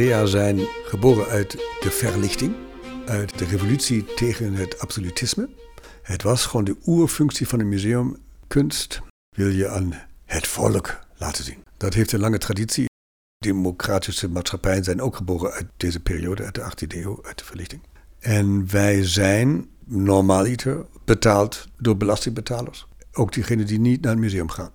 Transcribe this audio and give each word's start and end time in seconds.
musea 0.00 0.26
zijn 0.26 0.58
geboren 0.84 1.26
uit 1.26 1.50
de 1.80 1.90
verlichting, 1.90 2.54
uit 3.06 3.38
de 3.38 3.44
revolutie 3.44 4.04
tegen 4.04 4.54
het 4.54 4.78
absolutisme. 4.78 5.48
Het 6.02 6.22
was 6.22 6.46
gewoon 6.46 6.64
de 6.64 6.76
oerfunctie 6.86 7.48
van 7.48 7.60
een 7.60 7.68
museum. 7.68 8.16
Kunst 8.46 9.00
wil 9.36 9.48
je 9.48 9.68
aan 9.68 9.94
het 10.24 10.46
volk 10.46 10.98
laten 11.16 11.44
zien. 11.44 11.58
Dat 11.76 11.94
heeft 11.94 12.12
een 12.12 12.20
lange 12.20 12.38
traditie. 12.38 12.84
Democratische 13.38 14.28
maatschappijen 14.28 14.84
zijn 14.84 15.00
ook 15.00 15.16
geboren 15.16 15.52
uit 15.52 15.66
deze 15.76 16.00
periode, 16.00 16.44
uit 16.44 16.54
de 16.54 16.60
18e 16.60 16.96
eeuw, 16.96 17.18
uit 17.22 17.38
de 17.38 17.44
verlichting. 17.44 17.82
En 18.18 18.70
wij 18.70 19.04
zijn 19.04 19.68
normaliter 19.84 20.86
betaald 21.04 21.68
door 21.78 21.96
belastingbetalers. 21.96 22.86
Ook 23.12 23.32
diegenen 23.32 23.66
die 23.66 23.80
niet 23.80 24.00
naar 24.00 24.12
het 24.12 24.20
museum 24.20 24.50
gaan. 24.50 24.70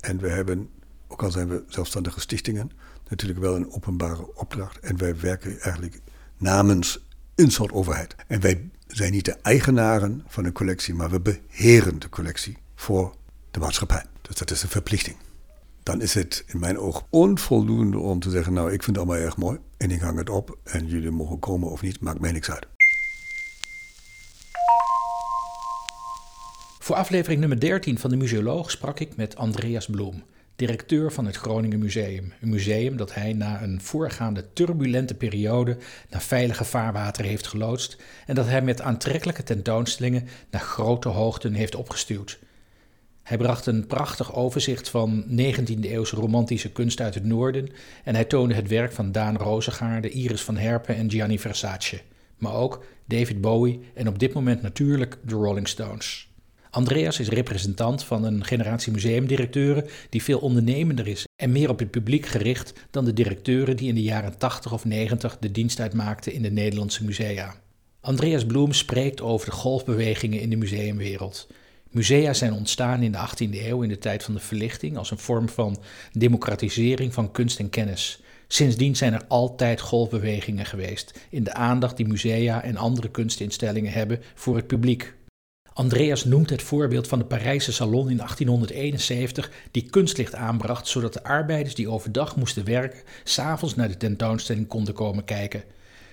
En 0.00 0.18
we 0.18 0.28
hebben, 0.28 0.68
ook 1.08 1.22
al 1.22 1.30
zijn 1.30 1.48
we 1.48 1.62
zelfstandige 1.66 2.20
stichtingen, 2.20 2.70
natuurlijk 3.08 3.40
wel 3.40 3.56
een 3.56 3.72
openbare 3.72 4.34
opdracht. 4.34 4.78
En 4.78 4.96
wij 4.96 5.20
werken 5.20 5.60
eigenlijk 5.60 6.00
namens 6.36 7.04
een 7.34 7.50
soort 7.50 7.72
overheid. 7.72 8.14
En 8.26 8.40
wij 8.40 8.70
zijn 8.86 9.12
niet 9.12 9.24
de 9.24 9.36
eigenaren 9.42 10.24
van 10.26 10.44
een 10.44 10.52
collectie, 10.52 10.94
maar 10.94 11.10
we 11.10 11.20
beheren 11.20 11.98
de 11.98 12.08
collectie 12.08 12.56
voor 12.74 13.14
de 13.50 13.58
maatschappij. 13.60 14.04
Dus 14.22 14.36
dat 14.36 14.50
is 14.50 14.62
een 14.62 14.68
verplichting. 14.68 15.16
Dan 15.82 16.00
is 16.00 16.14
het 16.14 16.44
in 16.46 16.58
mijn 16.58 16.78
oog 16.78 17.06
onvoldoende 17.10 17.98
om 17.98 18.20
te 18.20 18.30
zeggen: 18.30 18.52
Nou, 18.52 18.72
ik 18.72 18.82
vind 18.82 18.96
het 18.96 19.06
allemaal 19.06 19.24
erg 19.24 19.36
mooi 19.36 19.58
en 19.76 19.90
ik 19.90 20.00
hang 20.00 20.18
het 20.18 20.30
op 20.30 20.58
en 20.62 20.86
jullie 20.86 21.10
mogen 21.10 21.38
komen 21.38 21.70
of 21.70 21.82
niet, 21.82 22.00
maakt 22.00 22.20
mij 22.20 22.32
niks 22.32 22.50
uit. 22.50 22.66
Voor 26.78 26.96
aflevering 26.96 27.40
nummer 27.40 27.60
13 27.60 27.98
van 27.98 28.10
de 28.10 28.16
Museoloog 28.16 28.70
sprak 28.70 29.00
ik 29.00 29.16
met 29.16 29.36
Andreas 29.36 29.86
Bloem, 29.86 30.22
directeur 30.56 31.12
van 31.12 31.26
het 31.26 31.36
Groningen 31.36 31.78
Museum. 31.78 32.32
Een 32.40 32.48
museum 32.48 32.96
dat 32.96 33.14
hij 33.14 33.32
na 33.32 33.62
een 33.62 33.80
voorgaande 33.80 34.52
turbulente 34.52 35.14
periode 35.14 35.76
naar 36.10 36.22
veilige 36.22 36.64
vaarwater 36.64 37.24
heeft 37.24 37.46
geloodst 37.46 37.96
en 38.26 38.34
dat 38.34 38.46
hij 38.46 38.62
met 38.62 38.80
aantrekkelijke 38.80 39.42
tentoonstellingen 39.42 40.28
naar 40.50 40.60
grote 40.60 41.08
hoogten 41.08 41.54
heeft 41.54 41.74
opgestuwd. 41.74 42.38
Hij 43.22 43.36
bracht 43.36 43.66
een 43.66 43.86
prachtig 43.86 44.34
overzicht 44.34 44.88
van 44.88 45.24
19e-eeuwse 45.30 46.16
romantische 46.16 46.72
kunst 46.72 47.00
uit 47.00 47.14
het 47.14 47.24
noorden 47.24 47.68
en 48.04 48.14
hij 48.14 48.24
toonde 48.24 48.54
het 48.54 48.68
werk 48.68 48.92
van 48.92 49.12
Daan 49.12 49.36
Rozengaarde, 49.36 50.10
Iris 50.10 50.42
van 50.42 50.56
Herpen 50.56 50.96
en 50.96 51.10
Gianni 51.10 51.38
Versace, 51.38 52.00
maar 52.38 52.54
ook 52.54 52.84
David 53.06 53.40
Bowie 53.40 53.80
en 53.94 54.08
op 54.08 54.18
dit 54.18 54.32
moment 54.32 54.62
natuurlijk 54.62 55.18
de 55.24 55.34
Rolling 55.34 55.68
Stones. 55.68 56.31
Andreas 56.74 57.20
is 57.20 57.28
representant 57.28 58.04
van 58.04 58.24
een 58.24 58.44
generatie 58.44 58.92
museumdirecteuren 58.92 59.86
die 60.08 60.22
veel 60.22 60.38
ondernemender 60.38 61.06
is 61.06 61.26
en 61.36 61.52
meer 61.52 61.68
op 61.68 61.78
het 61.78 61.90
publiek 61.90 62.26
gericht 62.26 62.72
dan 62.90 63.04
de 63.04 63.12
directeuren 63.12 63.76
die 63.76 63.88
in 63.88 63.94
de 63.94 64.02
jaren 64.02 64.38
80 64.38 64.72
of 64.72 64.84
90 64.84 65.38
de 65.38 65.50
dienst 65.50 65.80
uitmaakten 65.80 66.32
in 66.32 66.42
de 66.42 66.50
Nederlandse 66.50 67.04
musea. 67.04 67.54
Andreas 68.00 68.46
Bloem 68.46 68.72
spreekt 68.72 69.20
over 69.20 69.46
de 69.46 69.56
golfbewegingen 69.56 70.40
in 70.40 70.50
de 70.50 70.56
museumwereld. 70.56 71.46
Musea 71.90 72.32
zijn 72.32 72.52
ontstaan 72.52 73.02
in 73.02 73.12
de 73.12 73.28
18e 73.28 73.66
eeuw 73.66 73.82
in 73.82 73.88
de 73.88 73.98
tijd 73.98 74.22
van 74.22 74.34
de 74.34 74.40
verlichting 74.40 74.96
als 74.96 75.10
een 75.10 75.18
vorm 75.18 75.48
van 75.48 75.82
democratisering 76.12 77.14
van 77.14 77.32
kunst 77.32 77.58
en 77.58 77.70
kennis. 77.70 78.22
Sindsdien 78.48 78.96
zijn 78.96 79.12
er 79.12 79.24
altijd 79.28 79.80
golfbewegingen 79.80 80.66
geweest 80.66 81.20
in 81.30 81.44
de 81.44 81.52
aandacht 81.52 81.96
die 81.96 82.06
musea 82.06 82.62
en 82.62 82.76
andere 82.76 83.10
kunstinstellingen 83.10 83.92
hebben 83.92 84.20
voor 84.34 84.56
het 84.56 84.66
publiek. 84.66 85.14
Andreas 85.74 86.24
noemt 86.24 86.50
het 86.50 86.62
voorbeeld 86.62 87.08
van 87.08 87.18
de 87.18 87.24
Parijse 87.24 87.72
salon 87.72 88.10
in 88.10 88.16
1871 88.16 89.50
die 89.70 89.90
kunstlicht 89.90 90.34
aanbracht 90.34 90.88
zodat 90.88 91.12
de 91.12 91.22
arbeiders 91.22 91.74
die 91.74 91.88
overdag 91.88 92.36
moesten 92.36 92.64
werken 92.64 93.00
s'avonds 93.24 93.74
naar 93.74 93.88
de 93.88 93.96
tentoonstelling 93.96 94.66
konden 94.66 94.94
komen 94.94 95.24
kijken. 95.24 95.64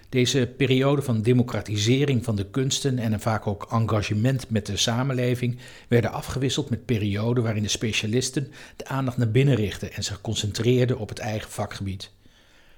Deze 0.10 0.54
periode 0.58 1.02
van 1.02 1.22
democratisering 1.22 2.24
van 2.24 2.36
de 2.36 2.46
kunsten 2.46 3.00
en 3.00 3.14
een 3.14 3.20
vaak 3.20 3.48
ook 3.48 3.68
engagement 3.72 4.50
met 4.50 4.66
de 4.66 4.78
samenleving 4.78 5.58
werden 5.88 6.12
afgewisseld 6.12 6.70
met 6.70 6.86
perioden 6.86 7.44
waarin 7.44 7.64
de 7.64 7.70
specialisten 7.70 8.52
de 8.76 8.88
aandacht 8.88 9.18
naar 9.18 9.32
binnen 9.32 9.56
richtten 9.56 9.94
en 9.94 10.04
zich 10.04 10.22
concentreerden 10.22 10.98
op 10.98 11.10
het 11.10 11.20
eigen 11.20 11.52
vakgebied. 11.52 12.12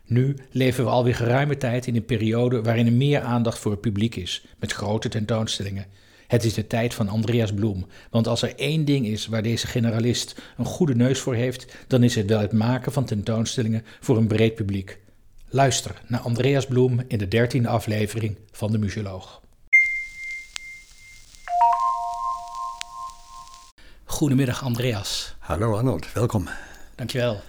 Nu 0.06 0.36
leven 0.52 0.84
we 0.84 0.90
alweer 0.90 1.16
geruime 1.16 1.58
tijd 1.58 1.88
in 1.88 1.96
een 1.96 2.06
periode 2.06 2.62
waarin 2.62 2.86
er 2.86 2.94
meer 2.94 3.22
aandacht 3.22 3.60
voor 3.60 3.72
het 3.72 3.82
publiek 3.82 4.16
is, 4.16 4.46
met 4.60 4.72
grote 4.72 5.10
tentoonstellingen. 5.10 5.86
Het 6.32 6.44
is 6.44 6.54
de 6.54 6.68
tijd 6.68 6.94
van 6.94 7.10
Andreas 7.10 7.54
Bloem, 7.54 7.86
want 8.10 8.28
als 8.28 8.42
er 8.42 8.56
één 8.56 8.86
ding 8.86 9.08
is 9.08 9.28
waar 9.28 9.44
deze 9.44 9.68
generalist 9.68 10.42
een 10.58 10.66
goede 10.66 10.96
neus 10.96 11.20
voor 11.20 11.36
heeft, 11.36 11.76
dan 11.88 12.04
is 12.04 12.16
het 12.16 12.30
wel 12.30 12.40
het 12.40 12.52
maken 12.52 12.92
van 12.92 13.06
tentoonstellingen 13.06 13.86
voor 14.00 14.18
een 14.18 14.28
breed 14.28 14.56
publiek. 14.56 15.00
Luister 15.50 16.02
naar 16.08 16.20
Andreas 16.20 16.66
Bloem 16.66 17.02
in 17.08 17.18
de 17.18 17.28
dertiende 17.28 17.68
aflevering 17.68 18.38
van 18.52 18.72
de 18.72 18.78
Museoloog. 18.78 19.42
Goedemiddag 24.04 24.64
Andreas. 24.64 25.36
Hallo 25.40 25.76
Arnold, 25.76 26.14
welkom. 26.14 26.50
Dankjewel. 26.96 27.42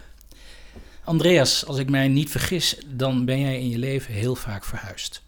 Andreas, 1.04 1.66
als 1.66 1.78
ik 1.78 1.91
mij 1.91 2.09
niet 2.09 2.31
vergis, 2.31 2.82
dan 2.87 3.25
ben 3.25 3.41
jij 3.41 3.59
in 3.59 3.69
je 3.69 3.78
leven 3.78 4.14
heel 4.14 4.34
vaak 4.34 4.64
verhuisd. 4.64 5.22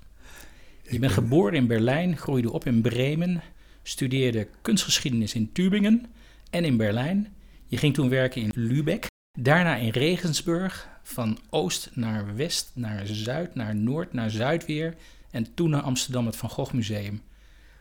Je 0.89 0.99
bent 0.99 1.13
geboren 1.13 1.55
in 1.55 1.67
Berlijn, 1.67 2.17
groeide 2.17 2.53
op 2.53 2.67
in 2.67 2.81
Bremen, 2.81 3.43
studeerde 3.83 4.49
kunstgeschiedenis 4.63 5.35
in 5.35 5.53
Tübingen 5.53 6.07
en 6.51 6.65
in 6.65 6.77
Berlijn. 6.77 7.35
Je 7.67 7.77
ging 7.77 7.95
toen 7.95 8.09
werken 8.09 8.43
in 8.43 8.51
Lübeck, 8.55 9.07
daarna 9.39 9.77
in 9.77 9.89
Regensburg, 9.89 10.89
van 11.03 11.39
oost 11.51 11.91
naar 11.93 12.37
west, 12.37 12.71
naar 12.75 13.07
zuid, 13.07 13.55
naar 13.55 13.77
noord, 13.77 14.13
naar 14.13 14.31
zuid 14.31 14.67
weer 14.67 14.95
en 15.31 15.55
toen 15.55 15.71
naar 15.71 15.83
Amsterdam 15.83 16.27
het 16.27 16.37
Van 16.37 16.51
Gogh 16.51 16.73
Museum. 16.73 17.23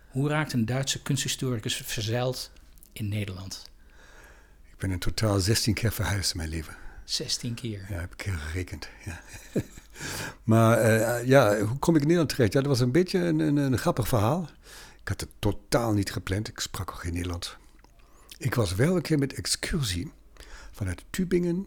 Hoe 0.09 0.29
raakt 0.29 0.53
een 0.53 0.65
Duitse 0.65 1.01
kunsthistoricus 1.01 1.75
verzeild 1.75 2.51
in 2.93 3.07
Nederland? 3.07 3.69
Ik 4.71 4.77
ben 4.77 4.91
in 4.91 4.99
totaal 4.99 5.39
16 5.39 5.73
keer 5.73 5.91
verhuisd 5.91 6.31
in 6.31 6.37
mijn 6.37 6.49
leven. 6.49 6.75
16 7.03 7.53
keer? 7.53 7.85
Ja, 7.89 7.99
heb 7.99 8.13
ik 8.13 8.21
gerekend. 8.21 8.89
Ja. 9.05 9.21
maar 10.43 10.85
uh, 10.85 11.27
ja, 11.27 11.59
hoe 11.59 11.79
kom 11.79 11.95
ik 11.95 12.01
in 12.01 12.07
Nederland 12.07 12.29
terecht? 12.29 12.53
Ja, 12.53 12.59
dat 12.59 12.69
was 12.69 12.79
een 12.79 12.91
beetje 12.91 13.19
een, 13.19 13.39
een, 13.39 13.57
een, 13.57 13.77
grappig 13.77 14.07
verhaal. 14.07 14.49
Ik 15.01 15.07
had 15.07 15.19
het 15.19 15.29
totaal 15.39 15.93
niet 15.93 16.11
gepland. 16.11 16.47
Ik 16.47 16.59
sprak 16.59 16.91
ook 16.91 16.99
geen 16.99 17.13
Nederlands. 17.13 17.57
Ik 18.37 18.55
was 18.55 18.75
wel 18.75 18.95
een 18.95 19.01
keer 19.01 19.19
met 19.19 19.33
excursie 19.33 20.11
vanuit 20.71 21.03
Tübingen 21.09 21.65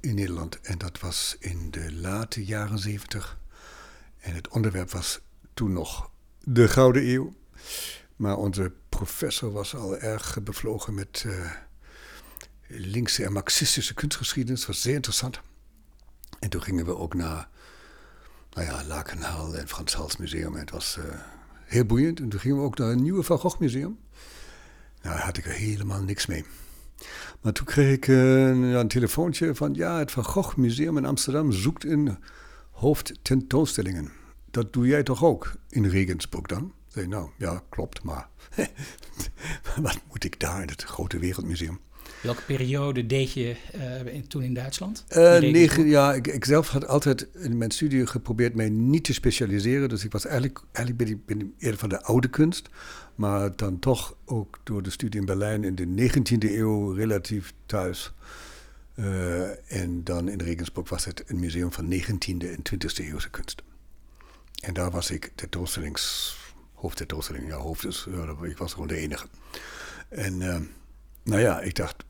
in 0.00 0.14
Nederland. 0.14 0.60
En 0.60 0.78
dat 0.78 1.00
was 1.00 1.36
in 1.38 1.70
de 1.70 1.92
late 1.92 2.44
jaren 2.44 2.78
zeventig. 2.78 3.38
En 4.18 4.34
het 4.34 4.48
onderwerp 4.48 4.90
was 4.90 5.20
toen 5.54 5.72
nog 5.72 6.10
de 6.44 6.68
Gouden 6.68 7.08
Eeuw. 7.08 7.34
Maar 8.16 8.36
onze 8.36 8.72
professor 8.88 9.52
was 9.52 9.74
al 9.74 9.98
erg 9.98 10.42
bevlogen 10.42 10.94
met 10.94 11.24
uh, 11.26 11.50
linkse 12.66 13.24
en 13.24 13.32
marxistische 13.32 13.94
kunstgeschiedenis. 13.94 14.66
Was 14.66 14.80
zeer 14.80 14.94
interessant. 14.94 15.40
En 16.42 16.48
toen 16.48 16.62
gingen 16.62 16.84
we 16.84 16.96
ook 16.96 17.14
naar 17.14 17.48
nou 18.52 18.66
ja, 18.66 18.84
Lakenhaal 18.84 19.56
en 19.56 19.68
Frans 19.68 19.94
Hals 19.94 20.16
Museum. 20.16 20.54
En 20.54 20.60
het 20.60 20.70
was 20.70 20.98
uh, 20.98 21.04
heel 21.64 21.84
boeiend. 21.84 22.20
En 22.20 22.28
toen 22.28 22.40
gingen 22.40 22.56
we 22.56 22.62
ook 22.62 22.78
naar 22.78 22.90
een 22.90 23.02
nieuwe 23.02 23.22
Van 23.22 23.38
Gogh 23.38 23.60
Museum. 23.60 23.98
Nou, 25.02 25.16
daar 25.16 25.24
had 25.24 25.36
ik 25.36 25.44
er 25.44 25.52
helemaal 25.52 26.02
niks 26.02 26.26
mee. 26.26 26.44
Maar 27.40 27.52
toen 27.52 27.66
kreeg 27.66 27.94
ik 27.94 28.06
uh, 28.06 28.48
een 28.78 28.88
telefoontje 28.88 29.54
van... 29.54 29.74
ja, 29.74 29.98
het 29.98 30.10
Van 30.10 30.24
Gogh 30.24 30.56
Museum 30.56 30.96
in 30.96 31.04
Amsterdam 31.04 31.52
zoekt 31.52 31.84
een 31.84 32.18
hoofdtentoonstellingen. 32.70 34.12
Dat 34.50 34.72
doe 34.72 34.86
jij 34.86 35.02
toch 35.02 35.24
ook 35.24 35.54
in 35.68 35.86
Regensburg 35.86 36.46
dan? 36.46 36.72
Zei, 36.88 37.06
nou, 37.06 37.30
ja, 37.38 37.62
klopt, 37.68 38.02
maar 38.02 38.28
wat 39.80 40.00
moet 40.08 40.24
ik 40.24 40.40
daar 40.40 40.62
in 40.62 40.68
het 40.68 40.82
grote 40.82 41.18
wereldmuseum? 41.18 41.80
Welke 42.22 42.42
periode 42.42 43.06
deed 43.06 43.32
je 43.32 43.56
uh, 44.04 44.22
toen 44.28 44.42
in 44.42 44.54
Duitsland? 44.54 45.04
Uh, 45.10 45.38
negen, 45.38 45.86
ja, 45.86 46.14
ik, 46.14 46.26
ik, 46.26 46.44
zelf 46.44 46.68
had 46.68 46.86
altijd 46.86 47.28
in 47.34 47.58
mijn 47.58 47.70
studie 47.70 48.06
geprobeerd 48.06 48.54
mij 48.54 48.68
niet 48.68 49.04
te 49.04 49.12
specialiseren. 49.12 49.88
Dus 49.88 50.04
ik 50.04 50.12
was 50.12 50.24
eigenlijk, 50.24 50.60
eigenlijk 50.72 51.08
ben 51.08 51.16
ik, 51.16 51.26
ben 51.26 51.40
ik 51.40 51.62
eerder 51.62 51.78
van 51.78 51.88
de 51.88 52.02
oude 52.02 52.28
kunst. 52.28 52.68
Maar 53.14 53.56
dan 53.56 53.78
toch 53.78 54.16
ook 54.24 54.60
door 54.62 54.82
de 54.82 54.90
studie 54.90 55.20
in 55.20 55.26
Berlijn 55.26 55.64
in 55.64 55.74
de 55.74 56.10
19e 56.10 56.50
eeuw 56.50 56.92
relatief 56.92 57.52
thuis. 57.66 58.12
Uh, 58.94 59.72
en 59.72 60.04
dan 60.04 60.28
in 60.28 60.40
Regensburg 60.40 60.88
was 60.88 61.04
het 61.04 61.24
een 61.26 61.40
museum 61.40 61.72
van 61.72 61.92
19e 61.92 62.46
en 62.46 62.62
20e 62.72 63.04
eeuwse 63.04 63.30
kunst. 63.30 63.62
En 64.62 64.74
daar 64.74 64.90
was 64.90 65.10
ik 65.10 65.32
tentoonstellings, 65.34 66.36
hoofdtentoonstelling, 66.74 67.48
ja, 67.48 67.56
hoofd 67.56 67.82
dus, 67.82 68.06
ik 68.42 68.56
was 68.56 68.72
gewoon 68.72 68.88
de 68.88 68.96
enige. 68.96 69.26
En 70.08 70.36
nou 71.22 71.40
ja, 71.40 71.60
ik 71.60 71.74
dacht, 71.74 72.04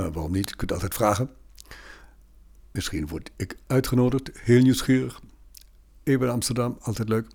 nou, 0.00 0.12
waarom 0.12 0.32
niet? 0.32 0.48
Je 0.48 0.56
kunt 0.56 0.72
altijd 0.72 0.94
vragen. 0.94 1.30
Misschien 2.72 3.06
word 3.06 3.30
ik 3.36 3.56
uitgenodigd, 3.66 4.30
heel 4.34 4.62
nieuwsgierig. 4.62 5.20
Even 6.02 6.26
in 6.26 6.32
Amsterdam, 6.32 6.76
altijd 6.80 7.08
leuk. 7.08 7.26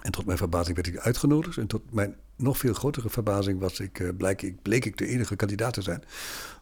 En 0.00 0.12
tot 0.12 0.26
mijn 0.26 0.38
verbazing 0.38 0.76
werd 0.76 0.88
ik 0.88 0.98
uitgenodigd. 0.98 1.56
En 1.56 1.66
tot 1.66 1.92
mijn 1.92 2.16
nog 2.36 2.58
veel 2.58 2.74
grotere 2.74 3.10
verbazing 3.10 3.60
was 3.60 3.80
ik, 3.80 3.98
uh, 3.98 4.10
bleek, 4.16 4.42
ik, 4.42 4.62
bleek 4.62 4.84
ik 4.84 4.96
de 4.96 5.06
enige 5.06 5.36
kandidaat 5.36 5.72
te 5.72 5.82
zijn. 5.82 6.04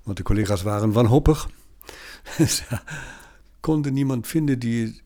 Want 0.02 0.16
de 0.16 0.22
collega's 0.22 0.62
waren 0.62 0.92
wanhopig. 0.92 1.50
konden 3.60 3.92
niemand 3.92 4.26
vinden 4.26 4.58
die 4.58 5.02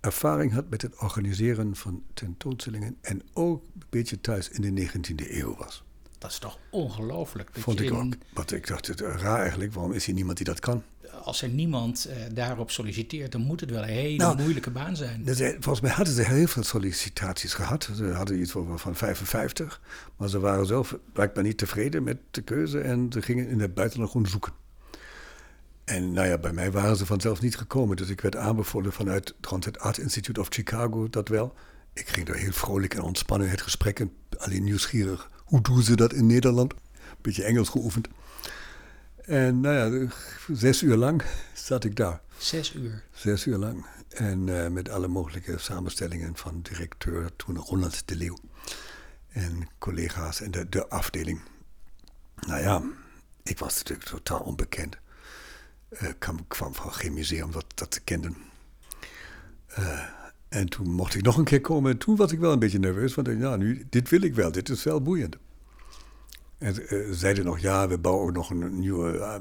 ervaring 0.00 0.52
had 0.52 0.68
met 0.68 0.82
het 0.82 1.00
organiseren 1.00 1.76
van 1.76 2.02
tentoonstellingen 2.14 2.96
en 3.00 3.22
ook 3.32 3.62
een 3.74 3.82
beetje 3.90 4.20
thuis 4.20 4.48
in 4.48 4.74
de 4.74 4.88
19e 4.88 5.30
eeuw 5.30 5.56
was. 5.56 5.85
Dat 6.18 6.30
is 6.30 6.38
toch 6.38 6.58
ongelooflijk. 6.70 7.50
Vond 7.52 7.80
ik 7.80 7.86
in- 7.90 7.96
ook. 7.96 8.12
Want 8.32 8.52
ik 8.52 8.66
dacht, 8.66 8.86
het 8.86 9.00
is 9.00 9.06
raar 9.20 9.40
eigenlijk, 9.40 9.72
waarom 9.72 9.92
is 9.92 10.06
hier 10.06 10.14
niemand 10.14 10.36
die 10.36 10.46
dat 10.46 10.60
kan? 10.60 10.82
Als 11.22 11.42
er 11.42 11.48
niemand 11.48 12.04
eh, 12.04 12.16
daarop 12.32 12.70
solliciteert, 12.70 13.32
dan 13.32 13.40
moet 13.40 13.60
het 13.60 13.70
wel 13.70 13.82
een 13.82 13.88
hele 13.88 14.16
Nou, 14.16 14.36
moeilijke 14.40 14.70
baan 14.70 14.96
zijn. 14.96 15.24
Dus, 15.24 15.40
eh, 15.40 15.50
volgens 15.52 15.80
mij 15.80 15.90
hadden 15.90 16.14
ze 16.14 16.22
heel 16.22 16.46
veel 16.46 16.62
sollicitaties 16.62 17.54
gehad. 17.54 17.90
Ze 17.96 18.04
hadden 18.04 18.40
iets 18.40 18.50
van 18.74 18.96
55. 18.96 19.80
Maar 20.16 20.28
ze 20.28 20.38
waren 20.40 20.66
zelf 20.66 20.96
blijkbaar 21.12 21.42
niet 21.44 21.58
tevreden 21.58 22.02
met 22.02 22.16
de 22.30 22.42
keuze. 22.42 22.80
En 22.80 23.06
ze 23.12 23.22
gingen 23.22 23.48
in 23.48 23.60
het 23.60 23.74
buitenland 23.74 24.10
gewoon 24.10 24.26
zoeken. 24.26 24.52
En 25.84 26.12
nou 26.12 26.28
ja, 26.28 26.38
bij 26.38 26.52
mij 26.52 26.70
waren 26.70 26.96
ze 26.96 27.06
vanzelf 27.06 27.40
niet 27.40 27.56
gekomen. 27.56 27.96
Dus 27.96 28.08
ik 28.08 28.20
werd 28.20 28.36
aanbevolen 28.36 28.92
vanuit 28.92 29.34
het 29.64 29.78
Art 29.78 29.98
Institute 29.98 30.40
of 30.40 30.46
Chicago, 30.50 31.08
dat 31.10 31.28
wel. 31.28 31.54
Ik 31.92 32.08
ging 32.08 32.26
daar 32.26 32.36
heel 32.36 32.52
vrolijk 32.52 32.94
en 32.94 33.02
ontspannen 33.02 33.50
het 33.50 33.60
gesprek. 33.62 34.00
En 34.00 34.12
alleen 34.38 34.64
nieuwsgierig. 34.64 35.30
Hoe 35.46 35.60
doen 35.60 35.82
ze 35.82 35.96
dat 35.96 36.12
in 36.12 36.26
Nederland? 36.26 36.74
Beetje 37.20 37.44
Engels 37.44 37.68
geoefend. 37.68 38.08
En 39.16 39.60
nou 39.60 39.74
ja, 40.00 40.08
zes 40.52 40.82
uur 40.82 40.96
lang 40.96 41.22
zat 41.54 41.84
ik 41.84 41.96
daar. 41.96 42.20
Zes 42.38 42.74
uur. 42.74 43.02
Zes 43.12 43.46
uur 43.46 43.56
lang. 43.56 43.86
En 44.08 44.62
eh, 44.62 44.70
met 44.70 44.88
alle 44.88 45.08
mogelijke 45.08 45.58
samenstellingen 45.58 46.36
van 46.36 46.60
directeur, 46.62 47.30
toen 47.36 47.56
Ronald 47.56 48.08
de 48.08 48.16
Leeuw. 48.16 48.38
En 49.28 49.68
collega's 49.78 50.40
en 50.40 50.50
de, 50.50 50.68
de 50.68 50.88
afdeling. 50.88 51.40
Nou 52.46 52.60
ja, 52.60 52.82
ik 53.42 53.58
was 53.58 53.76
natuurlijk 53.76 54.08
totaal 54.08 54.40
onbekend. 54.40 54.96
Eh, 55.88 56.08
Ik 56.08 56.18
kwam, 56.18 56.46
kwam 56.46 56.74
van 56.74 56.92
geen 56.92 57.12
museum 57.14 57.50
dat, 57.52 57.64
dat 57.74 57.90
te 57.90 58.00
kennen. 58.00 58.36
Eh, 59.66 60.02
en 60.48 60.68
toen 60.68 60.90
mocht 60.90 61.14
ik 61.14 61.22
nog 61.22 61.36
een 61.36 61.44
keer 61.44 61.60
komen. 61.60 61.90
En 61.90 61.98
toen 61.98 62.16
was 62.16 62.32
ik 62.32 62.38
wel 62.38 62.52
een 62.52 62.58
beetje 62.58 62.78
nerveus. 62.78 63.14
Want 63.14 63.28
ik 63.28 63.38
ja, 63.38 63.56
nu, 63.56 63.86
dit 63.90 64.08
wil 64.08 64.22
ik 64.22 64.34
wel. 64.34 64.52
Dit 64.52 64.68
is 64.68 64.82
wel 64.82 65.02
boeiend. 65.02 65.36
En 66.58 66.74
ze 66.74 67.08
zeiden 67.10 67.44
nog, 67.44 67.58
ja, 67.58 67.88
we 67.88 67.98
bouwen 67.98 68.26
ook 68.26 68.32
nog 68.32 68.50
een 68.50 68.78
nieuwe 68.78 69.18
eh, 69.18 69.34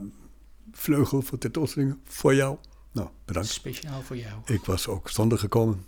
vleugel 0.71 1.21
voor 1.21 1.37
tentoonstellingen 1.37 2.01
voor 2.03 2.35
jou. 2.35 2.57
Nou, 2.91 3.09
bedankt. 3.25 3.49
Speciaal 3.49 4.01
voor 4.01 4.17
jou. 4.17 4.41
Ik 4.45 4.65
was 4.65 4.87
ook 4.87 5.09
zonder 5.09 5.37
gekomen. 5.37 5.85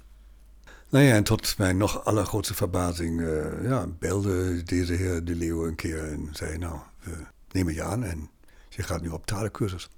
Nou 0.89 1.05
ja, 1.05 1.15
en 1.15 1.23
tot 1.23 1.57
mijn 1.57 1.77
nog 1.77 2.05
allergrootste 2.05 2.53
verbazing 2.53 3.21
eh, 3.21 3.63
ja, 3.63 3.87
belde 3.99 4.63
deze 4.63 4.93
heer 4.93 5.25
De 5.25 5.35
Leeuw 5.35 5.67
een 5.67 5.75
keer 5.75 6.03
en 6.03 6.29
zei, 6.31 6.57
nou, 6.57 6.79
we 6.99 7.25
nemen 7.51 7.73
je 7.73 7.83
aan 7.83 8.03
en 8.03 8.29
je 8.69 8.83
gaat 8.83 9.01
nu 9.01 9.09
op 9.09 9.25
talencursus. 9.25 9.89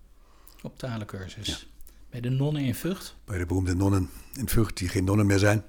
Op 0.62 0.78
talencursus. 0.78 1.70
Bij 2.10 2.22
de 2.22 2.30
nonnen 2.30 2.62
in 2.64 2.76
Vught. 2.76 3.16
Bij 3.26 3.38
de 3.38 3.46
beroemde 3.46 3.76
nonnen 3.76 4.10
in 4.34 4.50
Vught, 4.50 4.78
die 4.78 4.90
geen 4.90 5.04
nonnen 5.04 5.26
meer 5.26 5.40
zijn. 5.40 5.64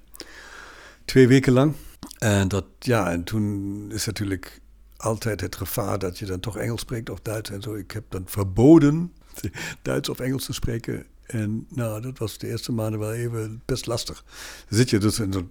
Twee 1.04 1.28
weken 1.28 1.52
lang. 1.52 1.74
En, 2.18 2.48
dat, 2.48 2.64
ja, 2.78 3.10
en 3.10 3.24
toen 3.24 3.86
is 3.92 4.06
natuurlijk 4.06 4.60
altijd 4.96 5.40
het 5.40 5.56
gevaar 5.56 5.98
dat 5.98 6.18
je 6.18 6.26
dan 6.26 6.40
toch 6.40 6.56
Engels 6.56 6.80
spreekt 6.80 7.10
of 7.10 7.20
Duits 7.20 7.50
en 7.50 7.62
zo. 7.62 7.74
Ik 7.74 7.90
heb 7.90 8.04
dan 8.08 8.22
verboden 8.26 9.12
Duits 9.82 10.08
of 10.08 10.18
Engels 10.20 10.44
te 10.44 10.52
spreken. 10.52 11.06
En 11.26 11.66
nou, 11.68 12.00
dat 12.00 12.18
was 12.18 12.38
de 12.38 12.48
eerste 12.48 12.72
maanden 12.72 13.00
wel 13.00 13.12
even 13.12 13.62
best 13.64 13.86
lastig. 13.86 14.24
Dan 14.68 14.78
zit 14.78 14.90
je 14.90 14.98
dus 14.98 15.18
in 15.18 15.32
zo'n 15.32 15.50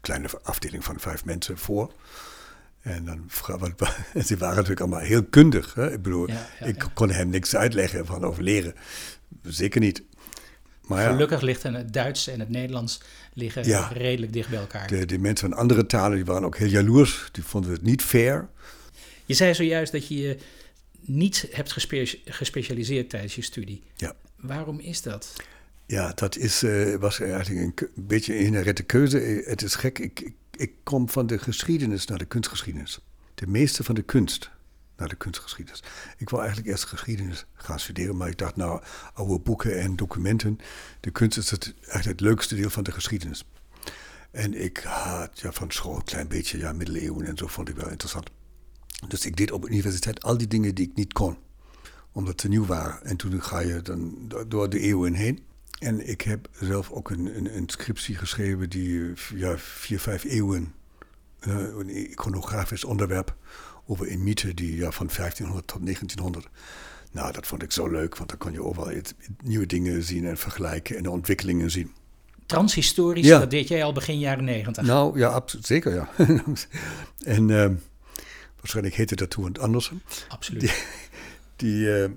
kleine 0.00 0.28
afdeling 0.42 0.84
van 0.84 1.00
vijf 1.00 1.24
mensen 1.24 1.58
voor. 1.58 1.92
En 2.80 3.04
dan, 3.04 3.28
wat- 3.58 3.96
ze 4.26 4.36
waren 4.36 4.54
natuurlijk 4.54 4.80
allemaal 4.80 5.00
heel 5.00 5.24
kundig. 5.24 5.74
Hè? 5.74 5.92
Ik 5.92 6.02
bedoel, 6.02 6.28
Ja, 6.28 6.46
ja, 6.60 6.66
ik 6.66 6.82
ja. 6.82 6.90
kon 6.94 7.10
hem 7.10 7.28
niks 7.28 7.56
uitleggen 7.56 8.06
van 8.06 8.24
over 8.24 8.42
leren. 8.42 8.74
Zeker 9.42 9.80
niet. 9.80 10.02
Maar 10.86 11.02
ja, 11.02 11.10
Gelukkig 11.12 11.40
ligt 11.40 11.62
het 11.62 11.92
Duits 11.92 12.26
en 12.28 12.40
het 12.40 12.48
Nederlands 12.48 13.00
liggen 13.34 13.64
Ja. 13.64 13.88
redelijk 13.92 14.32
dicht 14.32 14.48
bij 14.50 14.58
elkaar. 14.58 14.86
de, 14.86 15.06
de 15.06 15.18
mensen 15.18 15.48
van 15.48 15.58
andere 15.58 15.86
talen 15.86 16.16
die 16.16 16.24
waren 16.24 16.44
ook 16.44 16.56
heel 16.56 16.68
jaloers. 16.68 17.28
Die 17.32 17.44
vonden 17.44 17.70
het 17.70 17.82
niet 17.82 18.02
fair. 18.02 18.48
Je 19.24 19.34
zei 19.34 19.54
zojuist 19.54 19.92
dat 19.92 20.06
je 20.08 20.16
je 20.16 20.36
niet 21.00 21.46
hebt 21.50 21.72
gespe- 21.72 22.18
gespecialiseerd 22.24 23.10
tijdens 23.10 23.34
je 23.34 23.42
studie. 23.42 23.82
Ja. 23.96 24.14
Waarom 24.36 24.78
is 24.80 25.02
dat? 25.02 25.32
Ja, 25.86 26.12
dat 26.14 26.36
is, 26.36 26.62
eh, 26.62 26.94
was 26.94 27.20
eigenlijk 27.20 27.80
een 27.80 27.88
beetje 28.06 28.34
een 28.38 28.44
inherente 28.44 28.82
keuze. 28.82 29.18
Eh, 29.18 29.46
Het 29.46 29.62
is 29.62 29.74
gek, 29.74 29.98
ik, 29.98 30.20
ik, 30.20 30.32
ik 30.56 30.70
kom 30.82 31.08
van 31.08 31.26
de 31.26 31.38
geschiedenis 31.38 32.06
naar 32.06 32.18
de 32.18 32.24
kunstgeschiedenis. 32.24 32.98
De 33.34 33.46
meeste 33.46 33.84
van 33.84 33.94
de 33.94 34.02
kunst 34.02 34.50
naar 34.96 35.08
de 35.08 35.16
kunstgeschiedenis. 35.16 35.82
Ik 36.16 36.28
wou 36.28 36.42
eigenlijk 36.42 36.72
eerst 36.72 36.84
geschiedenis 36.84 37.46
gaan 37.54 37.80
studeren, 37.80 38.16
maar 38.16 38.28
ik 38.28 38.38
dacht, 38.38 38.56
nou, 38.56 38.82
oude 39.14 39.38
boeken 39.38 39.80
en 39.80 39.96
documenten. 39.96 40.58
De 41.00 41.10
kunst 41.10 41.38
is 41.38 41.50
het, 41.50 41.74
eigenlijk 41.80 42.06
het 42.06 42.20
leukste 42.20 42.54
deel 42.54 42.70
van 42.70 42.84
de 42.84 42.92
geschiedenis. 42.92 43.44
En 44.30 44.62
ik 44.62 44.78
had 44.78 45.40
ja, 45.40 45.52
van 45.52 45.70
school 45.70 45.96
een 45.96 46.04
klein 46.04 46.28
beetje, 46.28 46.58
ja, 46.58 46.72
middeleeuwen 46.72 47.26
en 47.26 47.36
zo 47.36 47.46
vond 47.46 47.68
ik 47.68 47.76
wel 47.76 47.90
interessant. 47.90 48.30
Dus 49.08 49.26
ik 49.26 49.36
deed 49.36 49.52
op 49.52 49.68
universiteit 49.68 50.22
al 50.22 50.38
die 50.38 50.46
dingen 50.46 50.74
die 50.74 50.88
ik 50.88 50.94
niet 50.94 51.12
kon 51.12 51.36
omdat 52.16 52.40
ze 52.40 52.48
nieuw 52.48 52.66
waren. 52.66 53.04
En 53.04 53.16
toen 53.16 53.42
ga 53.42 53.58
je 53.58 53.82
dan 53.82 54.14
do- 54.28 54.48
door 54.48 54.68
de 54.68 54.80
eeuwen 54.80 55.14
heen. 55.14 55.42
En 55.78 56.08
ik 56.08 56.20
heb 56.20 56.48
zelf 56.60 56.90
ook 56.90 57.10
een, 57.10 57.56
een, 57.56 57.68
scriptie 57.68 58.14
geschreven 58.14 58.70
die 58.70 59.12
ja, 59.34 59.58
vier, 59.58 60.00
vijf 60.00 60.24
eeuwen, 60.24 60.74
eh, 61.38 61.56
een 61.56 61.88
iconografisch 61.88 62.84
onderwerp 62.84 63.36
over 63.86 64.10
een 64.12 64.22
mythe 64.24 64.54
die 64.54 64.76
ja, 64.76 64.90
van 64.90 65.06
1500 65.16 65.66
tot 65.66 65.82
1900. 65.84 66.48
Nou, 67.12 67.32
dat 67.32 67.46
vond 67.46 67.62
ik 67.62 67.72
zo 67.72 67.88
leuk, 67.88 68.16
want 68.16 68.28
dan 68.28 68.38
kon 68.38 68.52
je 68.52 68.62
overal 68.62 68.92
nieuwe 69.42 69.66
dingen 69.66 70.02
zien 70.02 70.26
en 70.26 70.36
vergelijken 70.36 70.96
en 70.96 71.02
de 71.02 71.10
ontwikkelingen 71.10 71.70
zien. 71.70 71.92
Transhistorisch, 72.46 73.26
Ja. 73.26 73.38
dat 73.38 73.50
deed 73.50 73.68
jij 73.68 73.84
al 73.84 73.92
begin 73.92 74.18
jaren 74.18 74.44
negentig. 74.44 74.84
Nou, 74.84 75.18
ja, 75.18 75.28
absoluut, 75.28 75.66
zeker, 75.66 75.94
ja. 75.94 76.08
en 77.36 77.50
eh, 77.50 77.70
waarschijnlijk 78.56 78.94
heette 78.94 79.16
dat 79.16 79.30
toen 79.30 79.56
anders. 79.58 79.92
Absoluut. 80.28 80.84
Die, 81.56 81.92
eh, 82.02 82.10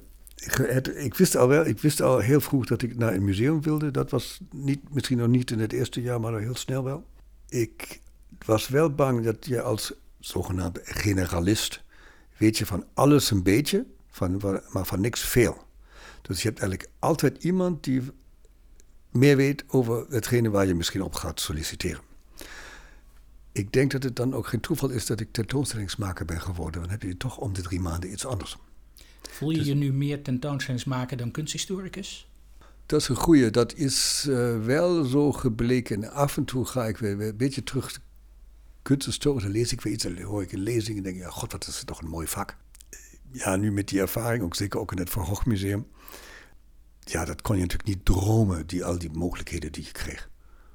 het- 0.54 0.96
ik, 0.96 1.16
wist 1.16 1.36
al 1.36 1.48
wel, 1.48 1.66
ik 1.66 1.80
wist 1.80 2.02
al 2.02 2.20
heel 2.20 2.42
vroeg 2.42 2.66
dat 2.66 2.82
ik 2.82 2.98
naar 2.98 3.14
een 3.14 3.26
museum 3.26 3.62
wilde. 3.62 3.92
Dat 3.92 4.10
was 4.12 4.40
niet, 4.52 4.94
misschien 4.94 5.18
nog 5.18 5.28
niet 5.28 5.52
in 5.52 5.60
het 5.60 5.74
eerste 5.74 6.02
jaar, 6.02 6.20
maar 6.20 6.40
heel 6.40 6.56
snel 6.56 6.84
wel. 6.84 7.06
Ik 7.50 8.00
was 8.46 8.68
wel 8.68 8.94
bang 8.94 9.24
dat 9.24 9.46
je 9.46 9.62
als 9.62 9.94
zogenaamde 10.20 10.82
generalist 10.84 11.84
weet 12.38 12.58
je 12.58 12.66
van 12.66 12.86
alles 12.94 13.32
een 13.32 13.44
beetje, 13.44 13.86
van, 14.12 14.62
maar 14.70 14.86
van 14.86 15.02
niks 15.02 15.22
veel. 15.22 15.68
Dus 16.22 16.42
je 16.42 16.48
hebt 16.48 16.60
eigenlijk 16.60 16.92
altijd 17.00 17.44
iemand 17.44 17.84
die 17.84 18.02
meer 19.12 19.36
weet 19.36 19.64
over 19.68 20.06
hetgene 20.10 20.50
waar 20.50 20.68
je 20.68 20.76
misschien 20.76 21.02
op 21.02 21.16
gaat 21.16 21.40
solliciteren. 21.40 22.02
Ik 23.52 23.72
denk 23.72 23.92
dat 23.92 24.04
het 24.04 24.16
dan 24.16 24.34
ook 24.34 24.48
geen 24.48 24.60
toeval 24.60 24.90
is 24.90 25.06
dat 25.06 25.20
ik 25.20 25.32
tentoonstellingsmaker 25.32 26.26
ben 26.26 26.42
geworden. 26.42 26.82
Dan 26.82 26.90
heb 26.90 27.02
je 27.02 27.18
toch 27.18 27.38
om 27.38 27.54
de 27.54 27.62
drie 27.62 27.80
maanden 27.80 28.12
iets 28.12 28.26
anders. 28.26 28.58
Voel 29.30 29.50
je 29.50 29.66
je 29.66 29.74
nu 29.74 29.94
meer 29.94 30.22
tentoonstellingsmaker 30.22 31.18
dan 31.18 31.32
kunsthistoricus? 31.32 32.28
Dat 32.86 33.02
is 33.02 33.08
een 33.08 33.16
goeie. 33.16 33.50
Dat 33.50 33.74
is 33.74 34.26
eh, 34.30 34.64
wel 34.64 35.04
zo 35.04 35.32
gebleken. 35.32 36.12
Af 36.12 36.38
en 36.38 36.46
toe 36.46 36.66
ga 36.66 36.86
ik 36.86 36.98
weer, 36.98 37.18
weer 37.18 37.30
een 37.30 37.38
beetje 37.38 37.64
terug. 37.64 38.00
Dan 38.98 39.50
lees 39.52 39.72
ik 39.72 39.82
weer 39.82 39.94
iets. 39.94 40.04
Dan 40.04 40.22
hoor 40.22 40.42
ik 40.42 40.52
een 40.52 40.60
lezing 40.60 40.98
en 40.98 41.04
denk 41.04 41.16
ik, 41.16 41.22
ja, 41.22 41.30
god, 41.30 41.52
wat 41.52 41.68
is 41.68 41.78
het 41.78 41.88
toch 41.88 42.02
een 42.02 42.08
mooi 42.10 42.28
vak. 42.28 42.56
Ja, 43.32 43.56
nu 43.56 43.72
met 43.72 43.88
die 43.88 44.00
ervaring, 44.00 44.44
ook 44.44 44.56
zeker 44.56 44.80
ook 44.80 44.92
in 44.92 44.98
het 44.98 45.10
Van 45.10 45.26
Gogh 45.26 45.46
Museum. 45.46 45.88
Ja, 47.00 47.26
dat 47.26 47.42
kon 47.42 47.56
je 47.56 47.62
natuurlijk 47.62 47.90
niet 47.90 48.06
dromen, 48.06 48.68
die, 48.68 48.86
al 48.86 48.98
die 49.00 49.10
mogelijkheden 49.12 49.72
die 49.72 49.84
je 49.84 49.92
kreeg. 49.92 50.30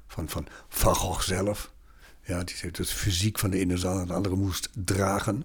Van, 0.07 0.29
van 0.29 0.47
Van 0.67 0.95
Gogh 0.95 1.21
zelf. 1.21 1.73
Ja, 2.23 2.43
die 2.43 2.55
heeft 2.59 2.75
dus 2.75 2.91
fysiek 2.91 3.39
van 3.39 3.49
de 3.49 3.57
ene 3.59 3.77
zaal 3.77 3.95
naar 3.95 4.05
de 4.05 4.13
andere 4.13 4.35
moest 4.35 4.69
dragen. 4.73 5.43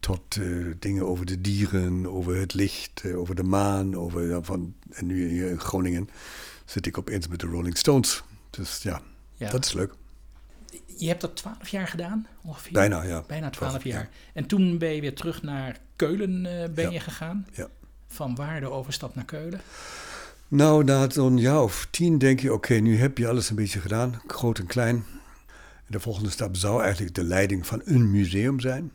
Tot 0.00 0.36
eh, 0.36 0.66
dingen 0.78 1.06
over 1.06 1.26
de 1.26 1.40
dieren, 1.40 2.06
over 2.12 2.36
het 2.36 2.54
licht, 2.54 3.00
eh, 3.04 3.18
over 3.18 3.34
de 3.34 3.42
maan. 3.42 3.96
Over, 3.96 4.28
ja, 4.28 4.42
van, 4.42 4.74
en 4.90 5.06
nu 5.06 5.28
hier 5.28 5.50
in 5.50 5.60
Groningen 5.60 6.08
zit 6.64 6.86
ik 6.86 6.98
opeens 6.98 7.28
met 7.28 7.40
de 7.40 7.46
Rolling 7.46 7.76
Stones. 7.78 8.22
Dus 8.50 8.82
ja, 8.82 9.00
Ja. 9.34 9.50
dat 9.50 9.64
is 9.64 9.72
leuk. 9.72 9.94
Je 10.98 11.08
hebt 11.08 11.20
dat 11.20 11.36
twaalf 11.36 11.68
jaar 11.68 11.88
gedaan, 11.88 12.26
ongeveer? 12.42 12.72
Bijna, 12.72 13.02
ja. 13.02 13.24
Bijna 13.26 13.50
twaalf 13.50 13.84
jaar. 13.84 14.08
En 14.34 14.46
toen 14.46 14.78
ben 14.78 14.88
je 14.94 15.00
weer 15.00 15.14
terug 15.14 15.42
naar 15.42 15.78
Keulen 15.96 16.46
eh, 16.62 16.68
ben 16.70 16.84
Ja. 16.84 16.90
je 16.90 17.00
gegaan. 17.00 17.46
Ja. 17.52 17.68
Van 18.08 18.34
waar 18.34 18.60
de 18.60 18.70
overstap 18.70 19.14
naar 19.14 19.24
Keulen? 19.24 19.60
Nou, 20.48 20.84
na 20.84 21.10
zo'n 21.10 21.38
jaar 21.38 21.62
of 21.62 21.88
tien 21.90 22.18
denk 22.18 22.40
je, 22.40 22.52
oké, 22.52 22.74
nu 22.74 22.98
heb 22.98 23.18
je 23.18 23.28
alles 23.28 23.50
een 23.50 23.56
beetje 23.56 23.80
gedaan, 23.80 24.20
groot 24.26 24.58
en 24.58 24.66
klein. 24.66 24.96
En 25.86 25.88
de 25.88 26.00
volgende 26.00 26.30
stap 26.30 26.56
zou 26.56 26.82
eigenlijk 26.82 27.14
de 27.14 27.24
leiding 27.24 27.66
van 27.66 27.82
een 27.84 28.10
museum 28.10 28.60
zijn. 28.60 28.92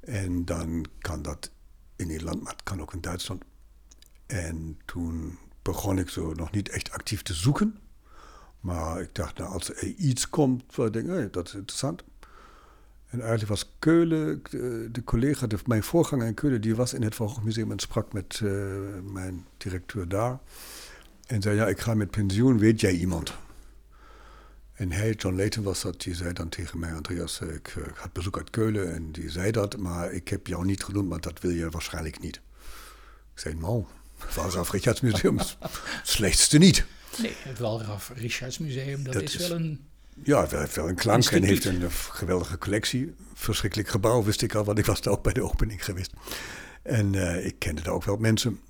En 0.00 0.44
dan 0.44 0.86
kan 0.98 1.22
dat 1.22 1.50
in 1.96 2.06
Nederland, 2.06 2.42
maar 2.42 2.52
het 2.52 2.62
kan 2.62 2.80
ook 2.80 2.92
in 2.92 3.00
Duitsland. 3.00 3.42
En 4.26 4.78
toen 4.84 5.38
begon 5.62 5.98
ik 5.98 6.08
zo 6.08 6.32
nog 6.32 6.50
niet 6.50 6.68
echt 6.68 6.90
actief 6.90 7.22
te 7.22 7.34
zoeken. 7.34 7.78
Maar 8.66 9.00
ik 9.00 9.14
dacht, 9.14 9.38
nou, 9.38 9.52
als 9.52 9.68
er 9.70 9.84
iets 9.84 10.28
komt, 10.28 10.62
waar 10.74 10.86
ik 10.86 10.92
denk, 10.92 11.06
hey, 11.06 11.30
dat 11.30 11.46
is 11.46 11.54
interessant. 11.54 12.02
En 13.06 13.20
eigenlijk 13.20 13.48
was 13.48 13.70
Keulen, 13.78 14.42
de, 14.50 14.88
de 14.92 15.04
collega, 15.04 15.46
de, 15.46 15.58
mijn 15.66 15.82
voorganger 15.82 16.26
in 16.26 16.34
Keulen, 16.34 16.60
die 16.60 16.76
was 16.76 16.94
in 16.94 17.02
het 17.02 17.14
Van 17.14 17.28
Gogh 17.28 17.44
Museum 17.44 17.70
en 17.70 17.78
sprak 17.78 18.12
met 18.12 18.40
eh, 18.44 18.50
mijn 19.12 19.46
directeur 19.56 20.08
daar. 20.08 20.38
En 21.26 21.42
zei, 21.42 21.56
ja, 21.56 21.66
ik 21.66 21.80
ga 21.80 21.94
met 21.94 22.10
pensioen, 22.10 22.58
weet 22.58 22.80
jij 22.80 22.92
iemand? 22.92 23.34
En 24.72 24.92
hij, 24.92 25.12
John 25.12 25.36
Layton 25.36 25.62
was 25.62 25.82
dat, 25.82 26.02
die 26.02 26.14
zei 26.14 26.32
dan 26.32 26.48
tegen 26.48 26.78
mij, 26.78 26.94
Andreas, 26.94 27.40
ik, 27.40 27.74
ik 27.76 27.96
had 27.96 28.12
bezoek 28.12 28.36
uit 28.36 28.50
Keulen 28.50 28.94
en 28.94 29.12
die 29.12 29.30
zei 29.30 29.50
dat, 29.50 29.76
maar 29.76 30.12
ik 30.12 30.28
heb 30.28 30.46
jou 30.46 30.64
niet 30.64 30.84
genoemd, 30.84 31.08
maar 31.08 31.20
dat 31.20 31.40
wil 31.40 31.50
je 31.50 31.70
waarschijnlijk 31.70 32.20
niet. 32.20 32.36
Ik 33.34 33.40
zei, 33.40 33.54
nou, 33.54 33.84
Walraf 34.34 34.70
Richardsmuseum, 34.70 35.38
slechtste 36.02 36.58
niet. 36.58 36.86
Nee, 37.18 37.32
het 37.38 37.58
Walraf 37.58 38.12
Richardsmuseum, 38.14 39.04
dat, 39.04 39.12
dat 39.12 39.22
is, 39.22 39.36
wel 39.36 39.50
een... 39.50 39.80
Ja, 40.22 40.40
het 40.40 40.50
heeft 40.50 40.76
wel 40.76 40.88
een 40.88 40.94
klank 40.94 41.24
en 41.24 41.42
heeft 41.42 41.64
een 41.64 41.90
geweldige 41.90 42.58
collectie. 42.58 43.14
Verschrikkelijk 43.34 43.88
gebouw, 43.88 44.22
wist 44.22 44.42
ik 44.42 44.54
al, 44.54 44.64
want 44.64 44.78
ik 44.78 44.86
was 44.86 45.00
daar 45.00 45.12
ook 45.12 45.22
bij 45.22 45.32
de 45.32 45.42
opening 45.42 45.84
geweest. 45.84 46.12
En 46.82 47.12
uh, 47.12 47.46
ik 47.46 47.58
kende 47.58 47.82
daar 47.82 47.92
ook 47.92 48.04
wel 48.04 48.16
mensen. 48.16 48.60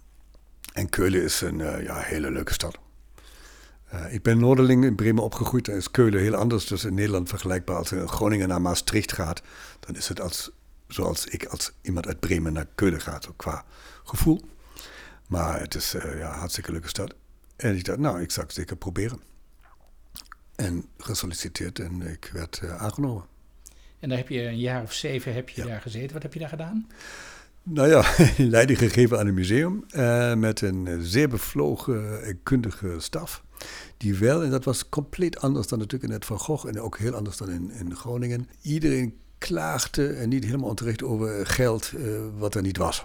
En 0.73 0.89
Keulen 0.89 1.23
is 1.23 1.41
een 1.41 1.59
uh, 1.59 1.83
ja, 1.83 1.99
hele 1.99 2.31
leuke 2.31 2.53
stad. 2.53 2.79
Uh, 3.95 4.15
ik 4.15 4.23
ben 4.23 4.39
Noorderling 4.39 4.85
in 4.85 4.95
Bremen 4.95 5.23
opgegroeid. 5.23 5.65
Daar 5.65 5.77
is 5.77 5.91
Keulen 5.91 6.21
heel 6.21 6.35
anders. 6.35 6.67
Dus 6.67 6.85
in 6.85 6.95
Nederland 6.95 7.29
vergelijkbaar. 7.29 7.77
Als 7.77 7.89
je 7.89 8.09
Groningen 8.09 8.49
naar 8.49 8.61
Maastricht 8.61 9.13
gaat, 9.13 9.43
dan 9.81 9.97
is 9.97 10.09
het 10.09 10.21
als, 10.21 10.51
zoals 10.89 11.27
ik 11.27 11.45
als 11.45 11.73
iemand 11.83 12.07
uit 12.07 12.21
Bremen 12.21 12.53
naar 12.53 12.67
Keulen 12.75 13.01
gaat. 13.01 13.29
Qua 13.37 13.65
gevoel. 14.05 14.41
Maar 15.27 15.61
het 15.61 15.75
is 15.75 15.95
uh, 15.95 16.19
ja, 16.19 16.31
hartstikke 16.39 16.73
leuke 16.73 16.89
stad. 16.89 17.15
En 17.57 17.77
ik 17.77 17.85
dacht, 17.85 17.99
nou, 17.99 18.23
ik 18.23 18.31
zou 18.31 18.47
het 18.47 18.55
zeker 18.55 18.77
proberen. 18.77 19.21
En 20.57 20.85
gesolliciteerd 20.99 21.79
en 21.79 22.03
ik 22.03 22.31
werd 22.33 22.61
uh, 22.65 22.77
aangenomen. 22.77 23.25
En 23.99 24.09
daar 24.09 24.19
heb 24.19 24.29
je 24.29 24.43
een 24.43 24.59
jaar 24.59 24.83
of 24.83 24.93
zeven 24.93 25.35
heb 25.35 25.49
je 25.49 25.63
ja. 25.63 25.67
daar 25.67 25.81
gezeten. 25.81 26.13
Wat 26.13 26.23
heb 26.23 26.33
je 26.33 26.39
daar 26.39 26.49
gedaan? 26.49 26.87
Nou 27.63 27.89
ja, 27.89 28.05
leiding 28.57 28.79
gegeven 28.79 29.19
aan 29.19 29.27
een 29.27 29.35
museum 29.35 29.85
uh, 29.91 30.35
met 30.35 30.61
een 30.61 30.99
zeer 31.03 31.29
bevlogen 31.29 32.25
en 32.25 32.43
kundige 32.43 32.95
staf. 32.99 33.45
Die 33.97 34.15
wel, 34.15 34.43
en 34.43 34.51
dat 34.51 34.65
was 34.65 34.89
compleet 34.89 35.41
anders 35.41 35.67
dan 35.67 35.79
natuurlijk 35.79 36.11
in 36.11 36.17
het 36.17 36.25
Van 36.25 36.39
Gogh 36.39 36.69
en 36.69 36.81
ook 36.81 36.99
heel 36.99 37.15
anders 37.15 37.37
dan 37.37 37.51
in, 37.51 37.71
in 37.71 37.97
Groningen. 37.97 38.49
Iedereen 38.63 39.19
klaagde 39.39 40.13
en 40.13 40.29
niet 40.29 40.45
helemaal 40.45 40.69
onterecht 40.69 41.03
over 41.03 41.47
geld 41.47 41.93
uh, 41.97 42.21
wat 42.39 42.55
er 42.55 42.63
niet 42.63 42.77
was. 42.77 43.03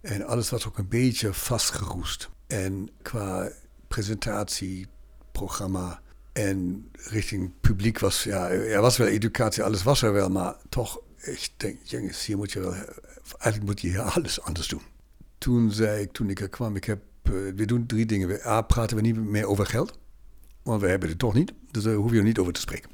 En 0.00 0.26
alles 0.26 0.50
was 0.50 0.66
ook 0.66 0.78
een 0.78 0.88
beetje 0.88 1.32
vastgeroest. 1.32 2.30
En 2.46 2.88
qua 3.02 3.50
presentatie, 3.88 4.86
programma 5.32 6.00
en 6.32 6.88
richting 6.92 7.50
publiek 7.60 7.98
was, 7.98 8.22
ja, 8.22 8.50
er 8.50 8.80
was 8.80 8.96
wel 8.96 9.06
educatie, 9.06 9.62
alles 9.62 9.82
was 9.82 10.02
er 10.02 10.12
wel, 10.12 10.30
maar 10.30 10.56
toch, 10.68 11.00
ik 11.16 11.50
denk, 11.56 11.78
jongens, 11.82 12.26
hier 12.26 12.36
moet 12.36 12.52
je 12.52 12.60
wel, 12.60 12.72
eigenlijk 12.72 13.64
moet 13.64 13.80
je 13.80 13.88
hier 13.88 14.00
alles 14.00 14.40
anders 14.40 14.68
doen. 14.68 14.82
Toen 15.38 15.72
zei 15.72 16.02
ik, 16.02 16.12
toen 16.12 16.30
ik 16.30 16.40
er 16.40 16.48
kwam, 16.48 16.76
ik 16.76 16.84
heb, 16.84 17.02
we 17.22 17.64
doen 17.64 17.86
drie 17.86 18.06
dingen. 18.06 18.46
A, 18.46 18.60
praten 18.60 18.96
we 18.96 19.02
niet 19.02 19.16
meer 19.16 19.46
over 19.46 19.66
geld, 19.66 19.98
want 20.62 20.80
we 20.80 20.88
hebben 20.88 21.08
het 21.08 21.18
toch 21.18 21.34
niet, 21.34 21.52
dus 21.70 21.82
daar 21.82 21.94
hoef 21.94 22.12
je 22.12 22.22
niet 22.22 22.38
over 22.38 22.52
te 22.52 22.60
spreken. 22.60 22.90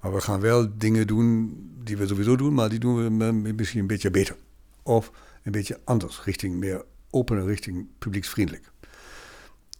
Maar 0.00 0.14
we 0.14 0.20
gaan 0.20 0.40
wel 0.40 0.78
dingen 0.78 1.06
doen 1.06 1.56
die 1.84 1.96
we 1.96 2.06
sowieso 2.06 2.36
doen, 2.36 2.54
maar 2.54 2.68
die 2.68 2.78
doen 2.78 3.18
we 3.18 3.32
misschien 3.52 3.80
een 3.80 3.86
beetje 3.86 4.10
beter. 4.10 4.36
Of 4.82 5.10
een 5.42 5.52
beetje 5.52 5.80
anders, 5.84 6.24
richting 6.24 6.54
meer 6.54 6.84
opene, 7.16 7.44
richting 7.44 7.86
publieksvriendelijk. 7.98 8.70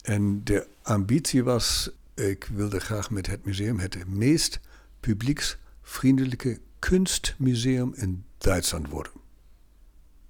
En 0.02 0.44
de 0.44 0.66
ambitie 0.82 1.44
was, 1.44 1.90
ik 2.14 2.48
wilde 2.52 2.80
graag 2.80 3.10
met 3.10 3.26
het 3.26 3.44
museum 3.44 3.78
het 3.78 4.08
meest 4.08 4.60
publieksvriendelijke 5.00 6.60
kunstmuseum 6.78 7.92
in 7.94 8.24
Duitsland 8.38 8.88
worden. 8.88 9.12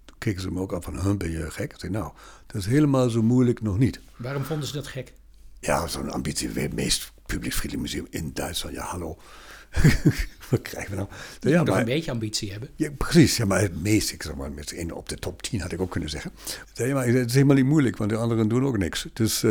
Toen 0.04 0.16
keken 0.18 0.40
ze 0.40 0.50
me 0.50 0.60
ook 0.60 0.72
af 0.72 0.84
van, 0.84 1.00
huh, 1.00 1.16
ben 1.16 1.30
je 1.30 1.50
gek? 1.50 1.72
Ik 1.72 1.80
zei, 1.80 1.92
nou, 1.92 2.12
dat 2.46 2.56
is 2.56 2.66
helemaal 2.66 3.08
zo 3.08 3.22
moeilijk 3.22 3.62
nog 3.62 3.78
niet. 3.78 4.00
Waarom 4.16 4.44
vonden 4.44 4.68
ze 4.68 4.74
dat 4.74 4.86
gek? 4.86 5.12
Ja, 5.60 5.86
zo'n 5.86 6.10
ambitie, 6.10 6.48
het 6.48 6.74
meest 6.74 7.12
publieksvriendelijk 7.26 7.92
museum 7.92 8.06
in 8.10 8.30
Duitsland. 8.32 8.74
Ja, 8.74 8.84
hallo. 8.84 9.18
Wat 10.50 10.62
krijgen 10.62 10.90
we 10.90 10.96
nou? 10.96 11.08
Je 11.40 11.48
ja, 11.48 11.58
moet 11.58 11.68
maar, 11.68 11.78
een 11.78 11.84
beetje 11.84 12.10
ambitie 12.10 12.50
hebben. 12.50 12.68
Ja, 12.76 12.90
precies. 12.90 13.36
Ja, 13.36 13.44
maar 13.44 13.60
het 13.60 13.82
meest, 13.82 14.12
ik 14.12 14.22
zeg 14.22 14.34
maar, 14.34 14.52
met 14.52 14.92
op 14.92 15.08
de 15.08 15.16
top 15.16 15.42
10 15.42 15.60
had 15.60 15.72
ik 15.72 15.80
ook 15.80 15.90
kunnen 15.90 16.10
zeggen. 16.10 16.32
Ja, 16.74 16.94
maar 16.94 17.06
het 17.06 17.28
is 17.28 17.34
helemaal 17.34 17.56
niet 17.56 17.64
moeilijk, 17.64 17.96
want 17.96 18.10
de 18.10 18.16
anderen 18.16 18.48
doen 18.48 18.64
ook 18.64 18.78
niks. 18.78 19.06
Dus 19.12 19.42
uh, 19.42 19.50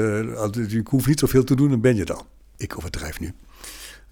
je 0.67 0.81
hoeft 0.84 1.07
niet 1.07 1.19
zoveel 1.19 1.43
te 1.43 1.55
doen, 1.55 1.69
dan 1.69 1.81
ben 1.81 1.95
je 1.95 2.13
al. 2.13 2.25
Ik 2.57 2.77
overdrijf 2.77 3.19
nu. 3.19 3.34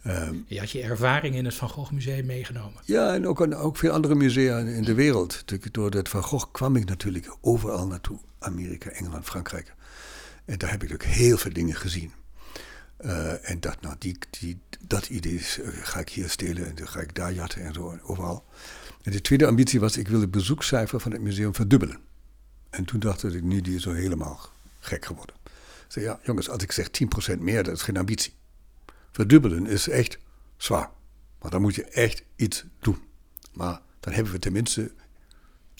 Um, 0.07 0.45
je 0.48 0.60
had 0.60 0.72
je 0.72 0.81
ervaring 0.81 1.36
in 1.36 1.45
het 1.45 1.53
Van 1.53 1.69
Gogh 1.69 1.91
Museum 1.91 2.25
meegenomen. 2.25 2.81
Ja, 2.86 3.13
en 3.13 3.27
ook, 3.27 3.53
ook 3.55 3.77
veel 3.77 3.91
andere 3.91 4.15
musea 4.15 4.57
in 4.57 4.83
de 4.83 4.93
wereld. 4.93 5.43
Door 5.72 5.91
het 5.91 6.10
Van 6.10 6.24
Gogh 6.24 6.51
kwam 6.51 6.75
ik 6.75 6.86
natuurlijk 6.86 7.38
overal 7.41 7.88
naartoe. 7.88 8.19
Amerika, 8.39 8.89
Engeland, 8.89 9.25
Frankrijk. 9.25 9.74
En 10.45 10.57
daar 10.57 10.72
heb 10.72 10.83
ik 10.83 10.93
ook 10.93 11.03
heel 11.03 11.38
veel 11.38 11.53
dingen 11.53 11.75
gezien. 11.75 12.12
Uh, 13.05 13.50
en 13.50 13.60
dat, 13.60 13.81
nou, 13.81 13.95
die, 14.00 14.17
die, 14.39 14.60
dat 14.79 15.07
idee 15.07 15.33
is, 15.33 15.60
uh, 15.60 15.67
ga 15.67 16.00
ik 16.00 16.10
hier 16.10 16.29
stelen 16.29 16.67
en 16.67 16.75
dan 16.75 16.88
ga 16.88 17.00
ik 17.00 17.15
daar 17.15 17.33
jatten 17.33 17.62
en 17.62 17.74
zo, 17.74 18.00
overal. 18.03 18.45
En 19.01 19.12
de 19.12 19.22
tweede 19.22 19.48
ambitie 19.48 19.79
was, 19.79 19.98
ik 19.98 20.07
wil 20.07 20.22
het 20.22 20.31
bezoekcijfer 20.31 21.00
van 21.00 21.12
het 21.12 21.22
museum 21.22 21.55
verdubbelen. 21.55 21.98
En 22.69 22.86
toen 22.86 23.00
dacht 23.00 23.24
ik, 23.24 23.43
nu 23.43 23.62
die 23.62 23.75
is 23.75 23.83
zo 23.83 23.91
helemaal 23.91 24.50
gek 24.79 25.05
geworden. 25.05 25.36
Ik 25.45 25.51
zei, 25.88 26.05
ja, 26.05 26.19
jongens, 26.24 26.50
als 26.50 26.63
ik 26.63 26.72
zeg 26.72 26.89
10% 27.33 27.39
meer, 27.39 27.63
dat 27.63 27.75
is 27.75 27.81
geen 27.81 27.98
ambitie. 27.98 28.33
Verdubbelen 29.12 29.67
is 29.67 29.89
echt 29.89 30.17
zwaar. 30.57 30.89
Maar 31.41 31.51
dan 31.51 31.62
moet 31.62 31.75
je 31.75 31.86
echt 31.86 32.24
iets 32.36 32.65
doen. 32.79 32.98
Maar 33.53 33.81
dan 34.00 34.13
hebben 34.13 34.33
we 34.33 34.39
tenminste 34.39 34.91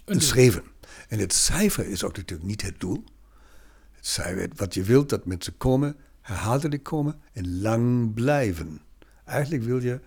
een 0.06 0.22
schreven. 0.22 0.64
En 1.08 1.20
het 1.20 1.34
cijfer 1.34 1.88
is 1.88 2.04
ook 2.04 2.16
natuurlijk 2.16 2.50
niet 2.50 2.62
het 2.62 2.80
doel. 2.80 3.04
Het 3.92 4.08
cijfer, 4.08 4.50
wat 4.56 4.74
je 4.74 4.84
wilt, 4.84 5.10
dat 5.10 5.26
mensen 5.26 5.58
komen 5.58 5.96
herhaaldelijk 6.24 6.84
komen 6.84 7.22
en 7.34 7.62
lang 7.62 8.14
blijven. 8.14 8.82
Eigenlijk 9.26 9.64
wil 9.64 9.82
je 9.82 10.00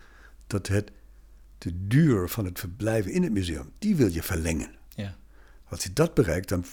dat 0.46 0.66
het, 0.66 0.90
de 1.58 1.86
duur 1.86 2.28
van 2.28 2.44
het 2.44 2.58
verblijven 2.58 3.12
in 3.12 3.22
het 3.22 3.32
museum, 3.32 3.70
die 3.78 3.96
wil 3.96 4.08
je 4.08 4.22
verlengen. 4.22 4.70
Ja. 4.94 5.16
Als 5.68 5.82
je 5.82 5.92
dat 5.92 6.14
bereikt, 6.14 6.48
dan 6.48 6.64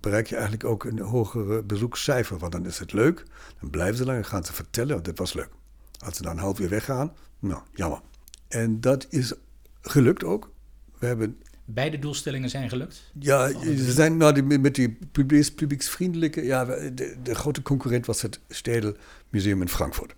bereik 0.00 0.26
je 0.26 0.34
eigenlijk 0.34 0.64
ook 0.64 0.84
een 0.84 0.98
hogere 0.98 1.62
bezoekscijfer. 1.62 2.38
Want 2.38 2.52
dan 2.52 2.66
is 2.66 2.78
het 2.78 2.92
leuk, 2.92 3.24
dan 3.60 3.70
blijven 3.70 3.96
ze 3.96 4.04
lang 4.04 4.18
en 4.18 4.24
gaan 4.24 4.44
ze 4.44 4.52
vertellen, 4.52 4.96
oh, 4.96 5.02
dit 5.02 5.18
was 5.18 5.32
leuk. 5.32 5.50
Als 6.04 6.16
ze 6.16 6.22
dan 6.22 6.32
een 6.32 6.42
half 6.42 6.60
uur 6.60 6.68
weggaan, 6.68 7.12
nou, 7.38 7.62
jammer. 7.74 8.00
En 8.48 8.80
dat 8.80 9.06
is 9.10 9.34
gelukt 9.80 10.24
ook. 10.24 10.50
We 10.98 11.06
hebben 11.06 11.42
beide 11.74 11.98
doelstellingen 11.98 12.50
zijn 12.50 12.68
gelukt? 12.68 13.12
Ja, 13.18 13.48
ze 13.62 13.92
zijn 13.92 14.16
nou, 14.16 14.32
die, 14.32 14.58
met 14.58 14.74
die 14.74 14.98
publieks, 15.12 15.52
publieksvriendelijke. 15.52 16.44
Ja, 16.44 16.64
de, 16.64 17.16
de, 17.22 17.34
grote 17.34 17.62
concurrent 17.62 18.06
was 18.06 18.22
het 18.22 18.40
Stedel 18.48 18.96
Museum 19.28 19.60
in 19.60 19.68
Frankfurt. 19.68 20.14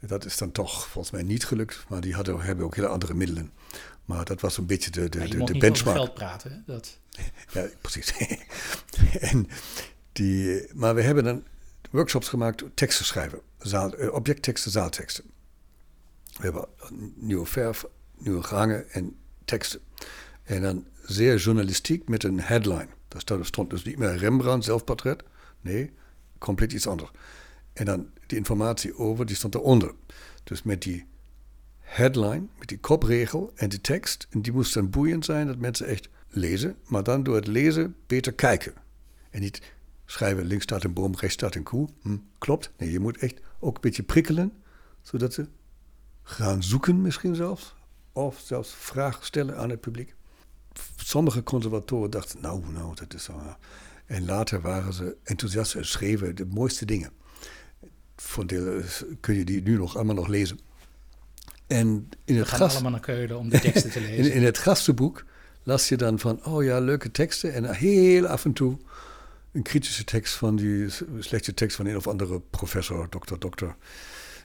Dat 0.00 0.24
is 0.24 0.36
dan 0.36 0.52
toch 0.52 0.86
volgens 0.86 1.14
mij 1.14 1.22
niet 1.22 1.44
gelukt, 1.44 1.84
maar 1.88 2.00
die 2.00 2.14
hadden, 2.14 2.40
hebben 2.40 2.64
ook 2.64 2.74
hele 2.74 2.88
andere 2.88 3.14
middelen. 3.14 3.50
Maar 4.04 4.24
dat 4.24 4.40
was 4.40 4.58
een 4.58 4.66
beetje 4.66 4.90
de, 4.90 5.08
de, 5.08 5.28
de, 5.28 5.44
de 5.44 5.58
benchmark. 5.58 5.96
geld 5.96 6.14
praten, 6.14 6.62
dat. 6.66 6.98
ja, 7.52 7.66
precies. 7.80 8.14
en 9.30 9.46
die, 10.12 10.66
maar 10.74 10.94
we 10.94 11.02
hebben 11.02 11.24
dan 11.24 11.44
workshops 11.90 12.28
gemaakt, 12.28 12.64
teksten 12.74 13.04
schrijven, 13.04 13.40
zaal, 13.58 13.94
eh, 13.94 14.14
objectteksten, 14.14 14.70
zaalteksten. 14.70 15.24
We 16.32 16.42
hebben 16.42 16.68
nieuwe 17.14 17.46
verf, 17.46 17.84
nieuwe 18.18 18.42
gangen 18.42 18.90
en 18.90 19.16
teksten. 19.44 19.80
En 20.42 20.62
dan 20.62 20.86
zeer 21.02 21.36
journalistiek 21.36 22.08
met 22.08 22.24
een 22.24 22.40
headline. 22.40 22.88
Daar 23.08 23.44
stond 23.44 23.70
dus 23.70 23.84
niet 23.84 23.98
meer 23.98 24.16
Rembrandt 24.16 24.64
zelfportret. 24.64 25.22
Nee, 25.60 25.90
compleet 26.38 26.72
iets 26.72 26.86
anders. 26.86 27.10
En 27.72 27.84
dan 27.84 28.10
die 28.26 28.38
informatie 28.38 28.96
over, 28.96 29.26
die 29.26 29.36
stond 29.36 29.54
eronder. 29.54 29.94
Dus 30.44 30.62
met 30.62 30.82
die 30.82 31.06
headline, 31.78 32.46
met 32.58 32.68
die 32.68 32.78
kopregel 32.78 33.52
en 33.54 33.68
die 33.68 33.80
tekst. 33.80 34.26
En 34.30 34.42
die 34.42 34.52
moest 34.52 34.74
dan 34.74 34.90
boeiend 34.90 35.24
zijn, 35.24 35.46
dat 35.46 35.58
mensen 35.58 35.86
echt 35.86 36.08
lezen. 36.28 36.76
Maar 36.86 37.02
dan 37.02 37.22
door 37.22 37.34
het 37.34 37.46
lezen 37.46 37.96
beter 38.06 38.32
kijken. 38.32 38.72
En 39.30 39.40
niet 39.40 39.72
schrijven, 40.04 40.44
links 40.44 40.64
staat 40.64 40.84
een 40.84 40.92
boom, 40.92 41.14
rechts 41.16 41.34
staat 41.34 41.54
een 41.54 41.62
koe. 41.62 41.88
Hm, 42.02 42.16
klopt. 42.38 42.70
Nee, 42.76 42.90
je 42.90 43.00
moet 43.00 43.16
echt 43.16 43.40
ook 43.58 43.74
een 43.74 43.80
beetje 43.80 44.02
prikkelen. 44.02 44.52
Zodat 45.02 45.32
ze 45.32 45.46
gaan 46.22 46.62
zoeken 46.62 47.00
misschien 47.00 47.34
zelfs. 47.34 47.74
Of 48.12 48.40
zelfs 48.44 48.74
vragen 48.74 49.24
stellen 49.24 49.56
aan 49.56 49.70
het 49.70 49.80
publiek 49.80 50.14
sommige 50.96 51.42
conservatoren 51.42 52.10
dachten, 52.10 52.40
nou, 52.40 52.72
nou, 52.72 52.94
dat 52.94 53.14
is 53.14 53.24
zo. 53.24 53.56
En 54.06 54.24
later 54.24 54.60
waren 54.60 54.92
ze 54.92 55.16
enthousiast 55.22 55.74
en 55.74 55.86
schreven 55.86 56.34
de 56.34 56.46
mooiste 56.46 56.84
dingen. 56.84 57.10
Voor 58.16 58.46
deel 58.46 58.80
kun 59.20 59.34
je 59.34 59.44
die 59.44 59.62
nu 59.62 59.76
nog 59.76 59.94
allemaal 59.96 60.14
nog 60.14 60.28
lezen. 60.28 60.58
En 61.66 62.08
in 62.24 62.36
het 62.36 62.48
gast... 62.48 62.74
allemaal 62.74 62.90
naar 62.90 63.00
Keulen 63.00 63.38
om 63.38 63.48
de 63.48 63.60
teksten 63.60 63.90
te 63.90 64.00
lezen. 64.06 64.24
in, 64.24 64.32
in, 64.32 64.44
het 64.44 64.58
gastenboek 64.58 65.24
las 65.62 65.88
je 65.88 65.96
dan 65.96 66.18
van, 66.18 66.44
oh 66.44 66.64
ja, 66.64 66.78
leuke 66.78 67.10
teksten. 67.10 67.54
En 67.54 67.74
heel 67.74 68.26
af 68.26 68.44
en 68.44 68.52
toe 68.52 68.78
een 69.52 69.62
kritische 69.62 70.04
tekst 70.04 70.34
van 70.34 70.56
die 70.56 70.88
slechte 71.18 71.54
tekst 71.54 71.76
van 71.76 71.86
een 71.86 71.96
of 71.96 72.06
andere 72.06 72.40
professor, 72.40 73.06
dokter, 73.10 73.38
dokter 73.38 73.76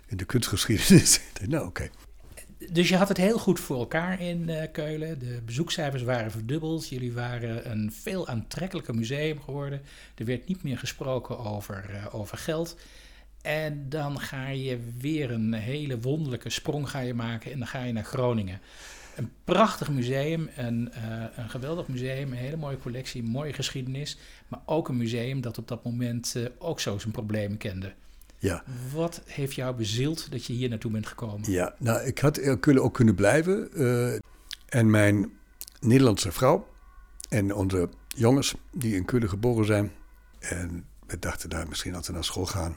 in 0.07 0.17
de 0.17 0.25
kunstgeschiedenis. 0.25 1.19
nou, 1.45 1.65
oké 1.65 1.89
dus 2.57 2.89
je 2.89 2.95
had 2.95 3.07
het 3.07 3.17
heel 3.17 3.37
goed 3.37 3.59
voor 3.59 3.77
elkaar 3.77 4.21
in 4.21 4.49
uh, 4.49 4.61
Keulen. 4.71 5.19
De 5.19 5.41
bezoekcijfers 5.45 6.03
waren 6.03 6.31
verdubbeld. 6.31 6.89
Jullie 6.89 7.13
waren 7.13 7.71
een 7.71 7.91
veel 7.91 8.27
aantrekkelijker 8.27 8.95
museum 8.95 9.41
geworden. 9.41 9.81
Er 10.15 10.25
werd 10.25 10.47
niet 10.47 10.63
meer 10.63 10.77
gesproken 10.77 11.39
over, 11.39 11.89
uh, 11.89 12.15
over 12.15 12.37
geld. 12.37 12.77
En 13.41 13.89
dan 13.89 14.19
ga 14.19 14.47
je 14.47 14.79
weer 14.97 15.31
een 15.31 15.53
hele 15.53 15.99
wonderlijke 15.99 16.49
sprong 16.49 16.89
ga 16.89 16.99
je 16.99 17.13
maken 17.13 17.51
en 17.51 17.57
dan 17.57 17.67
ga 17.67 17.83
je 17.83 17.93
naar 17.93 18.03
Groningen. 18.03 18.59
Een 19.15 19.31
prachtig 19.43 19.89
museum, 19.89 20.49
een, 20.55 20.91
uh, 20.95 21.23
een 21.35 21.49
geweldig 21.49 21.87
museum, 21.87 22.31
een 22.31 22.37
hele 22.37 22.57
mooie 22.57 22.77
collectie, 22.77 23.23
mooie 23.23 23.53
geschiedenis. 23.53 24.17
Maar 24.47 24.59
ook 24.65 24.89
een 24.89 24.97
museum 24.97 25.41
dat 25.41 25.57
op 25.57 25.67
dat 25.67 25.83
moment 25.83 26.35
ook 26.57 26.79
zo 26.79 26.97
zijn 26.97 27.11
problemen 27.13 27.57
kende. 27.57 27.93
Ja. 28.39 28.63
Wat 28.93 29.21
heeft 29.25 29.53
jou 29.53 29.75
bezield 29.75 30.31
dat 30.31 30.45
je 30.45 30.53
hier 30.53 30.69
naartoe 30.69 30.91
bent 30.91 31.07
gekomen? 31.07 31.51
Ja, 31.51 31.75
nou, 31.79 32.05
ik 32.05 32.19
had 32.19 32.41
ook 32.79 32.93
kunnen 32.93 33.15
blijven. 33.15 33.69
Uh, 33.73 34.13
en 34.65 34.89
mijn 34.89 35.31
Nederlandse 35.79 36.31
vrouw 36.31 36.67
en 37.29 37.53
onze 37.53 37.89
jongens 38.07 38.55
die 38.71 38.95
in 38.95 39.05
Keulen 39.05 39.29
geboren 39.29 39.65
zijn. 39.65 39.91
En 40.39 40.85
we 41.07 41.19
dachten 41.19 41.49
daar 41.49 41.67
misschien 41.67 41.95
als 41.95 42.07
we 42.07 42.13
naar 42.13 42.23
school 42.23 42.45
gaan, 42.45 42.75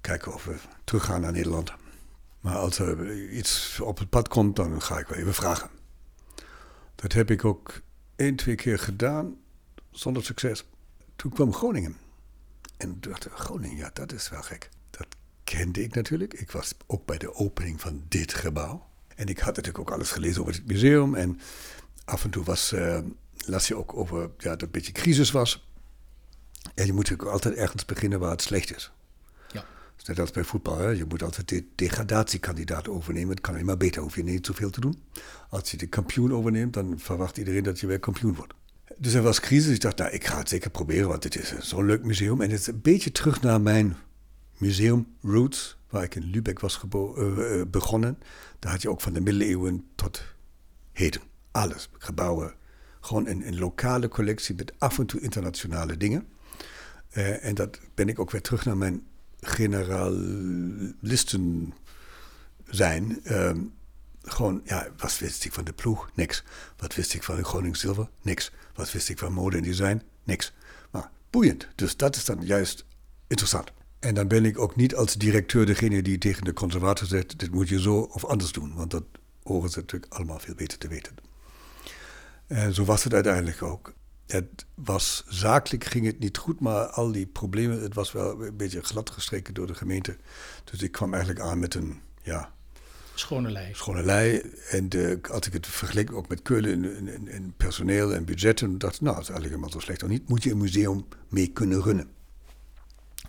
kijken 0.00 0.34
of 0.34 0.44
we 0.44 0.56
teruggaan 0.84 1.20
naar 1.20 1.32
Nederland. 1.32 1.72
Maar 2.40 2.56
als 2.56 2.78
er 2.78 3.28
iets 3.30 3.80
op 3.80 3.98
het 3.98 4.08
pad 4.08 4.28
komt, 4.28 4.56
dan 4.56 4.82
ga 4.82 4.98
ik 4.98 5.06
wel 5.06 5.18
even 5.18 5.34
vragen. 5.34 5.70
Dat 6.94 7.12
heb 7.12 7.30
ik 7.30 7.44
ook 7.44 7.80
één, 8.16 8.36
twee 8.36 8.54
keer 8.54 8.78
gedaan, 8.78 9.36
zonder 9.90 10.24
succes. 10.24 10.64
Toen 11.16 11.32
kwam 11.32 11.52
Groningen. 11.52 11.96
En 12.76 13.00
toen 13.00 13.12
dacht 13.12 13.26
ik, 13.26 13.32
Groningen, 13.32 13.76
ja, 13.76 13.90
dat 13.92 14.12
is 14.12 14.28
wel 14.28 14.42
gek. 14.42 14.68
Dat 14.90 15.06
kende 15.44 15.82
ik 15.82 15.94
natuurlijk. 15.94 16.34
Ik 16.34 16.50
was 16.50 16.74
ook 16.86 17.06
bij 17.06 17.18
de 17.18 17.34
opening 17.34 17.80
van 17.80 18.04
dit 18.08 18.34
gebouw. 18.34 18.86
En 19.14 19.26
ik 19.26 19.38
had 19.38 19.56
natuurlijk 19.56 19.78
ook 19.78 19.90
alles 19.90 20.10
gelezen 20.10 20.40
over 20.40 20.54
het 20.54 20.66
museum. 20.66 21.14
En 21.14 21.40
af 22.04 22.24
en 22.24 22.30
toe 22.30 22.44
was, 22.44 22.72
uh, 22.72 22.98
las 23.46 23.68
je 23.68 23.76
ook 23.76 23.96
over 23.96 24.20
ja, 24.20 24.28
dat 24.38 24.50
het 24.50 24.62
een 24.62 24.70
beetje 24.70 24.92
crisis 24.92 25.30
was. 25.30 25.68
En 26.74 26.86
je 26.86 26.92
moet 26.92 27.02
natuurlijk 27.02 27.30
altijd 27.30 27.54
ergens 27.54 27.84
beginnen 27.84 28.18
waar 28.18 28.30
het 28.30 28.42
slecht 28.42 28.76
is. 28.76 28.92
Net 30.06 30.20
als 30.20 30.30
bij 30.30 30.44
voetbal, 30.44 30.78
hè? 30.78 30.88
je 30.88 31.04
moet 31.04 31.22
altijd 31.22 31.48
de 31.48 31.64
degradatiekandidaat 31.74 32.88
overnemen. 32.88 33.30
Het 33.30 33.40
kan 33.40 33.54
alleen 33.54 33.66
maar 33.66 33.76
beter, 33.76 34.02
hoef 34.02 34.16
je 34.16 34.22
niet 34.22 34.46
zoveel 34.46 34.70
te 34.70 34.80
doen. 34.80 35.02
Als 35.48 35.70
je 35.70 35.76
de 35.76 35.86
kampioen 35.86 36.32
overneemt, 36.32 36.72
dan 36.72 36.98
verwacht 36.98 37.36
iedereen 37.36 37.62
dat 37.62 37.80
je 37.80 37.86
weer 37.86 37.98
kampioen 37.98 38.34
wordt. 38.34 38.54
Dus 38.98 39.14
er 39.14 39.22
was 39.22 39.40
crisis. 39.40 39.74
Ik 39.74 39.80
dacht, 39.80 39.98
nou, 39.98 40.10
ik 40.10 40.26
ga 40.26 40.38
het 40.38 40.48
zeker 40.48 40.70
proberen, 40.70 41.08
want 41.08 41.24
het 41.24 41.36
is 41.36 41.58
zo'n 41.58 41.86
leuk 41.86 42.04
museum. 42.04 42.40
En 42.40 42.50
het 42.50 42.60
is 42.60 42.66
een 42.66 42.80
beetje 42.80 43.12
terug 43.12 43.40
naar 43.40 43.60
mijn 43.60 43.96
museum 44.56 45.06
Roots, 45.22 45.76
waar 45.90 46.02
ik 46.02 46.14
in 46.14 46.30
Lübeck 46.30 46.58
was 46.58 46.80
uh, 46.94 47.62
begonnen. 47.68 48.18
Daar 48.58 48.72
had 48.72 48.82
je 48.82 48.90
ook 48.90 49.00
van 49.00 49.12
de 49.12 49.20
middeleeuwen 49.20 49.84
tot 49.94 50.22
heden. 50.92 51.20
Alles, 51.50 51.88
gebouwen. 51.98 52.54
Gewoon 53.00 53.26
een, 53.26 53.58
lokale 53.58 54.08
collectie 54.08 54.54
met 54.54 54.72
af 54.78 54.98
en 54.98 55.06
toe 55.06 55.20
internationale 55.20 55.96
dingen. 55.96 56.26
Uh, 57.12 57.44
en 57.44 57.54
dat 57.54 57.80
ben 57.94 58.08
ik 58.08 58.18
ook 58.18 58.30
weer 58.30 58.42
terug 58.42 58.64
naar 58.64 58.76
mijn 58.76 59.06
generalisten 59.40 61.74
zijn. 62.64 63.20
Um, 63.32 63.74
gewoon, 64.26 64.60
ja, 64.64 64.88
wat 64.96 65.18
wist 65.18 65.44
ik 65.44 65.52
van 65.52 65.64
de 65.64 65.72
ploeg? 65.72 66.10
Niks. 66.14 66.44
Wat 66.76 66.94
wist 66.94 67.14
ik 67.14 67.22
van 67.22 67.44
Groningen 67.44 67.76
Zilver? 67.76 68.08
Niks. 68.22 68.52
Wat 68.74 68.92
wist 68.92 69.08
ik 69.08 69.18
van 69.18 69.32
mode 69.32 69.56
en 69.56 69.62
design? 69.62 70.02
Niks. 70.24 70.52
Maar 70.90 71.10
boeiend. 71.30 71.68
Dus 71.74 71.96
dat 71.96 72.16
is 72.16 72.24
dan 72.24 72.44
juist 72.44 72.84
interessant. 73.26 73.72
En 73.98 74.14
dan 74.14 74.28
ben 74.28 74.44
ik 74.44 74.58
ook 74.58 74.76
niet 74.76 74.94
als 74.94 75.14
directeur 75.14 75.66
degene 75.66 76.02
die 76.02 76.18
tegen 76.18 76.44
de 76.44 76.52
conservator 76.52 77.06
zegt: 77.06 77.38
dit 77.38 77.52
moet 77.52 77.68
je 77.68 77.80
zo 77.80 77.96
of 77.98 78.24
anders 78.24 78.52
doen. 78.52 78.74
Want 78.74 78.90
dat 78.90 79.04
horen 79.42 79.70
ze 79.70 79.78
natuurlijk 79.78 80.12
allemaal 80.12 80.38
veel 80.38 80.54
beter 80.54 80.78
te 80.78 80.88
weten. 80.88 81.14
En 82.46 82.74
zo 82.74 82.84
was 82.84 83.04
het 83.04 83.14
uiteindelijk 83.14 83.62
ook. 83.62 83.92
Het 84.26 84.66
was 84.74 85.24
zakelijk 85.28 85.84
ging 85.84 86.06
het 86.06 86.18
niet 86.18 86.38
goed, 86.38 86.60
maar 86.60 86.86
al 86.86 87.12
die 87.12 87.26
problemen, 87.26 87.82
het 87.82 87.94
was 87.94 88.12
wel 88.12 88.42
een 88.42 88.56
beetje 88.56 88.82
glad 88.82 89.10
gestreken 89.10 89.54
door 89.54 89.66
de 89.66 89.74
gemeente. 89.74 90.16
Dus 90.64 90.82
ik 90.82 90.92
kwam 90.92 91.14
eigenlijk 91.14 91.44
aan 91.44 91.58
met 91.58 91.74
een, 91.74 92.00
ja... 92.22 92.54
Schone 93.18 93.50
lei. 93.50 93.74
Schone 93.74 94.02
lei. 94.02 94.42
En 94.70 94.88
de, 94.88 95.18
als 95.30 95.46
ik 95.46 95.52
het 95.52 95.66
vergeleek 95.66 96.12
ook 96.12 96.28
met 96.28 96.42
Keulen 96.42 96.84
in, 96.84 97.08
in, 97.08 97.28
in 97.28 97.54
personeel 97.56 98.14
en 98.14 98.24
budgetten, 98.24 98.78
dacht 98.78 99.00
nou, 99.00 99.14
dat 99.14 99.22
is 99.22 99.30
eigenlijk 99.30 99.44
helemaal 99.44 99.70
zo 99.70 99.86
slecht 99.86 100.02
of 100.02 100.08
niet. 100.08 100.28
Moet 100.28 100.42
je 100.42 100.50
een 100.50 100.56
museum 100.56 101.08
mee 101.28 101.46
kunnen 101.46 101.82
runnen. 101.82 102.10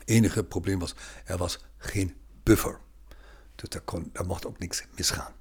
enige 0.06 0.44
probleem 0.44 0.80
was, 0.80 0.96
er 1.26 1.38
was 1.38 1.60
geen 1.78 2.16
buffer. 2.44 2.80
Dus 3.56 3.70
daar, 3.70 3.82
kon, 3.82 4.10
daar 4.14 4.26
mocht 4.26 4.46
ook 4.46 4.60
niks 4.60 4.84
misgaan. 4.96 5.34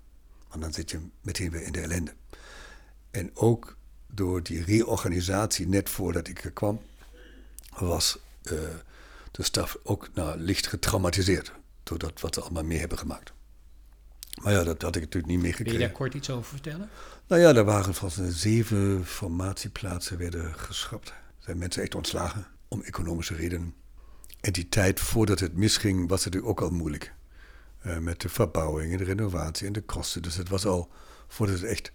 Want 0.48 0.62
dan 0.62 0.72
zit 0.72 0.90
je 0.90 1.00
meteen 1.20 1.50
weer 1.50 1.62
in 1.62 1.72
de 1.72 1.80
ellende. 1.80 2.14
En 3.10 3.30
ook 3.34 3.76
door 4.06 4.42
die 4.42 4.64
reorganisatie 4.64 5.68
net 5.68 5.90
voordat 5.90 6.28
ik 6.28 6.44
er 6.44 6.50
kwam, 6.52 6.80
was 7.78 8.18
uh, 8.42 8.52
de 9.30 9.42
staf 9.42 9.76
ook 9.82 10.08
nou, 10.14 10.38
licht 10.38 10.66
getraumatiseerd. 10.66 11.52
Door 11.82 11.98
dat 11.98 12.20
wat 12.20 12.34
ze 12.34 12.40
allemaal 12.40 12.64
mee 12.64 12.78
hebben 12.78 12.98
gemaakt. 12.98 13.32
Maar 14.42 14.52
ja, 14.52 14.64
dat 14.64 14.82
had 14.82 14.96
ik 14.96 15.02
natuurlijk 15.02 15.32
niet 15.32 15.42
meegekregen. 15.42 15.72
Kun 15.72 15.80
je 15.80 15.88
daar 15.88 15.96
kort 15.96 16.14
iets 16.14 16.30
over 16.30 16.50
vertellen? 16.50 16.88
Nou 17.26 17.40
ja, 17.40 17.54
er 17.54 17.64
waren 17.64 17.94
volgens 17.94 18.40
zeven 18.40 19.06
formatieplaatsen 19.06 20.18
werden 20.18 20.54
geschrapt. 20.54 21.08
Er 21.08 21.14
zijn 21.38 21.58
mensen 21.58 21.82
echt 21.82 21.94
ontslagen 21.94 22.46
om 22.68 22.82
economische 22.82 23.34
redenen. 23.34 23.74
En 24.40 24.52
die 24.52 24.68
tijd 24.68 25.00
voordat 25.00 25.40
het 25.40 25.56
misging 25.56 26.08
was 26.08 26.24
het 26.24 26.34
natuurlijk 26.34 26.62
ook 26.62 26.70
al 26.70 26.76
moeilijk. 26.76 27.14
Uh, 27.86 27.98
met 27.98 28.20
de 28.20 28.28
verbouwing 28.28 28.92
en 28.92 28.98
de 28.98 29.04
renovatie 29.04 29.66
en 29.66 29.72
de 29.72 29.82
kosten. 29.82 30.22
Dus 30.22 30.36
het 30.36 30.48
was 30.48 30.66
al, 30.66 30.90
voordat 31.28 31.60
het 31.60 31.70
echt 31.70 31.92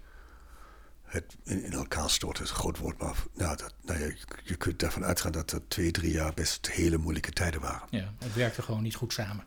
het 1.12 1.36
in, 1.44 1.72
elkaar 1.72 2.10
storten 2.10 2.44
is 2.44 2.50
een 2.50 2.56
groot 2.56 2.78
woord, 2.78 2.98
maar 2.98 3.16
nou, 3.34 3.58
dat, 3.58 3.74
nou 3.82 4.00
ja, 4.00 4.12
je, 4.44 4.56
kunt 4.56 4.84
ervan 4.84 5.06
uitgaan 5.06 5.32
dat 5.32 5.50
dat 5.50 5.62
twee, 5.68 5.92
drie 5.92 6.12
jaar 6.12 6.34
best 6.34 6.72
hele 6.72 6.98
moeilijke 6.98 7.32
tijden 7.32 7.62
waren. 7.62 7.88
Ja, 7.90 8.14
het 8.20 8.34
werkte 8.34 8.62
gewoon 8.62 8.82
niet 8.82 8.96
goed 8.96 9.14
samen. 9.14 9.46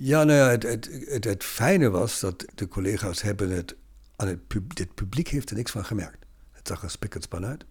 Ja, 0.00 0.24
nou 0.24 0.38
ja, 0.38 0.48
het, 0.48 0.88
het, 1.08 1.24
het, 1.24 1.44
fijne 1.44 1.90
was 1.90 2.20
dat 2.20 2.44
de 2.54 2.68
collega's 2.68 3.22
hebben 3.22 3.50
het 3.50 3.76
aan 4.16 4.28
het 4.28 4.46
publiek, 4.46 4.78
het 4.78 4.94
publiek 4.94 5.28
heeft 5.28 5.50
er 5.50 5.56
niks 5.56 5.70
van 5.70 5.84
gemerkt. 5.84 6.26
Het 6.52 6.68
zag 6.68 6.82
er 6.82 6.90
spik 6.90 7.14
uit, 7.30 7.64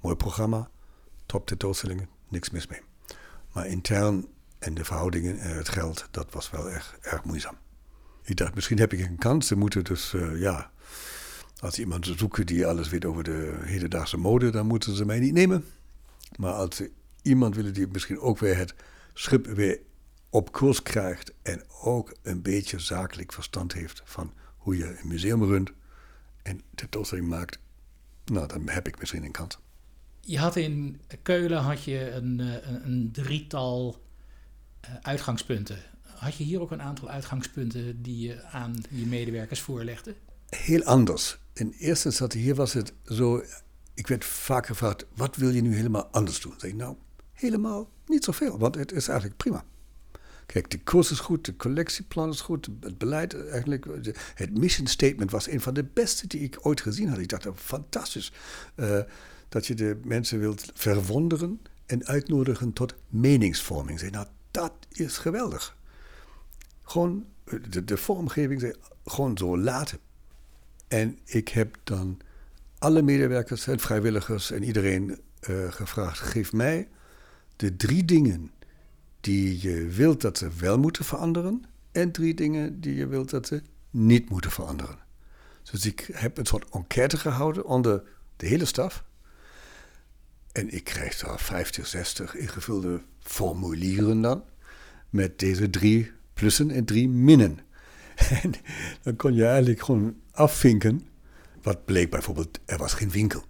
mooi 0.00 0.16
programma, 0.16 0.70
top 1.26 1.46
tentoonstellingen, 1.46 2.08
niks 2.28 2.50
mis 2.50 2.66
mee. 2.66 2.80
Maar 3.52 3.66
intern 3.66 4.26
en 4.58 4.74
de 4.74 4.84
verhoudingen 4.84 5.38
en 5.38 5.56
het 5.56 5.68
geld, 5.68 6.08
dat 6.10 6.32
was 6.32 6.50
wel 6.50 6.70
erg, 6.70 6.98
erg 7.00 7.24
moeizaam. 7.24 7.56
Ik 8.22 8.36
dacht, 8.36 8.54
misschien 8.54 8.78
heb 8.78 8.92
ik 8.92 9.00
een 9.00 9.18
kans. 9.18 9.46
Ze 9.46 9.56
moeten 9.56 9.84
dus, 9.84 10.12
uh, 10.12 10.40
ja, 10.40 10.70
als 11.58 11.78
iemand 11.78 12.12
zoeken 12.16 12.46
die 12.46 12.66
alles 12.66 12.88
weet 12.88 13.04
over 13.04 13.22
de 13.22 13.54
hedendaagse 13.60 14.16
mode, 14.16 14.50
dan 14.50 14.66
moeten 14.66 14.96
ze 14.96 15.04
mij 15.04 15.18
niet 15.18 15.34
nemen. 15.34 15.64
Maar 16.36 16.52
als 16.52 16.76
ze 16.76 16.90
iemand 17.22 17.54
willen 17.54 17.74
die 17.74 17.86
misschien 17.92 18.18
ook 18.18 18.38
weer 18.38 18.56
het 18.56 18.74
schip 19.14 19.46
weer 19.46 19.80
op 20.30 20.52
koers 20.52 20.82
krijgt 20.82 21.32
en 21.42 21.62
ook 21.82 22.16
een 22.22 22.42
beetje 22.42 22.78
zakelijk 22.78 23.32
verstand 23.32 23.72
heeft 23.72 24.02
van 24.04 24.32
hoe 24.56 24.76
je 24.76 24.98
een 24.98 25.08
museum 25.08 25.44
runt 25.44 25.72
en 26.42 26.60
tentoonstelling 26.74 27.28
maakt, 27.28 27.58
nou, 28.24 28.46
dan 28.46 28.68
heb 28.68 28.88
ik 28.88 28.98
misschien 28.98 29.24
een 29.24 29.30
kans. 29.30 29.58
Je 30.20 30.38
had 30.38 30.56
in 30.56 31.00
Keulen 31.22 31.58
had 31.58 31.84
je 31.84 32.10
een, 32.10 32.40
eh, 32.40 32.68
een, 32.68 32.84
een 32.84 33.12
drietal 33.12 34.02
uh, 34.84 34.94
uitgangspunten. 35.00 35.78
Had 36.02 36.34
je 36.34 36.44
hier 36.44 36.60
ook 36.60 36.70
een 36.70 36.82
aantal 36.82 37.08
uitgangspunten 37.08 38.02
die 38.02 38.28
je 38.28 38.44
aan 38.44 38.74
je 38.90 39.06
medewerkers 39.06 39.60
voorlegde? 39.60 40.14
Heel 40.48 40.84
anders 40.84 41.38
in 41.60 41.74
eerste 41.78 42.08
instantie 42.08 42.40
hier 42.40 42.54
was 42.54 42.72
het 42.72 42.92
zo. 43.04 43.42
Ik 43.94 44.06
werd 44.06 44.24
vaak 44.24 44.66
gevraagd: 44.66 45.06
wat 45.14 45.36
wil 45.36 45.50
je 45.50 45.62
nu 45.62 45.74
helemaal 45.74 46.06
anders 46.06 46.40
doen? 46.40 46.54
Zeg 46.56 46.70
ik, 46.70 46.76
nou, 46.76 46.96
helemaal 47.32 47.90
niet 48.06 48.24
zoveel, 48.24 48.58
want 48.58 48.74
het 48.74 48.92
is 48.92 49.08
eigenlijk 49.08 49.38
prima. 49.38 49.64
Kijk, 50.52 50.70
de 50.70 50.82
koers 50.82 51.10
is 51.10 51.20
goed, 51.20 51.44
de 51.44 51.56
collectieplan 51.56 52.30
is 52.30 52.40
goed, 52.40 52.68
het 52.80 52.98
beleid 52.98 53.48
eigenlijk. 53.48 53.86
Het 54.34 54.58
mission 54.58 54.86
statement 54.86 55.30
was 55.30 55.48
een 55.48 55.60
van 55.60 55.74
de 55.74 55.84
beste 55.84 56.26
die 56.26 56.40
ik 56.40 56.58
ooit 56.60 56.80
gezien 56.80 57.08
had. 57.08 57.18
Ik 57.18 57.28
dacht, 57.28 57.46
fantastisch. 57.54 58.32
Uh, 58.76 59.00
dat 59.48 59.66
je 59.66 59.74
de 59.74 60.00
mensen 60.04 60.38
wilt 60.38 60.70
verwonderen 60.74 61.60
en 61.86 62.06
uitnodigen 62.06 62.72
tot 62.72 62.94
meningsvorming. 63.08 63.98
Zeg, 63.98 64.10
nou, 64.10 64.26
dat 64.50 64.72
is 64.88 65.18
geweldig. 65.18 65.76
Gewoon 66.82 67.26
de, 67.68 67.84
de 67.84 67.96
vormgeving, 67.96 68.60
zeg, 68.60 68.74
gewoon 69.04 69.38
zo 69.38 69.58
laten 69.58 69.98
en 70.88 71.18
ik 71.24 71.48
heb 71.48 71.76
dan 71.84 72.18
alle 72.78 73.02
medewerkers 73.02 73.66
en 73.66 73.80
vrijwilligers 73.80 74.50
en 74.50 74.62
iedereen 74.62 75.18
uh, 75.48 75.72
gevraagd: 75.72 76.18
geef 76.18 76.52
mij 76.52 76.88
de 77.56 77.76
drie 77.76 78.04
dingen 78.04 78.50
die 79.20 79.62
je 79.62 79.86
wilt 79.86 80.20
dat 80.20 80.38
ze 80.38 80.48
wel 80.58 80.78
moeten 80.78 81.04
veranderen, 81.04 81.64
en 81.92 82.12
drie 82.12 82.34
dingen 82.34 82.80
die 82.80 82.94
je 82.94 83.06
wilt 83.06 83.30
dat 83.30 83.46
ze 83.46 83.62
niet 83.90 84.30
moeten 84.30 84.50
veranderen. 84.50 84.98
Dus 85.70 85.86
ik 85.86 86.08
heb 86.12 86.38
een 86.38 86.46
soort 86.46 86.70
enquête 86.70 87.16
gehouden 87.16 87.64
onder 87.64 88.02
de 88.36 88.46
hele 88.46 88.64
staf. 88.64 89.04
En 90.52 90.70
ik 90.70 90.84
krijg 90.84 91.18
daar 91.18 91.40
50, 91.40 91.86
60 91.86 92.34
ingevulde 92.34 93.02
formulieren 93.20 94.20
dan. 94.20 94.44
Met 95.10 95.38
deze 95.38 95.70
drie 95.70 96.12
plussen 96.34 96.70
en 96.70 96.84
drie 96.84 97.08
minnen. 97.08 97.58
En 98.42 98.52
dan 99.02 99.16
kon 99.16 99.34
je 99.34 99.46
eigenlijk 99.46 99.82
gewoon 99.82 100.16
afvinken. 100.30 101.06
Wat 101.62 101.84
bleek 101.84 102.10
bijvoorbeeld, 102.10 102.58
er 102.64 102.78
was 102.78 102.94
geen 102.94 103.10
winkel. 103.10 103.44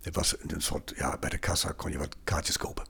Het 0.00 0.14
was 0.14 0.36
een 0.40 0.60
soort, 0.60 0.92
ja, 0.96 1.18
bij 1.18 1.30
de 1.30 1.38
kassa 1.38 1.72
kon 1.72 1.90
je 1.90 1.98
wat 1.98 2.16
kaartjes 2.24 2.56
kopen. 2.56 2.86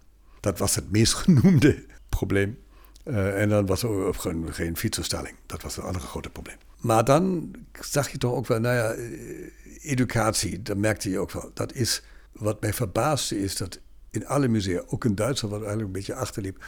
Dat 0.46 0.59
was 0.59 0.74
het 0.74 0.90
meest 0.90 1.14
genoemde 1.24 1.85
probleem. 2.09 2.59
Uh, 3.04 3.40
en 3.40 3.48
dan 3.48 3.66
was 3.66 3.82
er 3.82 4.14
geen, 4.14 4.52
geen 4.52 4.76
fietsverstelling. 4.76 5.37
Dat 5.46 5.62
was 5.62 5.76
een 5.76 5.82
andere 5.82 6.06
grote 6.06 6.30
probleem. 6.30 6.56
Maar 6.80 7.04
dan 7.04 7.50
zag 7.80 8.09
je 8.09 8.18
toch 8.18 8.32
ook 8.32 8.46
wel, 8.46 8.61
nou 8.61 8.74
ja, 8.74 8.90
eh, 8.90 9.90
educatie, 9.90 10.62
dat 10.62 10.76
merkte 10.76 11.11
je 11.11 11.18
ook 11.18 11.30
wel. 11.30 11.50
Dat 11.54 11.72
is, 11.72 12.02
wat 12.32 12.61
mij 12.61 12.72
verbaasde 12.72 13.38
is 13.38 13.56
dat 13.56 13.80
in 14.11 14.26
alle 14.26 14.48
musea, 14.48 14.82
ook 14.87 15.04
in 15.04 15.14
Duitsland, 15.14 15.54
wat 15.54 15.62
eigenlijk 15.62 15.94
een 15.94 16.00
beetje 16.00 16.14
achterliep, 16.14 16.64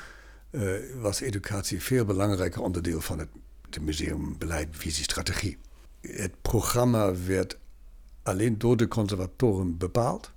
uh, 0.50 0.72
was 1.00 1.20
educatie 1.20 1.82
veel 1.82 2.04
belangrijker 2.04 2.62
onderdeel 2.62 3.00
van 3.00 3.18
het 3.18 3.28
de 3.70 3.80
museumbeleid, 3.80 4.68
visie, 4.70 5.02
strategie. 5.02 5.58
Het 6.00 6.42
programma 6.42 7.14
werd 7.26 7.58
alleen 8.22 8.58
door 8.58 8.76
de 8.76 8.88
conservatoren 8.88 9.76
bepaald. 9.76 10.32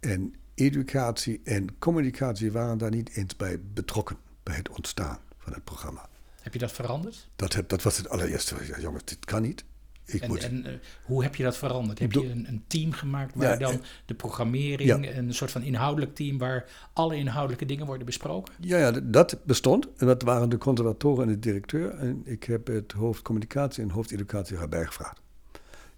En 0.00 0.34
educatie 0.56 1.40
en 1.44 1.78
communicatie 1.78 2.52
waren 2.52 2.78
daar 2.78 2.90
niet 2.90 3.10
eens 3.16 3.36
bij 3.36 3.60
betrokken, 3.74 4.16
bij 4.42 4.56
het 4.56 4.68
ontstaan 4.68 5.18
van 5.38 5.52
het 5.52 5.64
programma. 5.64 6.08
Heb 6.42 6.52
je 6.52 6.58
dat 6.58 6.72
veranderd? 6.72 7.28
Dat, 7.36 7.52
heb, 7.52 7.68
dat 7.68 7.82
was 7.82 7.96
het 7.96 8.08
allereerste. 8.08 8.54
Ja, 8.66 8.80
jongens, 8.80 9.04
dit 9.04 9.24
kan 9.24 9.42
niet. 9.42 9.64
Ik 10.04 10.22
en, 10.22 10.28
moet... 10.28 10.44
en 10.44 10.66
uh, 10.66 10.72
hoe 11.04 11.22
heb 11.22 11.34
je 11.34 11.42
dat 11.42 11.56
veranderd? 11.56 11.98
Heb 11.98 12.12
je 12.12 12.30
een, 12.30 12.48
een 12.48 12.64
team 12.66 12.92
gemaakt 12.92 13.34
waar 13.34 13.58
dan 13.58 13.82
de 14.04 14.14
programmering, 14.14 15.16
een 15.16 15.34
soort 15.34 15.50
van 15.50 15.62
inhoudelijk 15.62 16.14
team 16.14 16.38
waar 16.38 16.88
alle 16.92 17.16
inhoudelijke 17.16 17.66
dingen 17.66 17.86
worden 17.86 18.06
besproken? 18.06 18.54
Ja, 18.60 18.78
ja, 18.78 18.90
dat 18.90 19.38
bestond. 19.44 19.88
En 19.96 20.06
dat 20.06 20.22
waren 20.22 20.48
de 20.48 20.58
conservatoren 20.58 21.26
en 21.26 21.32
de 21.32 21.38
directeur. 21.38 21.90
En 21.90 22.22
ik 22.24 22.44
heb 22.44 22.66
het 22.66 22.92
hoofd 22.92 23.22
communicatie 23.22 23.82
en 23.82 23.90
hoofd 23.90 24.10
educatie 24.10 24.56
erbij 24.56 24.86
gevraagd. 24.86 25.20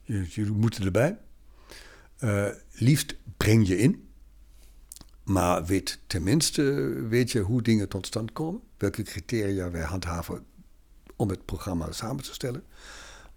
Jullie 0.03 0.53
moeten 0.53 0.85
erbij. 0.85 1.19
Uh, 2.21 2.49
liefst 2.73 3.17
breng 3.37 3.67
je 3.69 3.79
in. 3.79 4.08
Maar 5.29 5.65
weet 5.65 5.99
tenminste 6.07 6.63
weet 7.09 7.31
je 7.31 7.41
hoe 7.41 7.63
dingen 7.63 7.89
tot 7.89 8.07
stand 8.07 8.33
komen. 8.33 8.61
Welke 8.77 9.03
criteria 9.03 9.71
wij 9.71 9.83
handhaven 9.83 10.45
om 11.17 11.29
het 11.29 11.45
programma 11.45 11.93
samen 11.93 12.25
te 12.25 12.33
stellen. 12.33 12.65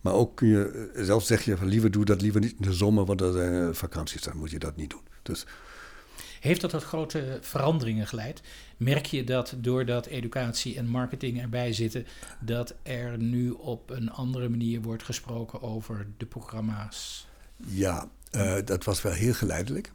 Maar 0.01 0.13
ook 0.13 0.35
kun 0.35 0.47
je, 0.47 0.89
eh, 0.95 1.03
zelf 1.03 1.23
zeg 1.23 1.45
je 1.45 1.57
van 1.57 1.67
liever 1.67 1.91
doe 1.91 2.05
dat 2.05 2.21
liever 2.21 2.41
niet 2.41 2.55
in 2.59 2.65
de 2.67 2.73
zomer, 2.73 3.05
want 3.05 3.21
er 3.21 3.33
zijn 3.33 3.67
eh, 3.67 3.73
vakanties, 3.73 4.21
dan 4.21 4.37
moet 4.37 4.51
je 4.51 4.59
dat 4.59 4.75
niet 4.75 4.89
doen. 4.89 5.01
Dus, 5.21 5.45
Heeft 6.39 6.61
dat 6.61 6.69
tot 6.69 6.83
grote 6.83 7.37
veranderingen 7.41 8.07
geleid? 8.07 8.41
Merk 8.77 9.05
je 9.05 9.23
dat 9.23 9.55
doordat 9.57 10.05
educatie 10.05 10.77
en 10.77 10.87
marketing 10.87 11.41
erbij 11.41 11.73
zitten, 11.73 12.05
dat 12.39 12.75
er 12.83 13.17
nu 13.17 13.49
op 13.49 13.89
een 13.89 14.11
andere 14.11 14.49
manier 14.49 14.81
wordt 14.81 15.03
gesproken 15.03 15.61
over 15.61 16.07
de 16.17 16.25
programma's? 16.25 17.27
Ja, 17.67 18.09
uh, 18.31 18.57
dat 18.65 18.83
was 18.83 19.01
wel 19.01 19.13
heel 19.13 19.33
geleidelijk. 19.33 19.91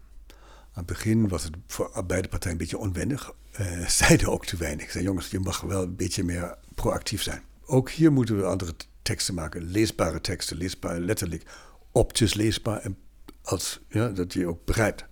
Aan 0.76 0.84
het 0.84 0.92
begin 0.92 1.28
was 1.28 1.42
het 1.42 1.54
voor 1.66 2.04
beide 2.06 2.28
partijen 2.28 2.52
een 2.52 2.62
beetje 2.62 2.78
onwennig. 2.78 3.32
Uh, 3.60 3.86
zeiden 4.02 4.28
ook 4.28 4.46
te 4.46 4.56
weinig. 4.56 4.90
Zeiden 4.90 5.02
jongens, 5.02 5.30
je 5.30 5.40
mag 5.40 5.60
wel 5.60 5.82
een 5.82 5.96
beetje 5.96 6.24
meer 6.24 6.58
proactief 6.74 7.22
zijn. 7.22 7.42
Ook 7.66 7.90
hier 7.90 8.12
moeten 8.12 8.36
we 8.36 8.44
andere 8.44 8.74
teksten 9.02 9.34
maken, 9.34 9.62
leesbare 9.62 10.20
teksten, 10.20 10.56
leesbaar 10.56 10.98
letterlijk, 10.98 11.42
optisch 11.92 12.34
leesbaar 12.34 12.80
en 12.80 12.96
als, 13.42 13.80
ja, 13.88 14.08
dat 14.08 14.32
je 14.32 14.46
ook 14.46 14.64
begrijpt. 14.64 15.04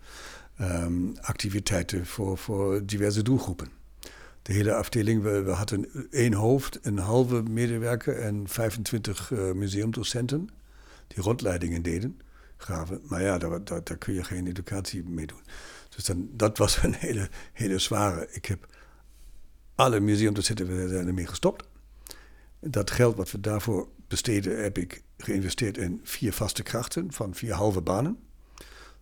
Um, 0.61 1.16
activiteiten 1.20 2.07
voor, 2.07 2.38
voor 2.38 2.87
diverse 2.87 3.22
doelgroepen. 3.22 3.68
De 4.42 4.53
hele 4.53 4.74
afdeling, 4.74 5.22
we, 5.22 5.42
we 5.42 5.50
hadden 5.50 6.11
één 6.11 6.33
hoofd, 6.33 6.79
een 6.83 6.98
halve 6.98 7.42
medewerker 7.42 8.18
en 8.18 8.48
25 8.48 9.31
uh, 9.31 9.53
museumdocenten 9.53 10.48
die 11.07 11.22
rondleidingen 11.22 11.83
deden. 11.83 12.20
Maar 13.03 13.22
ja, 13.22 13.38
daar, 13.38 13.98
kun 13.98 14.14
je 14.14 14.24
geen 14.24 14.46
educatie 14.46 15.05
mee 15.05 15.27
doen. 15.27 15.40
Dus 15.88 16.05
dan, 16.05 16.29
dat 16.33 16.59
was 16.59 16.83
een 16.83 16.94
hele, 16.94 17.29
hele 17.53 17.79
zware. 17.79 18.29
Ik 18.31 18.44
heb 18.44 18.66
alle 19.74 20.00
museumdocenten 20.00 20.88
zijn 20.88 21.07
ermee 21.07 21.27
gestopt. 21.27 21.68
Dat 22.61 22.90
geld 22.90 23.16
wat 23.16 23.31
we 23.31 23.40
daarvoor 23.40 23.88
besteden, 24.09 24.62
heb 24.62 24.79
ik 24.79 25.03
geïnvesteerd 25.16 25.79
in 25.79 26.00
vier 26.03 26.33
vaste 26.33 26.62
krachten 26.62 27.12
van 27.12 27.35
vier 27.35 27.53
halve 27.53 27.81
banen. 27.81 28.18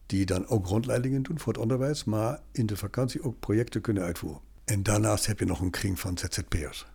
Die 0.06 0.26
dan 0.26 0.46
ook 0.46 0.66
rondleidingen 0.66 1.22
doen 1.22 1.38
voor 1.38 1.52
het 1.52 1.62
onderwijs, 1.62 2.04
maar 2.04 2.40
in 2.52 2.66
de 2.66 2.76
vakantie 2.76 3.22
ook 3.22 3.40
projecten 3.40 3.80
kunnen 3.80 4.02
uitvoeren. 4.02 4.40
En 4.64 4.82
daarnaast 4.82 5.26
heb 5.26 5.38
je 5.38 5.44
nog 5.44 5.60
een 5.60 5.70
kring 5.70 6.00
van 6.00 6.18
ZZP'ers. 6.18 6.86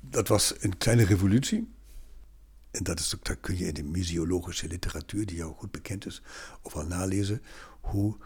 Dat 0.00 0.28
was 0.28 0.54
een 0.60 0.78
kleine 0.78 1.04
revolutie. 1.04 1.68
En 2.70 2.82
dat, 2.82 2.98
is, 2.98 3.14
dat 3.22 3.40
kun 3.40 3.56
je 3.56 3.66
in 3.66 3.74
de 3.74 3.82
museologische 3.82 4.68
literatuur, 4.68 5.26
die 5.26 5.36
jou 5.36 5.54
goed 5.54 5.70
bekend 5.70 6.06
is, 6.06 6.22
of 6.62 6.74
al 6.74 6.86
nalezen. 6.86 7.42
Hoe 7.80 8.16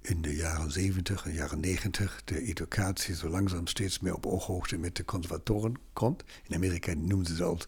in 0.00 0.22
de 0.22 0.36
jaren 0.36 0.70
70 0.70 1.24
en 1.24 1.32
jaren 1.32 1.60
90 1.60 2.22
de 2.24 2.42
educatie 2.42 3.14
zo 3.14 3.28
langzaam 3.28 3.66
steeds 3.66 4.00
meer 4.00 4.14
op 4.14 4.26
ooghoogte 4.26 4.76
met 4.76 4.96
de 4.96 5.04
conservatoren 5.04 5.74
komt. 5.92 6.24
In 6.48 6.54
Amerika 6.54 6.94
noemen 6.94 7.26
ze, 7.26 7.44
al, 7.44 7.58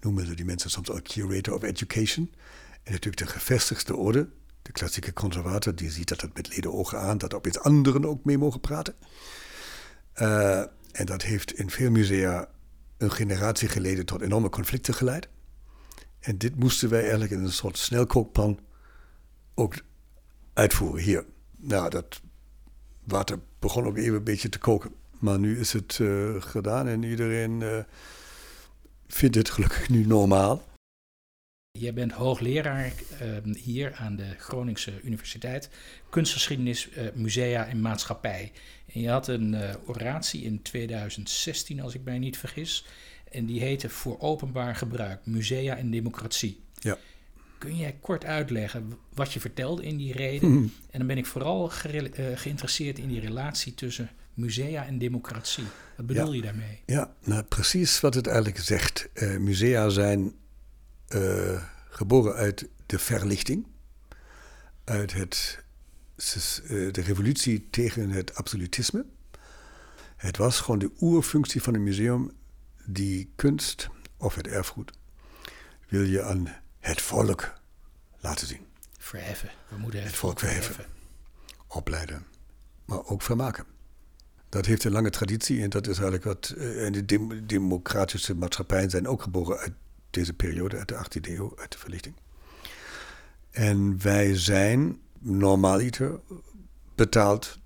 noemen 0.00 0.26
ze 0.26 0.34
die 0.34 0.44
mensen 0.44 0.70
soms 0.70 0.90
al 0.90 1.02
curator 1.02 1.54
of 1.54 1.62
education. 1.62 2.30
En 2.82 2.92
natuurlijk 2.92 3.16
de 3.16 3.26
gevestigde 3.26 3.96
orde, 3.96 4.28
de 4.62 4.72
klassieke 4.72 5.12
conservator, 5.12 5.74
die 5.74 5.90
ziet 5.90 6.08
dat 6.08 6.20
het 6.20 6.34
met 6.34 6.48
leden 6.48 6.72
ogen 6.72 7.00
aan, 7.00 7.18
dat 7.18 7.34
opeens 7.34 7.58
anderen 7.58 8.04
ook 8.04 8.24
mee 8.24 8.38
mogen 8.38 8.60
praten. 8.60 8.94
Uh, 10.14 10.58
en 10.92 11.06
dat 11.06 11.22
heeft 11.22 11.52
in 11.52 11.70
veel 11.70 11.90
musea 11.90 12.48
een 12.96 13.12
generatie 13.12 13.68
geleden 13.68 14.06
tot 14.06 14.20
enorme 14.20 14.48
conflicten 14.48 14.94
geleid. 14.94 15.28
En 16.20 16.38
dit 16.38 16.56
moesten 16.56 16.88
wij 16.88 17.00
eigenlijk 17.00 17.30
in 17.30 17.40
een 17.40 17.52
soort 17.52 17.78
snelkookpan 17.78 18.58
ook 19.54 19.74
uitvoeren 20.52 21.02
hier 21.02 21.24
nou, 21.56 21.90
dat 21.90 22.20
water 23.04 23.38
begon 23.58 23.86
ook 23.86 23.96
even 23.96 24.14
een 24.14 24.24
beetje 24.24 24.48
te 24.48 24.58
koken. 24.58 24.90
Maar 25.18 25.38
nu 25.38 25.58
is 25.58 25.72
het 25.72 25.98
uh, 25.98 26.42
gedaan 26.42 26.88
en 26.88 27.02
iedereen 27.02 27.60
uh, 27.60 27.78
vindt 29.06 29.36
het 29.36 29.50
gelukkig 29.50 29.88
nu 29.88 30.06
normaal. 30.06 30.66
Jij 31.78 31.94
bent 31.94 32.12
hoogleraar 32.12 32.92
uh, 33.22 33.54
hier 33.54 33.94
aan 33.94 34.16
de 34.16 34.34
Groningse 34.38 35.02
Universiteit, 35.02 35.70
kunstgeschiedenis, 36.10 36.88
musea 37.14 37.66
en 37.66 37.80
maatschappij. 37.80 38.52
En 38.86 39.00
je 39.00 39.10
had 39.10 39.28
een 39.28 39.56
oratie 39.86 40.42
in 40.42 40.62
2016, 40.62 41.80
als 41.80 41.94
ik 41.94 42.04
mij 42.04 42.18
niet 42.18 42.38
vergis. 42.38 42.86
En 43.30 43.46
die 43.46 43.60
heette 43.60 43.88
Voor 43.88 44.20
openbaar 44.20 44.76
gebruik, 44.76 45.26
musea 45.26 45.76
en 45.76 45.90
democratie. 45.90 46.60
Ja. 46.74 46.98
Kun 47.58 47.76
jij 47.76 47.96
kort 48.00 48.24
uitleggen 48.24 48.92
wat 49.14 49.32
je 49.32 49.40
vertelde 49.40 49.82
in 49.82 49.96
die 49.96 50.12
reden? 50.12 50.48
Hmm. 50.48 50.72
En 50.90 50.98
dan 50.98 51.06
ben 51.06 51.18
ik 51.18 51.26
vooral 51.26 51.68
ge 51.68 52.10
uh, 52.18 52.38
geïnteresseerd 52.38 52.98
in 52.98 53.08
die 53.08 53.20
relatie 53.20 53.74
tussen 53.74 54.10
musea 54.34 54.86
en 54.86 54.98
democratie. 54.98 55.64
Wat 55.96 56.06
bedoel 56.06 56.32
je 56.32 56.42
daarmee? 56.42 56.80
Ja, 56.86 57.14
nou 57.24 57.42
precies 57.42 58.00
wat 58.00 58.14
het 58.14 58.26
eigenlijk 58.26 58.58
zegt. 58.58 59.08
Uh, 59.14 59.36
musea 59.36 59.88
zijn 59.88 60.34
uh, 61.08 61.62
geboren 61.88 62.34
uit 62.34 62.68
de 62.86 62.98
verlichting, 62.98 63.66
uit 64.84 65.12
het, 65.12 65.64
de 66.92 67.00
revolutie 67.00 67.66
tegen 67.70 68.10
het 68.10 68.34
absolutisme. 68.34 69.04
Het 70.16 70.36
was 70.36 70.60
gewoon 70.60 70.78
de 70.78 70.90
oerfunctie 71.00 71.62
van 71.62 71.74
een 71.74 71.82
museum 71.82 72.30
die 72.90 73.32
kunst 73.36 73.88
of 74.16 74.34
het 74.34 74.46
erfgoed 74.46 74.92
wil 75.88 76.02
je 76.02 76.22
aan 76.22 76.56
het 76.78 77.00
volk 77.00 77.54
laten 78.20 78.46
zien. 78.46 78.66
Verheffen. 78.98 79.50
We 79.68 79.76
moeten 79.76 80.02
het, 80.02 80.16
volk 80.16 80.38
verheffen. 80.38 80.84
Opleiden. 81.66 82.26
Maar 82.84 83.04
ook 83.04 83.22
vermaken. 83.22 83.64
Dat 84.48 84.66
heeft 84.66 84.84
een 84.84 84.92
lange 84.92 85.10
traditie 85.10 85.62
en 85.62 85.70
dat 85.70 85.86
is 85.86 85.98
eigenlijk 85.98 86.24
wat. 86.24 86.54
Eh, 86.58 86.86
en 86.86 86.92
de 86.92 87.46
democratische 87.46 88.34
maatschappijen 88.34 88.90
zijn 88.90 89.08
ook 89.08 89.22
geboren 89.22 89.58
uit 89.58 89.72
deze 90.10 90.32
periode, 90.32 90.76
uit 90.76 90.88
de 90.88 90.94
18e 90.94 91.30
eeuw, 91.30 91.52
uit 91.56 91.72
de 91.72 91.78
verlichting. 91.78 92.14
En 93.50 94.02
wij 94.02 94.36
zijn 94.36 95.00
normaliter 95.18 96.20
betaald 96.94 97.58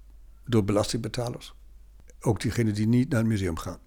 door 0.45 0.65
belastingbetalers. 0.65 1.55
Ook 2.21 2.41
diegenen 2.41 2.75
die 2.75 2.87
niet 2.87 3.09
naar 3.09 3.19
het 3.19 3.29
museum 3.29 3.59
gaan. 3.59 3.79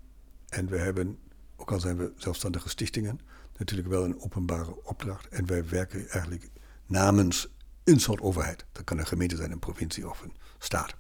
En 0.50 0.68
we 0.68 0.78
hebben, 0.78 1.20
ook 1.56 1.72
al 1.72 1.80
zijn 1.80 1.98
we 1.98 2.14
zelfstandige 2.18 2.70
stichtingen, 2.70 3.20
natuurlijk 3.58 3.90
wel 3.90 4.04
een 4.04 4.22
openbare 4.22 4.84
opdracht. 4.84 5.28
En 5.28 5.46
wij 5.46 5.70
werken 5.70 6.10
eigenlijk 6.10 6.50
namens 6.86 7.48
een 7.84 8.00
soort 8.00 8.22
overheid. 8.22 8.66
Dat 8.72 8.84
kan 8.84 8.98
een 8.98 9.08
gemeente 9.08 9.36
zijn, 9.36 9.52
een 9.52 9.60
provincie 9.60 10.10
of 10.10 10.22
een 10.22 10.34
staat. 10.58 10.96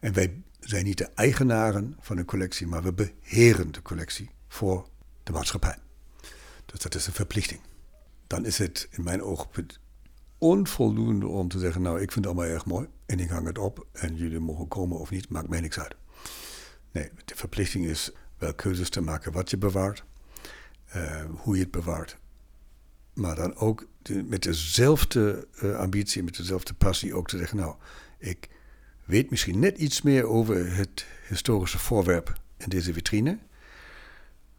En 0.00 0.12
wij 0.12 0.42
zijn 0.60 0.84
niet 0.84 0.98
de 0.98 1.10
eigenaren 1.14 1.96
van 2.00 2.16
een 2.16 2.24
collectie, 2.24 2.66
maar 2.66 2.82
we 2.82 2.92
beheren 2.92 3.72
de 3.72 3.82
collectie 3.82 4.30
voor 4.48 4.88
de 5.22 5.32
maatschappij. 5.32 5.78
Dus 6.66 6.80
dat 6.80 6.94
is 6.94 7.06
een 7.06 7.12
verplichting. 7.12 7.60
Dan 8.26 8.44
is 8.44 8.58
het 8.58 8.88
in 8.90 9.02
mijn 9.02 9.22
oogpunt 9.22 9.80
onvoldoende 10.38 11.26
om 11.26 11.48
te 11.48 11.58
zeggen: 11.58 11.82
Nou, 11.82 12.00
ik 12.00 12.12
vind 12.12 12.24
het 12.24 12.34
allemaal 12.34 12.54
erg 12.54 12.66
mooi 12.66 12.88
en 13.06 13.20
ik 13.20 13.30
hang 13.30 13.46
het 13.46 13.58
op 13.58 13.86
en 13.92 14.16
jullie 14.16 14.38
mogen 14.38 14.68
komen 14.68 14.98
of 14.98 15.10
niet, 15.10 15.28
maakt 15.28 15.48
mij 15.48 15.60
niks 15.60 15.78
uit. 15.78 15.94
Nee, 16.92 17.10
de 17.24 17.34
verplichting 17.36 17.84
is 17.84 18.12
wel 18.42 18.54
keuzes 18.54 18.88
te 18.88 19.00
maken 19.00 19.32
wat 19.32 19.50
je 19.50 19.56
bewaart 19.56 20.04
eh, 20.86 21.24
hoe 21.30 21.54
je 21.54 21.62
het 21.62 21.70
bewaart. 21.70 22.16
Maar 23.12 23.34
dan 23.34 23.56
ook 23.56 23.86
met 24.24 24.42
dezelfde 24.42 25.48
uh, 25.62 25.76
ambitie, 25.76 26.22
met 26.22 26.36
dezelfde 26.36 26.74
passie 26.74 27.14
ook 27.14 27.28
te 27.28 27.38
zeggen, 27.38 27.56
nou, 27.56 27.74
ik 28.18 28.48
weet 29.04 29.30
misschien 29.30 29.58
net 29.58 29.78
iets 29.78 30.02
meer 30.02 30.24
over 30.26 30.76
het 30.76 31.06
historische 31.28 31.78
voorwerp 31.78 32.32
in 32.56 32.68
deze 32.68 32.92
vitrine, 32.92 33.38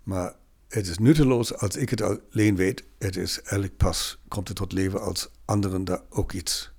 maar 0.03 0.35
het 0.67 0.87
is 0.87 0.97
nutteloos 0.97 1.57
als 1.57 1.75
ik 1.75 1.89
het 1.89 2.01
alleen 2.01 2.55
weet. 2.55 2.83
Het 2.97 3.15
is 3.15 3.37
eigenlijk 3.37 3.77
pas, 3.77 4.21
komt 4.27 4.47
het 4.47 4.57
tot 4.57 4.71
leven 4.71 5.01
als 5.01 5.29
anderen 5.45 5.83
daar 5.85 6.01
ook 6.09 6.31
iets 6.31 6.71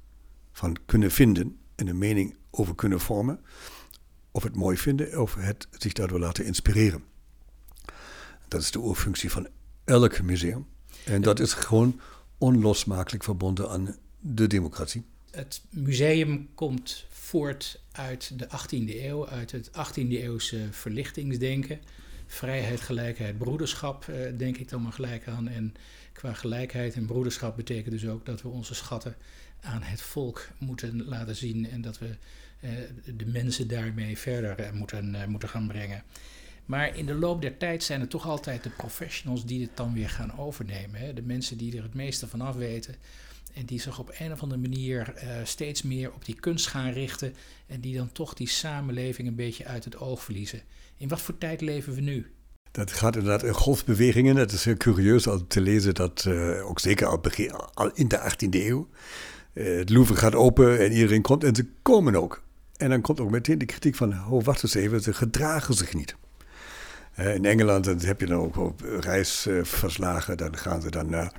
van 0.52 0.76
kunnen 0.86 1.10
vinden 1.10 1.58
en 1.74 1.86
een 1.86 1.98
mening 1.98 2.36
over 2.50 2.74
kunnen 2.74 3.00
vormen. 3.00 3.40
Of 4.36 4.42
het 4.42 4.56
mooi 4.56 4.76
vinden 4.76 5.20
of 5.20 5.34
het 5.34 5.66
zich 5.78 5.92
daardoor 5.92 6.18
laten 6.18 6.44
inspireren. 6.44 7.04
Dat 8.48 8.62
is 8.62 8.70
de 8.70 8.78
oerfunctie 8.78 9.30
van 9.30 9.48
elk 9.84 10.22
museum. 10.22 10.66
En 11.04 11.22
dat 11.22 11.40
is 11.40 11.52
gewoon 11.52 12.00
onlosmakelijk 12.38 13.24
verbonden 13.24 13.70
aan 13.70 13.96
de 14.20 14.46
democratie. 14.46 15.04
Het 15.30 15.62
museum 15.70 16.48
komt 16.54 17.06
voort 17.10 17.80
uit 17.92 18.38
de 18.38 18.46
18e 18.46 19.02
eeuw, 19.04 19.28
uit 19.28 19.50
het 19.50 19.70
18e 19.70 20.08
eeuwse 20.08 20.68
verlichtingsdenken. 20.70 21.80
Vrijheid, 22.26 22.80
gelijkheid, 22.80 23.38
broederschap, 23.38 24.08
eh, 24.08 24.38
denk 24.38 24.56
ik 24.56 24.68
dan 24.68 24.82
maar 24.82 24.92
gelijk 24.92 25.28
aan. 25.28 25.48
En 25.48 25.74
qua 26.12 26.32
gelijkheid 26.32 26.94
en 26.94 27.06
broederschap 27.06 27.56
betekent 27.56 27.90
dus 27.90 28.06
ook 28.06 28.26
dat 28.26 28.42
we 28.42 28.48
onze 28.48 28.74
schatten 28.74 29.16
aan 29.60 29.82
het 29.82 30.02
volk 30.02 30.48
moeten 30.58 31.04
laten 31.04 31.36
zien 31.36 31.70
en 31.70 31.80
dat 31.80 31.98
we 31.98 32.16
de 33.16 33.26
mensen 33.26 33.68
daarmee 33.68 34.18
verder 34.18 34.58
eh, 34.58 34.72
moeten, 34.72 35.24
moeten 35.28 35.48
gaan 35.48 35.66
brengen. 35.66 36.02
Maar 36.64 36.96
in 36.96 37.06
de 37.06 37.14
loop 37.14 37.42
der 37.42 37.56
tijd 37.56 37.82
zijn 37.82 38.00
het 38.00 38.10
toch 38.10 38.26
altijd 38.26 38.62
de 38.62 38.70
professionals 38.70 39.46
die 39.46 39.62
het 39.62 39.76
dan 39.76 39.94
weer 39.94 40.08
gaan 40.08 40.38
overnemen. 40.38 41.00
Hè? 41.00 41.14
De 41.14 41.22
mensen 41.22 41.58
die 41.58 41.76
er 41.76 41.82
het 41.82 41.94
meeste 41.94 42.26
van 42.28 42.40
af 42.40 42.54
weten. 42.54 42.94
En 43.54 43.66
die 43.66 43.80
zich 43.80 43.98
op 43.98 44.14
een 44.18 44.32
of 44.32 44.42
andere 44.42 44.60
manier 44.60 45.14
steeds 45.44 45.82
meer 45.82 46.12
op 46.12 46.24
die 46.24 46.34
kunst 46.34 46.66
gaan 46.66 46.90
richten. 46.90 47.34
En 47.66 47.80
die 47.80 47.96
dan 47.96 48.12
toch 48.12 48.34
die 48.34 48.48
samenleving 48.48 49.28
een 49.28 49.34
beetje 49.34 49.64
uit 49.64 49.84
het 49.84 49.96
oog 49.96 50.22
verliezen. 50.22 50.60
In 50.96 51.08
wat 51.08 51.20
voor 51.20 51.38
tijd 51.38 51.60
leven 51.60 51.94
we 51.94 52.00
nu? 52.00 52.26
Dat 52.70 52.92
gaat 52.92 53.16
inderdaad 53.16 53.42
in 53.42 53.52
golfbewegingen. 53.52 54.36
Het 54.36 54.52
is 54.52 54.64
heel 54.64 54.76
curieus 54.76 55.26
om 55.26 55.46
te 55.48 55.60
lezen 55.60 55.94
dat, 55.94 56.26
ook 56.62 56.80
zeker 56.80 57.06
al, 57.06 57.18
begin, 57.18 57.50
al, 57.50 57.90
in 57.94 58.08
de 58.08 58.18
18e 58.18 58.48
eeuw, 58.50 58.88
het 59.52 59.90
Louvre 59.90 60.16
gaat 60.16 60.34
open 60.34 60.78
en 60.78 60.92
iedereen 60.92 61.22
komt 61.22 61.44
en 61.44 61.54
ze 61.54 61.66
komen 61.82 62.16
ook. 62.16 62.43
En 62.76 62.90
dan 62.90 63.00
komt 63.00 63.20
ook 63.20 63.30
meteen 63.30 63.58
de 63.58 63.64
kritiek 63.64 63.94
van, 63.94 64.12
oh 64.30 64.44
wacht 64.44 64.62
eens 64.62 64.74
even, 64.74 65.00
ze 65.00 65.12
gedragen 65.12 65.74
zich 65.74 65.94
niet. 65.94 66.16
In 67.16 67.44
Engeland 67.44 67.84
dan 67.84 68.00
heb 68.00 68.20
je 68.20 68.26
dan 68.26 68.40
ook 68.56 68.80
reisverslagen, 69.00 70.36
dan 70.36 70.56
gaan 70.56 70.82
ze 70.82 70.90
dan 70.90 71.10
naar 71.10 71.32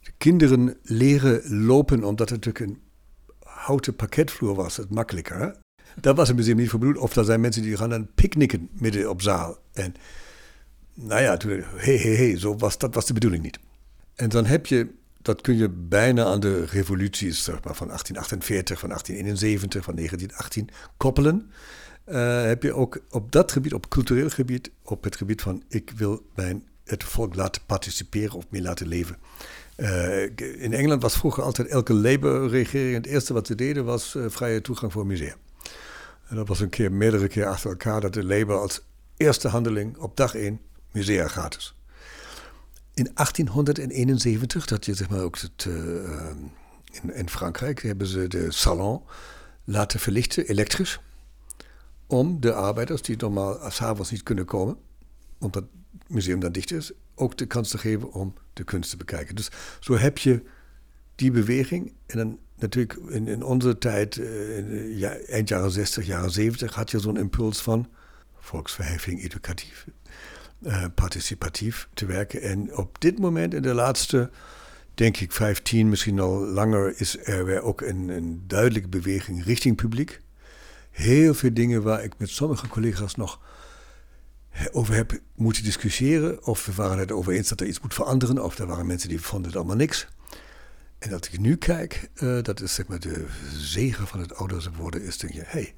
de 0.00 0.12
kinderen 0.18 0.76
leren 0.82 1.64
lopen, 1.64 2.04
omdat 2.04 2.30
het 2.30 2.44
natuurlijk 2.44 2.70
een 2.70 2.82
houten 3.42 3.96
pakketvloer 3.96 4.54
was, 4.54 4.76
het 4.76 4.90
makkelijker. 4.90 5.56
Dat 6.00 6.16
was 6.16 6.28
het 6.28 6.36
museum 6.36 6.56
niet 6.56 6.70
voor 6.70 6.78
bedoeld. 6.78 6.98
Of 6.98 7.16
er 7.16 7.24
zijn 7.24 7.40
mensen 7.40 7.62
die 7.62 7.76
gaan 7.76 7.90
dan 7.90 8.08
picknicken 8.14 8.68
midden 8.72 9.10
op 9.10 9.22
zaal. 9.22 9.58
En 9.72 9.94
nou 10.94 11.22
ja, 11.22 11.36
toen, 11.36 11.64
hé, 11.76 11.96
hé, 11.96 12.14
hé, 12.14 12.36
zo 12.36 12.56
was, 12.56 12.78
dat 12.78 12.94
was 12.94 13.06
de 13.06 13.12
bedoeling 13.12 13.42
niet. 13.42 13.58
En 14.14 14.28
dan 14.28 14.46
heb 14.46 14.66
je, 14.66 14.88
dat 15.28 15.40
kun 15.40 15.56
je 15.56 15.68
bijna 15.68 16.24
aan 16.24 16.40
de 16.40 16.64
revoluties 16.64 17.44
zeg 17.44 17.54
maar, 17.54 17.74
van 17.74 17.86
1848, 17.86 18.78
van 18.78 18.88
1871, 18.88 19.84
van 19.84 19.94
1918 19.94 20.68
koppelen. 20.96 21.50
Uh, 22.06 22.42
heb 22.42 22.62
je 22.62 22.74
ook 22.74 22.98
op 23.10 23.32
dat 23.32 23.52
gebied, 23.52 23.74
op 23.74 23.88
cultureel 23.88 24.30
gebied, 24.30 24.70
op 24.82 25.04
het 25.04 25.16
gebied 25.16 25.42
van 25.42 25.62
ik 25.68 25.92
wil 25.96 26.22
mijn, 26.34 26.64
het 26.84 27.04
volk 27.04 27.34
laten 27.34 27.62
participeren 27.66 28.36
of 28.36 28.44
meer 28.48 28.62
laten 28.62 28.88
leven. 28.88 29.16
Uh, 29.76 30.22
in 30.62 30.72
Engeland 30.72 31.02
was 31.02 31.16
vroeger 31.16 31.42
altijd 31.42 31.68
elke 31.68 31.94
Labour-regering, 31.94 32.94
het 32.94 33.06
eerste 33.06 33.32
wat 33.32 33.46
ze 33.46 33.54
deden 33.54 33.84
was 33.84 34.14
uh, 34.14 34.24
vrije 34.28 34.60
toegang 34.60 34.92
voor 34.92 35.06
musea. 35.06 35.34
En 36.28 36.36
dat 36.36 36.48
was 36.48 36.60
een 36.60 36.68
keer, 36.68 36.92
meerdere 36.92 37.28
keer 37.28 37.46
achter 37.46 37.70
elkaar, 37.70 38.00
dat 38.00 38.14
de 38.14 38.24
Labour 38.24 38.60
als 38.60 38.82
eerste 39.16 39.48
handeling 39.48 39.96
op 39.96 40.16
dag 40.16 40.34
één 40.34 40.60
musea 40.92 41.28
gratis. 41.28 41.77
In 42.98 43.10
1871, 43.14 44.66
dat 44.66 44.84
je 44.84 44.94
zeg 44.94 45.10
maar 45.10 45.22
ook 45.22 45.38
het, 45.38 45.64
in, 46.90 47.14
in 47.14 47.28
Frankrijk, 47.28 47.82
hebben 47.82 48.06
ze 48.06 48.28
de 48.28 48.52
salon 48.52 49.02
laten 49.64 50.00
verlichten, 50.00 50.46
elektrisch 50.46 51.00
om 52.06 52.40
de 52.40 52.52
arbeiders 52.52 53.02
die 53.02 53.16
normaal 53.16 53.70
s'avonds 53.70 54.10
niet 54.10 54.22
kunnen 54.22 54.44
komen, 54.44 54.76
omdat 55.38 55.62
het 55.62 56.08
museum 56.08 56.40
dan 56.40 56.52
dicht 56.52 56.72
is, 56.72 56.92
ook 57.14 57.36
de 57.36 57.46
kans 57.46 57.70
te 57.70 57.78
geven 57.78 58.12
om 58.12 58.34
de 58.52 58.64
kunst 58.64 58.90
te 58.90 58.96
bekijken. 58.96 59.34
Dus 59.34 59.50
zo 59.80 59.96
heb 59.96 60.18
je 60.18 60.42
die 61.14 61.30
beweging. 61.30 61.92
En 62.06 62.18
dan 62.18 62.38
natuurlijk 62.56 62.92
in, 63.08 63.42
onze 63.42 63.78
tijd, 63.78 64.16
in 64.16 64.98
ja, 64.98 65.16
eind 65.16 65.48
jaren 65.48 65.70
60, 65.70 66.06
jaren 66.06 66.30
70, 66.30 66.74
had 66.74 66.90
je 66.90 67.00
zo'n 67.00 67.16
impuls 67.16 67.62
van 67.62 67.88
volksverheffing, 68.38 69.22
educatief, 69.22 69.86
uh, 70.62 70.84
participatief 70.94 71.88
te 71.94 72.06
werken. 72.06 72.42
En 72.42 72.76
op 72.76 73.00
dit 73.00 73.18
moment, 73.18 73.54
in 73.54 73.62
de 73.62 73.74
laatste, 73.74 74.30
denk 74.94 75.16
ik, 75.16 75.32
15, 75.32 75.88
misschien 75.88 76.20
al 76.20 76.46
langer, 76.46 77.00
is 77.00 77.26
er 77.26 77.44
weer 77.44 77.62
ook 77.62 77.80
een, 77.80 78.42
duidelijke 78.46 78.88
beweging 78.88 79.44
richting 79.44 79.76
publiek 79.76 80.20
heel 80.90 81.34
veel 81.34 81.54
dingen 81.54 81.82
waar 81.82 82.04
ik 82.04 82.12
met 82.18 82.28
sommige 82.28 82.68
collega's 82.68 83.14
nog 83.14 83.40
over 84.72 84.94
heb 84.94 85.20
moeten 85.34 85.64
discussiëren. 85.64 86.46
Of 86.46 86.66
we 86.66 86.72
waren 86.74 86.98
het 86.98 87.12
over 87.12 87.32
eens 87.32 87.48
dat 87.48 87.60
er 87.60 87.66
iets 87.66 87.80
moet 87.80 87.94
veranderen. 87.94 88.44
Of 88.44 88.58
er 88.58 88.66
waren 88.66 88.86
mensen 88.86 89.08
die 89.08 89.20
vonden 89.20 89.48
het 89.48 89.56
allemaal 89.56 89.76
niks. 89.76 90.08
En 90.98 91.10
dat 91.10 91.26
ik 91.26 91.38
nu 91.38 91.56
kijk, 91.56 92.10
uh, 92.14 92.42
dat 92.42 92.60
is 92.60 92.74
zeg 92.74 92.86
maar 92.86 93.00
de 93.00 93.26
zegen 93.52 94.06
van 94.06 94.20
het 94.20 94.34
ouder 94.34 94.70
worden, 94.76 95.02
is 95.02 95.18
denk 95.18 95.32
je, 95.32 95.42
hey, 95.44 95.74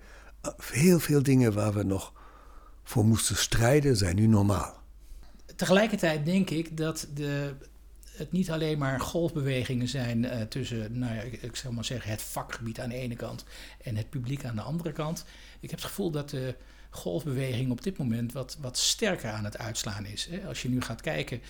heel 0.73 1.01
veel 1.01 1.23
dingen 1.23 1.53
waar 1.53 1.73
we 1.73 1.83
nog 1.83 2.13
voor 2.83 3.05
moesten 3.05 3.37
strijden, 3.37 3.97
zijn 3.97 4.17
nu 4.17 4.27
normaal. 4.27 4.79
Tegelijkertijd 5.57 6.25
denk 6.25 6.51
ik 6.51 6.77
dat 6.77 7.09
de 7.15 7.55
het 8.21 8.33
niet 8.33 8.51
alleen 8.51 8.79
maar 8.79 9.01
golfbewegingen 9.01 9.89
zijn 9.89 10.25
uh, 10.25 10.41
tussen, 10.41 10.99
nou 10.99 11.15
ja, 11.15 11.21
ik, 11.21 11.43
ik 11.43 11.65
maar 11.71 11.85
zeggen, 11.85 12.11
het 12.11 12.23
vakgebied 12.23 12.81
aan 12.81 12.89
de 12.89 12.95
ene 12.95 13.17
kant 13.17 13.45
en 13.83 13.97
het 13.97 14.11
publiek 14.11 14.45
aan 14.45 14.55
de 14.55 14.63
andere 14.63 14.93
kant. 14.93 15.25
Ik 15.61 15.71
heb 15.71 15.79
het 15.79 15.89
gevoel 15.89 16.11
dat 16.11 16.31
de 16.31 16.55
golfbeweging 16.91 17.71
op 17.71 17.83
dit 17.83 17.99
moment 17.99 18.33
wat, 18.33 18.59
wat 18.61 18.79
sterker 18.79 19.31
aan 19.31 19.45
het 19.45 19.59
uitslaan 19.59 20.07
is. 20.07 20.29
Als 20.47 20.63
je 20.63 20.69
nu 20.69 20.81
gaat 20.81 21.01
kijken, 21.01 21.41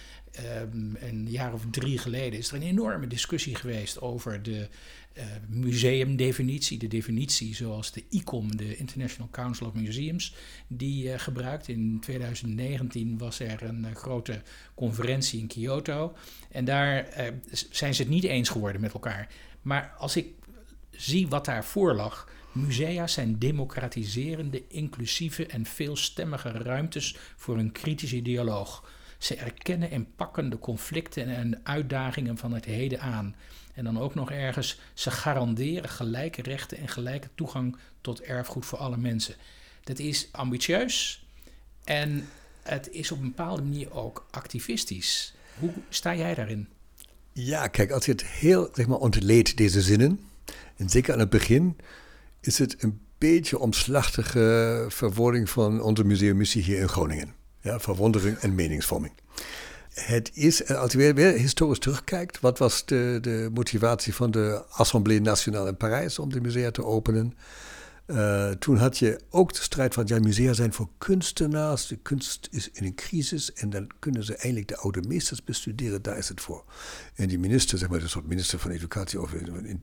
um, 0.62 0.96
een 1.00 1.30
jaar 1.30 1.52
of 1.52 1.64
drie 1.70 1.98
geleden 1.98 2.38
is 2.38 2.48
er 2.48 2.54
een 2.54 2.62
enorme 2.62 3.06
discussie 3.06 3.54
geweest 3.54 4.00
over 4.00 4.42
de 4.42 4.68
uh, 5.14 5.24
museumdefinitie. 5.48 6.78
De 6.78 6.88
definitie 6.88 7.54
zoals 7.54 7.92
de 7.92 8.04
ICOM, 8.08 8.56
de 8.56 8.76
International 8.76 9.28
Council 9.30 9.66
of 9.66 9.74
Museums, 9.74 10.34
die 10.66 11.04
uh, 11.04 11.18
gebruikt. 11.18 11.68
In 11.68 11.98
2019 12.00 13.18
was 13.18 13.40
er 13.40 13.62
een 13.62 13.84
uh, 13.84 13.94
grote 13.94 14.42
conferentie 14.74 15.40
in 15.40 15.46
Kyoto. 15.46 16.16
En 16.50 16.64
daar 16.64 17.08
zijn 17.70 17.94
ze 17.94 18.02
het 18.02 18.10
niet 18.10 18.24
eens 18.24 18.48
geworden 18.48 18.80
met 18.80 18.92
elkaar. 18.92 19.28
Maar 19.62 19.94
als 19.98 20.16
ik 20.16 20.26
zie 20.90 21.28
wat 21.28 21.44
daarvoor 21.44 21.94
lag 21.94 22.28
Musea 22.52 23.06
zijn 23.06 23.38
democratiserende, 23.38 24.62
inclusieve 24.68 25.46
en 25.46 25.66
veelstemmige 25.66 26.48
ruimtes 26.48 27.16
voor 27.36 27.58
een 27.58 27.72
kritische 27.72 28.22
dialoog. 28.22 28.92
Ze 29.18 29.34
erkennen 29.34 29.90
en 29.90 30.06
pakken 30.16 30.50
de 30.50 30.58
conflicten 30.58 31.28
en 31.28 31.60
uitdagingen 31.62 32.36
van 32.36 32.52
het 32.52 32.64
heden 32.64 33.00
aan. 33.00 33.34
En 33.74 33.84
dan 33.84 33.98
ook 33.98 34.14
nog 34.14 34.30
ergens, 34.30 34.80
ze 34.94 35.10
garanderen 35.10 35.88
gelijke 35.88 36.42
rechten 36.42 36.78
en 36.78 36.88
gelijke 36.88 37.28
toegang 37.34 37.76
tot 38.00 38.20
erfgoed 38.20 38.66
voor 38.66 38.78
alle 38.78 38.96
mensen. 38.96 39.34
Dat 39.84 39.98
is 39.98 40.28
ambitieus 40.32 41.24
en 41.84 42.28
het 42.62 42.88
is 42.90 43.12
op 43.12 43.18
een 43.18 43.28
bepaalde 43.28 43.62
manier 43.62 43.92
ook 43.92 44.26
activistisch. 44.30 45.34
Hoe 45.58 45.72
sta 45.88 46.14
jij 46.14 46.34
daarin? 46.34 46.68
Ja, 47.32 47.66
kijk, 47.66 47.90
als 47.90 48.04
je 48.04 48.12
het 48.12 48.24
heel 48.24 48.68
zeg 48.72 48.86
maar, 48.86 48.98
ontleedt, 48.98 49.56
deze 49.56 49.80
zinnen, 49.80 50.20
en 50.76 50.88
zeker 50.88 51.12
aan 51.12 51.18
het 51.18 51.30
begin, 51.30 51.76
is 52.40 52.58
het 52.58 52.82
een 52.82 53.00
beetje 53.18 53.58
omslachtige 53.58 54.84
verwoording 54.88 55.50
van 55.50 55.82
onze 55.82 56.04
museummissie 56.04 56.62
hier 56.62 56.78
in 56.78 56.88
Groningen. 56.88 57.34
Ja, 57.60 57.80
verwondering 57.80 58.38
en 58.38 58.54
meningsvorming. 58.54 59.12
Het 59.90 60.30
is, 60.34 60.66
als 60.68 60.92
je 60.92 61.14
weer, 61.14 61.32
historisch 61.32 61.78
terugkijkt, 61.78 62.40
wat 62.40 62.58
was 62.58 62.84
de, 62.86 63.18
de 63.20 63.50
motivatie 63.54 64.14
van 64.14 64.30
de 64.30 64.64
Assemblée 64.70 65.20
Nationale 65.20 65.68
in 65.68 65.76
Parijs 65.76 66.18
om 66.18 66.32
de 66.32 66.40
musea 66.40 66.70
te 66.70 66.84
openen? 66.84 67.34
Uh, 68.10 68.50
toen 68.50 68.76
had 68.76 68.98
je 68.98 69.20
ook 69.30 69.52
de 69.52 69.62
strijd 69.62 69.94
van, 69.94 70.04
ja, 70.06 70.18
musea 70.18 70.52
zijn 70.52 70.72
voor 70.72 70.88
kunstenaars. 70.98 71.86
De 71.86 71.96
kunst 71.96 72.48
is 72.50 72.70
in 72.70 72.84
een 72.84 72.94
crisis 72.94 73.52
en 73.52 73.70
dan 73.70 73.86
kunnen 73.98 74.24
ze 74.24 74.36
eindelijk 74.36 74.68
de 74.68 74.76
oude 74.76 75.02
meesters 75.08 75.44
bestuderen. 75.44 76.02
Daar 76.02 76.18
is 76.18 76.28
het 76.28 76.40
voor. 76.40 76.64
En 77.14 77.28
die 77.28 77.38
minister, 77.38 77.78
zeg 77.78 77.88
maar, 77.88 77.98
de 77.98 78.08
soort 78.08 78.26
minister 78.26 78.58
van 78.58 78.70
Educatie 78.70 79.20
of 79.20 79.32
in, 79.32 79.82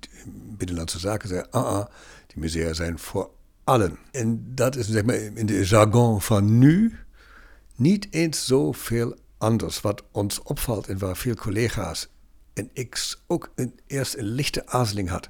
Binnenlandse 0.58 1.00
Zaken, 1.00 1.30
zei, 1.30 1.46
ah, 1.50 1.66
ah, 1.66 1.86
die 2.28 2.40
musea 2.40 2.74
zijn 2.74 3.00
voor 3.00 3.32
allen. 3.64 3.98
En 4.12 4.56
dat 4.56 4.76
is, 4.76 4.90
zeg 4.90 5.04
maar, 5.04 5.16
in 5.16 5.46
de 5.46 5.66
jargon 5.66 6.22
van 6.22 6.58
nu 6.58 6.94
niet 7.76 8.08
eens 8.10 8.46
zoveel 8.46 9.18
anders. 9.38 9.82
Wat 9.82 10.04
ons 10.12 10.42
opvalt 10.42 10.88
en 10.88 10.98
waar 10.98 11.18
veel 11.18 11.36
collega's 11.36 12.08
en 12.54 12.70
ik 12.74 13.16
ook 13.28 13.52
een, 13.56 13.80
eerst 13.88 14.16
een 14.16 14.26
lichte 14.26 14.68
aarzeling 14.68 15.10
had, 15.10 15.30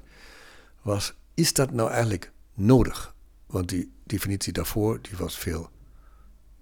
was: 0.82 1.14
is 1.34 1.52
dat 1.52 1.72
nou 1.72 1.90
eigenlijk 1.90 2.32
nodig? 2.58 3.14
Want 3.46 3.68
die 3.68 3.92
definitie 4.04 4.52
daarvoor 4.52 5.02
die 5.02 5.16
was 5.16 5.38
veel 5.38 5.70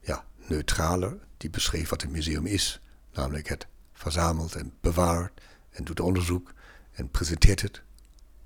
ja, 0.01 0.25
neutraler. 0.49 1.19
Die 1.37 1.51
beschreef 1.51 1.89
wat 1.89 2.03
een 2.03 2.11
museum 2.11 2.47
is, 2.47 2.81
namelijk 3.13 3.49
het 3.49 3.67
verzamelt 3.93 4.55
en 4.55 4.73
bewaart 4.81 5.41
en 5.71 5.85
doet 5.85 6.01
onderzoek 6.01 6.53
en 6.93 7.11
presenteert 7.11 7.63
het 7.63 7.83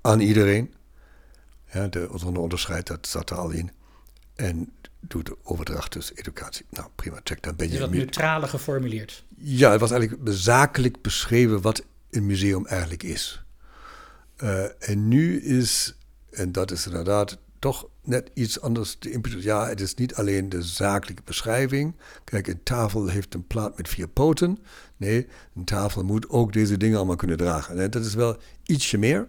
aan 0.01 0.19
iedereen. 0.19 0.73
Ja, 1.71 1.87
de, 1.87 2.09
zonder 2.15 2.41
onderscheid, 2.41 2.87
dat 2.87 3.07
zat 3.07 3.29
er 3.29 3.37
al 3.37 3.49
in. 3.49 3.71
En 4.35 4.73
doet 4.99 5.31
overdracht, 5.43 5.93
dus 5.93 6.15
educatie. 6.15 6.65
Nou, 6.69 6.89
prima, 6.95 7.19
check, 7.23 7.43
dan 7.43 7.55
ben 7.55 7.67
je... 7.67 7.73
Is 7.73 7.79
dat 7.79 7.91
neutrale 7.91 8.47
geformuleerd? 8.47 9.25
Ja, 9.37 9.71
het 9.71 9.79
was 9.79 9.91
eigenlijk 9.91 10.21
zakelijk 10.29 11.01
beschreven 11.01 11.61
wat 11.61 11.83
een 12.09 12.25
museum 12.25 12.65
eigenlijk 12.65 13.03
is. 13.03 13.43
Uh, 14.43 14.89
en 14.89 15.07
nu 15.07 15.41
is, 15.41 15.95
en 16.31 16.51
dat 16.51 16.71
is 16.71 16.85
inderdaad 16.85 17.37
toch 17.59 17.87
net 18.03 18.31
iets 18.33 18.61
anders 18.61 18.99
de. 18.99 19.41
Ja, 19.41 19.67
het 19.67 19.81
is 19.81 19.95
niet 19.95 20.15
alleen 20.15 20.49
de 20.49 20.61
zakelijke 20.61 21.21
beschrijving. 21.25 21.95
Kijk, 22.23 22.47
een 22.47 22.63
tafel 22.63 23.07
heeft 23.07 23.33
een 23.33 23.47
plaat 23.47 23.77
met 23.77 23.89
vier 23.89 24.07
poten. 24.07 24.57
Nee, 24.97 25.27
een 25.55 25.63
tafel 25.63 26.03
moet 26.03 26.29
ook 26.29 26.53
deze 26.53 26.77
dingen 26.77 26.97
allemaal 26.97 27.15
kunnen 27.15 27.37
dragen. 27.37 27.79
En 27.79 27.91
dat 27.91 28.05
is 28.05 28.13
wel 28.13 28.37
ietsje 28.65 28.97
meer. 28.97 29.27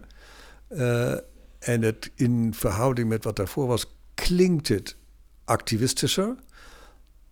Uh, 0.69 1.11
en 1.59 1.81
het 1.81 2.11
in 2.15 2.53
verhouding 2.53 3.09
met 3.09 3.23
wat 3.23 3.35
daarvoor 3.35 3.67
was, 3.67 3.95
klinkt 4.13 4.67
het 4.67 4.95
activistischer. 5.43 6.35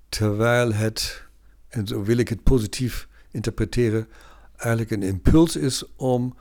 Terwijl 0.09 0.73
het, 0.73 1.23
en 1.67 1.87
zo 1.87 2.03
wil 2.03 2.17
ik 2.17 2.29
het 2.29 2.43
positief 2.43 3.07
interpreteren, 3.31 4.07
eigenlijk 4.55 4.91
een 4.91 5.03
impuls 5.03 5.55
is 5.55 5.83
om 5.95 6.37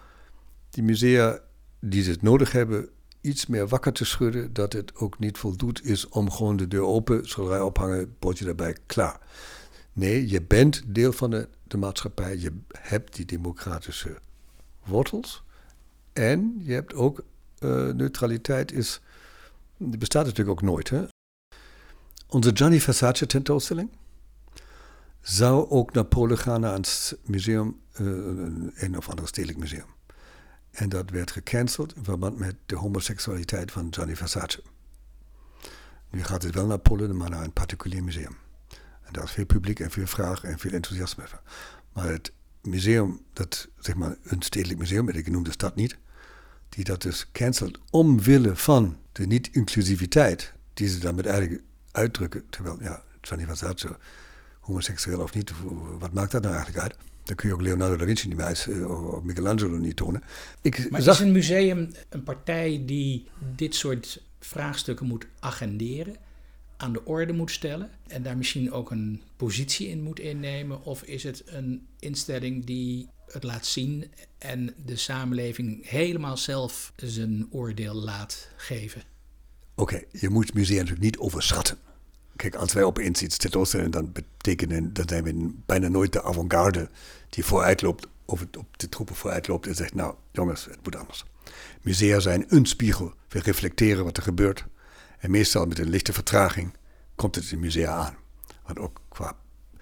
die 0.70 0.82
musea 0.82 1.38
die 1.80 2.02
ze 2.02 2.16
nodig 2.20 2.52
hebben, 2.52 2.88
iets 3.20 3.46
meer 3.46 3.68
wakker 3.68 3.92
te 3.92 4.04
schudden. 4.04 4.52
Dat 4.52 4.72
het 4.72 4.96
ook 4.96 5.18
niet 5.18 5.38
voldoet 5.38 5.84
is 5.84 6.08
om 6.08 6.30
gewoon 6.30 6.56
de 6.56 6.68
deur 6.68 6.84
open, 6.84 7.28
schilderij 7.28 7.60
ophangen, 7.60 8.16
bordje 8.18 8.46
erbij, 8.46 8.76
klaar. 8.86 9.20
Nee, 9.92 10.28
je 10.28 10.42
bent 10.42 10.82
deel 10.86 11.12
van 11.12 11.30
de, 11.30 11.48
de 11.66 11.76
maatschappij. 11.76 12.38
Je 12.38 12.52
hebt 12.78 13.16
die 13.16 13.24
democratische 13.24 14.18
wortels. 14.84 15.42
En 16.12 16.60
je 16.64 16.72
hebt 16.72 16.94
ook 16.94 17.22
uh, 17.58 17.92
neutraliteit 17.92 18.72
is. 18.72 19.00
Die 19.76 19.98
bestaat 19.98 20.24
natuurlijk 20.24 20.60
ook 20.60 20.68
nooit. 20.68 20.88
Hè? 20.88 21.04
Onze 22.28 22.50
Gianni 22.54 22.80
Versace 22.80 23.26
tentoonstelling 23.26 23.90
zou 25.20 25.70
ook 25.70 25.92
naar 25.92 26.04
Polen 26.04 26.38
gaan, 26.38 26.60
naar 26.60 26.74
het 26.74 27.18
museum, 27.24 27.80
uh, 28.00 28.06
een 28.74 28.96
of 28.96 29.08
ander 29.08 29.28
stedelijk 29.28 29.58
museum. 29.58 29.98
En 30.70 30.88
dat 30.88 31.10
werd 31.10 31.30
gecanceld 31.30 31.96
in 31.96 32.04
verband 32.04 32.38
met 32.38 32.54
de 32.66 32.76
homoseksualiteit 32.76 33.72
van 33.72 33.88
Gianni 33.90 34.16
Versace. 34.16 34.62
Nu 36.10 36.24
gaat 36.24 36.42
het 36.42 36.54
wel 36.54 36.66
naar 36.66 36.78
Polen, 36.78 37.16
maar 37.16 37.30
naar 37.30 37.44
een 37.44 37.52
particulier 37.52 38.04
museum. 38.04 38.36
En 39.02 39.12
daar 39.12 39.24
is 39.24 39.30
veel 39.30 39.46
publiek 39.46 39.80
en 39.80 39.90
veel 39.90 40.06
vraag 40.06 40.44
en 40.44 40.58
veel 40.58 40.72
enthousiasme. 40.72 41.24
Maar 41.92 42.08
het 42.08 42.32
museum, 42.62 43.20
dat 43.32 43.68
zeg 43.78 43.94
maar 43.94 44.16
een 44.22 44.42
stedelijk 44.42 44.78
museum, 44.78 45.08
ik 45.08 45.30
noem 45.30 45.42
de 45.42 45.50
stad 45.50 45.74
niet, 45.74 45.98
die 46.68 46.84
dat 46.84 47.02
dus 47.02 47.30
cancelt 47.32 47.78
omwille 47.90 48.56
van 48.56 48.96
de 49.12 49.26
niet-inclusiviteit 49.26 50.52
die 50.74 50.88
ze 50.88 50.98
daarmee 50.98 51.24
eigenlijk 51.24 51.62
uitdrukken. 51.90 52.44
Terwijl, 52.50 52.82
ja, 52.82 53.02
Gianni 53.20 53.44
Versace, 53.46 53.98
homoseksueel 54.60 55.20
of 55.20 55.34
niet, 55.34 55.52
wat 55.98 56.12
maakt 56.12 56.32
dat 56.32 56.42
nou 56.42 56.54
eigenlijk 56.54 56.84
uit? 56.84 57.09
Dan 57.30 57.38
kun 57.38 57.48
je 57.48 57.54
ook 57.54 57.62
Leonardo 57.62 57.96
da 57.96 58.04
Vinci 58.04 58.28
niet 58.28 58.36
meer 58.36 58.66
eh, 58.68 59.14
of 59.14 59.22
Michelangelo 59.22 59.76
niet 59.76 59.96
tonen. 59.96 60.22
Ik 60.62 60.90
maar 60.90 61.02
zag... 61.02 61.14
is 61.14 61.26
een 61.26 61.32
museum 61.32 61.90
een 62.08 62.22
partij 62.22 62.82
die 62.86 63.28
dit 63.56 63.74
soort 63.74 64.22
vraagstukken 64.40 65.06
moet 65.06 65.26
agenderen, 65.40 66.16
aan 66.76 66.92
de 66.92 67.04
orde 67.04 67.32
moet 67.32 67.50
stellen 67.50 67.90
en 68.06 68.22
daar 68.22 68.36
misschien 68.36 68.72
ook 68.72 68.90
een 68.90 69.22
positie 69.36 69.88
in 69.88 70.02
moet 70.02 70.18
innemen? 70.18 70.84
Of 70.84 71.02
is 71.02 71.22
het 71.22 71.42
een 71.46 71.86
instelling 71.98 72.64
die 72.64 73.08
het 73.26 73.42
laat 73.42 73.66
zien 73.66 74.10
en 74.38 74.74
de 74.84 74.96
samenleving 74.96 75.88
helemaal 75.88 76.36
zelf 76.36 76.92
zijn 76.96 77.46
oordeel 77.50 77.94
laat 77.94 78.48
geven? 78.56 79.02
Oké, 79.74 80.02
je 80.12 80.28
moet 80.28 80.54
musea 80.54 80.76
natuurlijk 80.76 81.04
niet 81.04 81.18
overschatten. 81.18 81.78
Kijk, 82.40 82.54
als 82.54 82.72
wij 82.72 82.82
op 82.82 82.98
iets 82.98 83.36
tentoonstellen, 83.36 83.90
dan 83.90 84.12
betekenen 84.12 84.92
dan 84.92 85.08
zijn 85.08 85.24
we 85.24 85.50
bijna 85.66 85.88
nooit 85.88 86.12
de 86.12 86.22
avant-garde 86.22 86.88
die 87.28 87.44
vooruitloopt 87.44 88.06
of 88.24 88.40
het 88.40 88.56
op 88.56 88.78
de 88.78 88.88
troepen 88.88 89.14
vooruitloopt 89.14 89.66
en 89.66 89.74
zegt, 89.74 89.94
nou 89.94 90.14
jongens, 90.32 90.64
het 90.64 90.78
moet 90.82 90.96
anders. 90.96 91.24
Musea 91.80 92.20
zijn 92.20 92.44
een 92.48 92.66
spiegel. 92.66 93.14
We 93.28 93.40
reflecteren 93.40 94.04
wat 94.04 94.16
er 94.16 94.22
gebeurt. 94.22 94.64
En 95.18 95.30
meestal 95.30 95.66
met 95.66 95.78
een 95.78 95.88
lichte 95.88 96.12
vertraging 96.12 96.76
komt 97.14 97.34
het 97.34 97.50
in 97.50 97.60
musea 97.60 97.92
aan. 97.92 98.16
Want 98.66 98.78
ook 98.78 99.00
qua. 99.08 99.36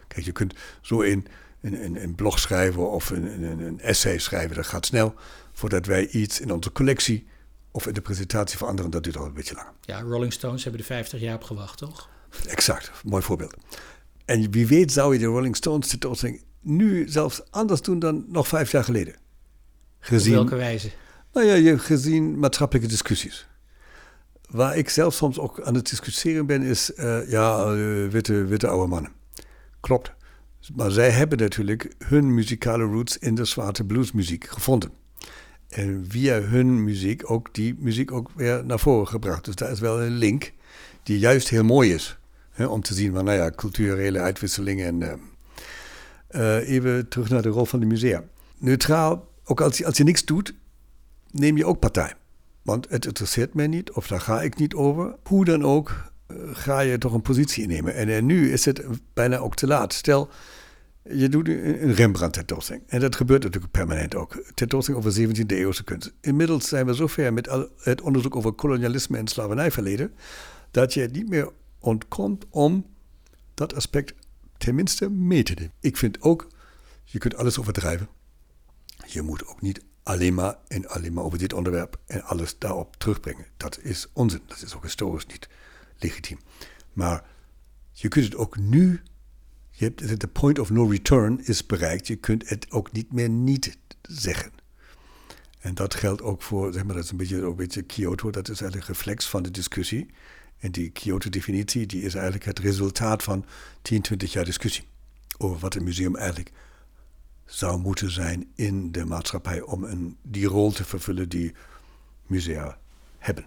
Kijk, 0.09 0.25
je 0.25 0.33
kunt 0.33 0.55
zo 0.81 1.01
in 1.01 1.27
een, 1.61 2.15
blog 2.15 2.39
schrijven 2.39 2.91
of 2.91 3.11
een, 3.11 3.43
een, 3.43 3.81
essay 3.81 4.19
schrijven. 4.19 4.57
Dat 4.57 4.67
gaat 4.67 4.87
snel. 4.87 5.15
Voordat 5.53 5.87
wij 5.87 6.09
iets 6.09 6.41
in 6.41 6.53
onze 6.53 6.73
collectie 6.73 7.27
of 7.71 7.87
in 7.87 7.95
de 7.95 8.01
presentatie 8.01 8.59
van 8.59 8.69
anderen, 8.69 8.91
dat 8.91 9.05
duurt 9.05 9.17
al 9.17 9.25
een 9.25 9.33
beetje 9.33 9.55
langer. 9.55 9.73
Ja, 9.81 10.01
Rolling 10.01 10.33
Stones 10.33 10.63
hebben 10.63 10.81
er 10.81 10.87
50 10.87 11.21
jaar 11.21 11.35
op 11.35 11.43
gewacht, 11.43 11.79
toch? 11.79 12.09
Exact, 12.47 12.91
mooi 13.05 13.23
voorbeeld. 13.23 13.55
En 14.25 14.51
wie 14.51 14.67
weet 14.67 14.93
zou 14.93 15.13
je 15.13 15.19
de 15.19 15.27
Rolling 15.27 15.57
Stones 15.57 15.89
tentoonstelling 15.89 16.43
nu 16.61 17.09
zelfs 17.09 17.43
anders 17.51 17.83
doen 17.83 17.99
dan 17.99 18.25
nog 18.29 18.49
vijf 18.49 18.71
jaar 18.71 18.85
geleden. 18.85 19.17
Gezien, 19.99 20.33
Op 20.33 20.39
welke 20.39 20.57
wijze? 20.57 20.91
Nou 21.33 21.47
ja, 21.47 21.55
je, 21.55 21.79
gezien 21.79 22.39
maatschappelijke 22.39 22.89
discussies. 22.91 23.49
Waar 24.51 24.77
ik 24.77 24.89
zelf 24.89 25.15
soms 25.15 25.39
ook 25.39 25.61
aan 25.61 25.75
het 25.75 25.91
discussiëren 25.91 26.47
ben, 26.47 26.63
is 26.63 26.91
uh, 26.97 27.31
ja, 27.31 27.75
uh, 27.75 28.09
witte, 28.09 28.45
witte 28.45 28.67
oude 28.67 28.87
mannen. 28.87 29.13
Klopt. 29.81 30.13
Maar 30.75 30.91
zij 30.91 31.11
hebben 31.11 31.39
natuurlijk 31.39 31.95
hun 31.99 32.35
muzikale 32.35 32.85
roots 32.85 33.19
in 33.19 33.35
de 33.35 33.45
zwarte 33.45 33.85
bluesmuziek 33.85 34.47
gevonden. 34.47 34.91
En 35.69 36.05
via 36.09 36.41
hun 36.41 36.85
muziek 36.85 37.31
ook 37.31 37.55
die 37.55 37.77
muziek 37.79 38.13
ook 38.13 38.31
weer 38.35 38.65
naar 38.65 38.79
voren 38.79 39.09
gebracht. 39.09 39.45
Dus 39.45 39.55
daar 39.55 39.71
is 39.71 39.81
wel 39.81 40.03
een 40.03 40.17
link 40.17 40.53
die 41.09 41.19
juist 41.19 41.49
heel 41.49 41.65
mooi 41.65 41.95
is. 41.95 42.19
Hè, 42.51 42.67
om 42.67 42.83
te 42.83 42.95
zien 42.95 43.13
van, 43.13 43.25
nou 43.25 43.37
ja, 43.37 43.51
culturele 43.51 44.19
uitwisselingen. 44.21 44.87
En 44.87 45.21
uh, 46.31 46.69
even 46.69 47.09
terug 47.09 47.29
naar 47.29 47.43
de 47.43 47.49
rol 47.49 47.65
van 47.65 47.81
de 47.81 47.87
musea. 47.87 48.25
Neutraal, 48.59 49.29
ook 49.45 49.61
als 49.61 49.79
je, 49.79 49.87
als 49.87 49.97
je 49.97 50.05
niks 50.05 50.25
doet, 50.25 50.55
neem 51.31 51.57
je 51.57 51.67
ook 51.67 51.79
partij. 51.79 52.15
Want 52.63 52.89
het 52.89 53.07
interesseert 53.07 53.55
mij 53.55 53.67
niet, 53.67 53.91
of 53.91 54.07
daar 54.07 54.21
ga 54.21 54.43
ik 54.43 54.57
niet 54.57 54.75
over. 54.75 55.15
Hoe 55.23 55.45
dan 55.45 55.65
ook, 55.65 56.13
ga 56.53 56.81
je 56.81 56.99
toch 56.99 57.13
een 57.13 57.23
positie 57.23 57.63
innemen. 57.63 57.95
En, 57.95 58.09
en 58.09 58.27
nu 58.27 58.53
is 58.53 58.65
het 58.65 58.83
bijna 59.15 59.37
ook 59.37 59.55
te 59.55 59.67
laat. 59.67 59.93
Stel, 59.93 60.31
je 61.03 61.29
doet 61.29 61.49
een 61.49 61.95
Rembrandt-tentoonstelling. 61.95 62.85
En 62.87 63.01
dat 63.01 63.17
gebeurt 63.17 63.43
natuurlijk 63.43 63.73
permanent 63.73 64.15
ook. 64.15 64.43
Tentoonstelling 64.55 65.05
over 65.05 65.29
17e 65.29 65.47
eeuwse 65.47 65.85
kunst. 65.85 66.13
Inmiddels 66.21 66.69
zijn 66.69 66.87
we 66.87 66.95
zover 66.95 67.33
met 67.33 67.49
het 67.79 68.01
onderzoek 68.01 68.37
over 68.37 68.53
kolonialisme 68.53 69.19
en 69.19 69.29
slavernijverleden... 69.29 70.13
dat 70.71 70.95
je 70.95 71.09
niet 71.13 71.29
meer 71.29 71.53
ontkomt 71.79 72.45
om 72.51 72.87
dat 73.55 73.75
aspect 73.75 74.15
tenminste 74.57 75.11
mee 75.11 75.43
te 75.43 75.55
nemen. 75.55 75.73
Ik 75.81 75.97
vind 75.97 76.21
ook, 76.21 76.49
je 77.05 77.19
kunt 77.19 77.37
alles 77.37 77.59
overdrijven. 77.59 78.09
Je 79.07 79.23
moet 79.23 79.47
ook 79.47 79.61
niet 79.61 79.83
alleen 80.03 80.35
maar 80.35 80.57
en 80.69 80.89
alleen 80.89 81.13
maar 81.13 81.25
over 81.25 81.39
dit 81.39 81.53
onderwerp 81.53 81.99
en 82.07 82.23
alles 82.23 82.59
daarop 82.59 82.97
terugbrengen. 82.97 83.47
Dat 83.57 83.79
is 83.83 84.07
onzin. 84.13 84.41
Dat 84.47 84.63
is 84.63 84.75
ook 84.75 84.83
historisch 84.83 85.27
niet 85.27 85.49
legitiem. 85.99 86.39
Maar 86.93 87.25
je 87.93 88.09
kunt 88.09 88.25
het 88.25 88.37
ook 88.37 88.59
nu, 88.59 89.03
je 89.71 89.85
hebt, 89.85 90.21
de 90.21 90.29
point 90.29 90.59
of 90.59 90.71
no 90.71 90.85
return 90.85 91.47
is 91.47 91.67
bereikt. 91.67 92.07
Je 92.07 92.17
kunt 92.17 92.49
het 92.49 92.71
ook 92.71 92.93
niet 92.93 93.13
meer 93.13 93.29
niet 93.29 93.79
zeggen. 94.03 94.53
En 95.59 95.75
dat 95.75 95.95
geldt 95.95 96.23
ook 96.23 96.43
voor, 96.43 96.73
zeg 96.73 96.85
maar, 96.85 96.95
dat 96.95 97.05
is 97.05 97.11
een 97.11 97.17
beetje, 97.17 97.37
een 97.37 97.57
beetje 97.57 97.83
Kyoto, 97.83 98.31
dat 98.31 98.49
is 98.49 98.61
eigenlijk 98.61 98.91
een 98.91 98.95
reflex 98.95 99.29
van 99.29 99.43
de 99.43 99.51
discussie. 99.51 100.11
En 100.59 100.71
die 100.71 100.91
Kyoto-definitie 100.91 101.87
die 101.87 102.03
is 102.03 102.15
eigenlijk 102.15 102.45
het 102.45 102.59
resultaat 102.59 103.23
van 103.23 103.45
10, 103.83 104.03
20 104.03 104.33
jaar 104.33 104.45
discussie 104.45 104.85
over 105.39 105.59
wat 105.59 105.75
een 105.75 105.85
museum 105.85 106.17
eigenlijk 106.17 106.53
zou 107.45 107.79
moeten 107.79 108.11
zijn 108.11 108.53
in 108.55 108.93
de 108.93 109.05
maatschappij 109.05 109.61
om 109.61 109.85
een, 109.85 110.17
die 110.23 110.47
rol 110.47 110.73
te 110.73 110.85
vervullen 110.85 111.29
die 111.29 111.55
musea 112.27 112.79
hebben. 113.19 113.45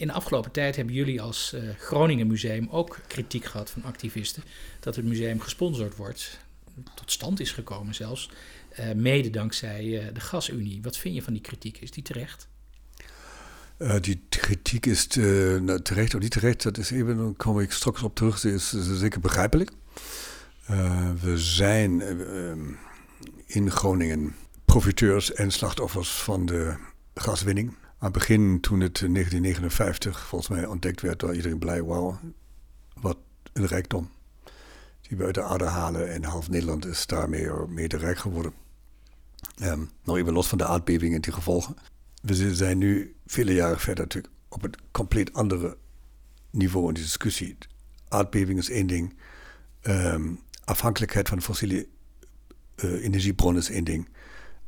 In 0.00 0.06
de 0.06 0.12
afgelopen 0.12 0.50
tijd 0.50 0.76
hebben 0.76 0.94
jullie 0.94 1.22
als 1.22 1.52
uh, 1.54 1.70
Groningen 1.78 2.26
Museum 2.26 2.68
ook 2.68 3.00
kritiek 3.06 3.44
gehad 3.44 3.70
van 3.70 3.84
activisten 3.84 4.42
dat 4.80 4.96
het 4.96 5.04
museum 5.04 5.40
gesponsord 5.40 5.96
wordt, 5.96 6.40
tot 6.94 7.12
stand 7.12 7.40
is 7.40 7.52
gekomen 7.52 7.94
zelfs, 7.94 8.30
uh, 8.80 8.92
mede 8.92 9.30
dankzij 9.30 9.84
uh, 9.84 10.14
de 10.14 10.20
Gasunie. 10.20 10.82
Wat 10.82 10.96
vind 10.96 11.14
je 11.14 11.22
van 11.22 11.32
die 11.32 11.42
kritiek? 11.42 11.78
Is 11.78 11.90
die 11.90 12.02
terecht? 12.02 12.48
Die 14.00 14.24
kritiek 14.28 14.86
is 14.86 15.06
terecht 15.06 16.14
of 16.14 16.20
niet 16.20 16.30
terecht, 16.30 16.62
dat 16.62 16.78
is 16.78 16.90
even, 16.90 17.16
dan 17.16 17.36
kom 17.36 17.60
ik 17.60 17.72
straks 17.72 18.02
op 18.02 18.14
terug, 18.14 18.40
dat 18.40 18.52
is, 18.52 18.70
zeker 18.98 19.20
begrijpelijk. 19.20 19.70
We 21.20 21.32
zijn 21.34 22.00
uh, 22.00 22.52
in 23.46 23.70
Groningen 23.70 24.34
profiteurs 24.64 25.32
en 25.32 25.50
slachtoffers 25.50 26.10
van 26.10 26.46
de 26.46 26.76
gaswinning. 27.14 27.68
Aan 27.68 28.12
het 28.12 28.12
begin, 28.12 28.60
toen 28.60 28.80
het 28.80 29.00
in 29.00 29.12
1959 29.12 30.26
volgens 30.26 30.50
mij 30.50 30.66
ontdekt 30.66 31.00
werd, 31.00 31.22
was 31.22 31.34
iedereen 31.34 31.58
blij, 31.58 31.82
wauw, 31.82 32.18
wat 33.00 33.16
een 33.52 33.66
rijkdom 33.66 34.10
die 35.08 35.18
we 35.18 35.24
uit 35.24 35.34
de 35.34 35.42
aarde 35.42 35.64
halen. 35.64 36.12
En 36.12 36.24
half 36.24 36.48
Nederland 36.48 36.86
is 36.86 37.06
daarmee 37.06 37.50
mede 37.68 37.96
rijk 37.96 38.18
geworden. 38.18 38.52
Um, 39.62 39.90
nog 40.04 40.16
even 40.16 40.32
los 40.32 40.48
van 40.48 40.58
de 40.58 40.66
aardbeving 40.66 41.14
en 41.14 41.20
die 41.20 41.32
gevolgen. 41.32 41.76
We 42.26 42.54
zijn 42.54 42.78
nu 42.78 43.16
vele 43.26 43.54
jaren 43.54 43.80
verder 43.80 44.04
natuurlijk 44.04 44.32
op 44.48 44.62
een 44.62 44.74
compleet 44.90 45.32
andere 45.32 45.76
niveau 46.50 46.88
in 46.88 46.94
die 46.94 47.02
discussie. 47.02 47.56
Aardbeving 48.08 48.58
is 48.58 48.70
één 48.70 48.86
ding. 48.86 49.14
Um, 49.82 50.40
afhankelijkheid 50.64 51.28
van 51.28 51.42
fossiele 51.42 51.86
uh, 52.84 53.04
energiebronnen 53.04 53.62
is 53.62 53.70
één 53.70 53.84
ding. 53.84 54.08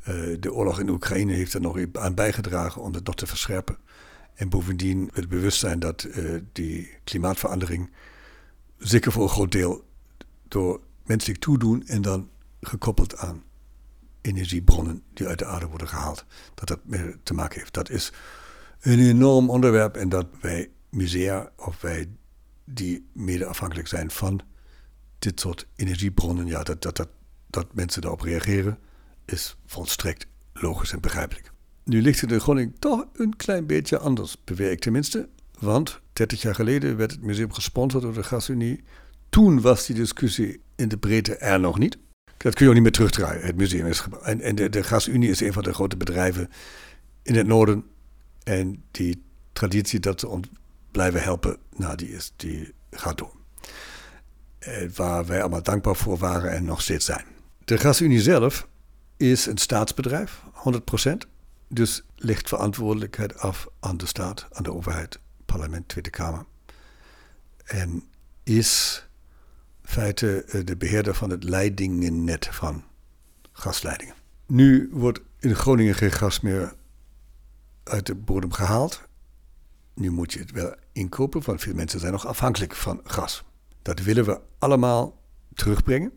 Uh, 0.09 0.37
de 0.41 0.53
oorlog 0.53 0.81
in 0.81 0.89
Oekraïne 0.89 1.33
heeft 1.33 1.55
er 1.55 1.61
nog 1.61 1.79
aan 1.93 2.15
bijgedragen 2.15 2.83
om 2.83 2.95
het 2.95 3.07
nog 3.07 3.15
te 3.15 3.27
verscherpen. 3.27 3.79
En 4.35 4.49
bovendien 4.49 5.11
het 5.13 5.29
bewustzijn 5.29 5.79
dat 5.79 6.05
uh, 6.05 6.41
die 6.53 6.91
klimaatverandering 7.05 7.91
zeker 8.79 9.13
voor 9.13 9.23
een 9.23 9.29
groot 9.29 9.53
deel 9.53 9.85
door 10.49 10.81
menselijk 11.05 11.41
toedoen 11.41 11.87
en 11.87 12.03
dan 12.03 12.29
gekoppeld 12.61 13.17
aan 13.17 13.43
energiebronnen 14.21 15.03
die 15.15 15.27
uit 15.27 15.39
de 15.39 15.45
aarde 15.45 15.67
worden 15.67 15.89
gehaald, 15.89 16.25
dat 16.55 16.69
dat 16.69 16.81
te 17.23 17.35
maken 17.35 17.59
heeft. 17.59 17.75
Dat 17.75 17.91
is 17.91 18.13
een 18.81 18.99
enorm 18.99 19.51
onderwerp 19.51 19.97
en 19.97 20.09
dat 20.09 20.27
wij 20.41 20.71
musea 20.91 21.51
of 21.57 21.81
wij 21.81 22.09
die 22.65 23.09
mede 23.13 23.47
afhankelijk 23.47 23.89
zijn 23.89 24.11
van 24.11 24.41
dit 25.19 25.41
soort 25.41 25.67
energiebronnen, 25.77 26.47
ja, 26.47 26.63
dat, 26.63 26.83
dat, 26.83 26.97
dat, 26.97 27.09
dat 27.47 27.75
mensen 27.75 28.01
daarop 28.01 28.21
reageren, 28.21 28.79
is 29.25 29.57
volstrekt 29.67 30.27
logisch 30.53 30.93
en 30.93 31.01
begrijpelijk. 31.01 31.53
Nu 31.85 32.03
ligt 32.03 32.21
het 32.21 32.33
in 32.33 32.41
Groningen 32.41 32.79
toch 32.79 33.05
een 33.13 33.37
klein 33.37 33.67
beetje 33.67 33.99
anders, 33.99 34.45
beweer 34.45 34.71
ik 34.71 34.81
tenminste. 34.81 35.29
Want 35.59 36.01
30 36.13 36.43
jaar 36.43 36.55
geleden 36.55 36.97
werd 36.97 37.11
het 37.11 37.23
museum 37.23 37.53
gesponsord 37.53 38.03
door 38.03 38.15
de 38.15 38.23
Gasunie. 38.23 38.85
Toen 39.29 39.61
was 39.61 39.87
die 39.87 39.97
discussie 39.97 40.61
in 40.77 40.89
de 40.89 40.99
breedte 40.99 41.37
er 41.37 41.61
nog 41.61 41.79
niet. 41.79 41.99
Dat 42.39 42.55
kun 42.55 42.65
je 42.65 42.69
ook 42.69 42.75
niet 42.75 42.83
meer 42.83 42.93
terugdraaien. 42.93 43.47
Het 43.47 43.57
museum 43.57 43.87
is 43.87 44.05
En, 44.23 44.41
en 44.41 44.55
de, 44.55 44.69
de 44.69 44.83
Gasunie 44.83 45.31
is 45.31 45.41
een 45.41 45.53
van 45.53 45.63
de 45.63 45.75
grote 45.75 45.97
bedrijven 45.97 46.51
in 47.23 47.35
het 47.35 47.47
noorden. 47.47 47.85
En 48.43 48.83
die 48.91 49.23
traditie 49.53 50.01
dat 50.01 50.21
ze 50.21 50.29
ons 50.29 50.49
blijven 50.91 51.23
helpen, 51.23 51.57
nou, 51.77 51.97
die, 51.97 52.11
is, 52.11 52.33
die 52.37 52.75
gaat 52.91 53.19
door. 53.19 53.37
Eh, 54.59 54.89
waar 54.95 55.27
wij 55.27 55.41
allemaal 55.41 55.63
dankbaar 55.63 55.97
voor 55.97 56.19
waren 56.19 56.51
en 56.51 56.65
nog 56.65 56.83
steeds 56.83 57.05
zijn. 57.05 57.25
De 57.65 57.79
Gasunie 57.79 58.21
zelf 58.21 58.69
is 59.17 59.47
een 59.47 59.59
staatsbedrijf, 59.59 60.43
100%. 60.53 61.11
Dus 61.69 62.05
ligt 62.17 62.49
verantwoordelijkheid 62.49 63.39
af 63.39 63.69
aan 63.81 63.97
de 63.97 64.07
staat, 64.07 64.47
aan 64.53 64.63
de 64.63 64.73
overheid, 64.73 65.19
parlement, 65.45 65.89
Tweede 65.89 66.11
Kamer. 66.11 66.45
En 67.65 68.05
is 68.43 69.03
feite 69.89 70.45
eh, 70.45 70.65
de 70.65 70.77
beheerder 70.77 71.15
van 71.15 71.31
het 71.31 71.45
leidingennet 71.45 72.49
van 72.51 72.85
gasleidingen. 73.53 74.15
Nu 74.47 74.89
wordt 74.93 75.21
in 75.39 75.55
Groningen 75.55 75.95
geen 75.95 76.11
gas 76.11 76.41
meer 76.41 76.75
uit 77.85 78.07
de 78.07 78.15
bodem 78.15 78.53
gehaald. 78.53 79.03
Nu 79.95 80.11
moet 80.11 80.33
je 80.33 80.39
het 80.39 80.51
wel 80.51 80.75
inkopen, 80.93 81.43
want 81.45 81.61
veel 81.61 81.75
mensen 81.75 82.01
zijn 82.01 82.13
nog 82.13 82.27
afhankelijk 82.27 82.75
van 82.75 83.01
gas. 83.05 83.45
Dat 83.83 84.01
willen 84.01 84.25
we 84.25 84.41
allemaal 84.59 85.21
terugbrengen 85.55 86.13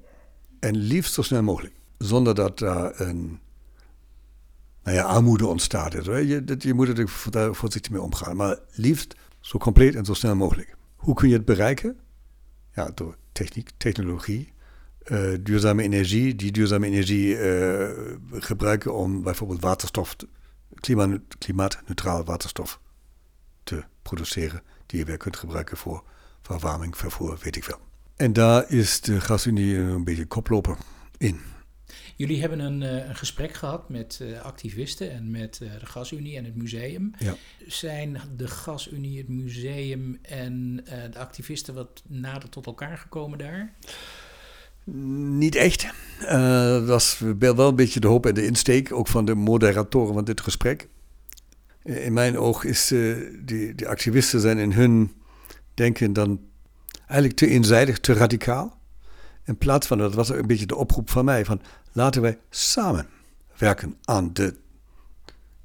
en 0.59 0.75
liefst 0.75 1.13
zo 1.13 1.21
snel 1.21 1.43
mogelijk. 1.43 1.75
Zonder 1.97 2.35
dat 2.35 2.59
daar 2.59 2.99
een 2.99 3.39
nou 4.83 4.97
ja, 4.97 5.03
armoede 5.03 5.47
ontstaat. 5.47 5.93
Je, 5.93 6.55
je 6.57 6.73
moet 6.73 6.97
er 7.35 7.55
voorzichtig 7.55 7.91
mee 7.91 8.01
omgaan, 8.01 8.35
maar 8.35 8.59
liefst 8.71 9.15
zo 9.39 9.57
compleet 9.57 9.95
en 9.95 10.05
zo 10.05 10.13
snel 10.13 10.35
mogelijk. 10.35 10.75
Hoe 10.95 11.15
kun 11.15 11.27
je 11.27 11.35
het 11.35 11.45
bereiken? 11.45 11.99
Ja, 12.73 12.91
door 12.93 13.15
technologie, 13.77 14.53
uh, 15.05 15.37
duurzame 15.41 15.83
energie, 15.83 16.35
die 16.35 16.51
duurzame 16.51 16.87
energie 16.87 17.37
uh, 17.37 17.89
gebruiken 18.31 18.93
om 18.93 19.23
bijvoorbeeld 19.23 19.61
waterstof, 19.61 20.15
klimaat, 20.75 21.19
klimaatneutraal 21.37 22.23
waterstof 22.23 22.79
te 23.63 23.83
produceren, 24.01 24.61
die 24.85 24.99
je 24.99 25.05
weer 25.05 25.17
kunt 25.17 25.37
gebruiken 25.37 25.77
voor 25.77 26.03
verwarming, 26.41 26.97
vervoer, 26.97 27.37
weet 27.43 27.55
ik 27.55 27.63
veel. 27.63 27.79
En 28.15 28.33
daar 28.33 28.71
is 28.71 29.01
de 29.01 29.21
gasunie 29.21 29.77
een 29.77 30.03
beetje 30.03 30.25
koploper 30.25 30.77
in. 31.17 31.39
Jullie 32.21 32.39
hebben 32.39 32.59
een, 32.59 32.81
uh, 32.81 33.07
een 33.07 33.15
gesprek 33.15 33.53
gehad 33.53 33.89
met 33.89 34.19
uh, 34.21 34.41
activisten 34.41 35.11
en 35.11 35.31
met 35.31 35.59
uh, 35.63 35.69
de 35.79 35.85
Gasunie 35.85 36.37
en 36.37 36.45
het 36.45 36.55
museum. 36.55 37.11
Ja. 37.17 37.35
Zijn 37.67 38.21
de 38.37 38.47
Gasunie, 38.47 39.17
het 39.17 39.27
museum 39.27 40.19
en 40.21 40.75
de 41.11 41.19
activisten 41.19 41.73
wat 41.73 42.03
nader 42.07 42.49
tot 42.49 42.65
elkaar 42.65 42.97
gekomen 42.97 43.37
daar? 43.37 43.73
Niet 45.37 45.55
echt. 45.55 45.87
dat 46.19 46.85
was 46.85 47.19
wel 47.39 47.67
een 47.67 47.75
beetje 47.75 47.99
de 47.99 48.07
hoop 48.07 48.25
en 48.25 48.33
de 48.33 48.45
insteek, 48.45 48.93
ook 48.93 49.07
van 49.07 49.25
de 49.25 49.35
moderatoren 49.35 50.13
van 50.13 50.23
dit 50.23 50.41
gesprek. 50.41 50.87
In 51.83 52.13
mijn 52.13 52.37
oog 52.37 52.63
is 52.63 52.87
die, 53.45 53.75
die 53.75 53.87
activisten 53.87 54.39
zijn 54.39 54.57
in 54.57 54.71
hun 54.71 55.11
denken 55.73 56.13
dan 56.13 56.39
eigenlijk 56.97 57.39
te 57.39 57.47
eenzijdig, 57.47 57.99
te 57.99 58.13
radicaal. 58.13 58.79
In 59.45 59.57
plaats 59.57 59.87
van, 59.87 59.97
dat 59.97 60.13
was 60.13 60.29
een 60.29 60.47
beetje 60.47 60.65
de 60.65 60.75
oproep 60.75 61.09
van 61.09 61.25
mij, 61.25 61.45
van 61.45 61.61
laten 61.91 62.21
wij 62.21 62.39
samen 62.49 63.07
werken 63.57 63.97
aan 64.03 64.33
de 64.33 64.57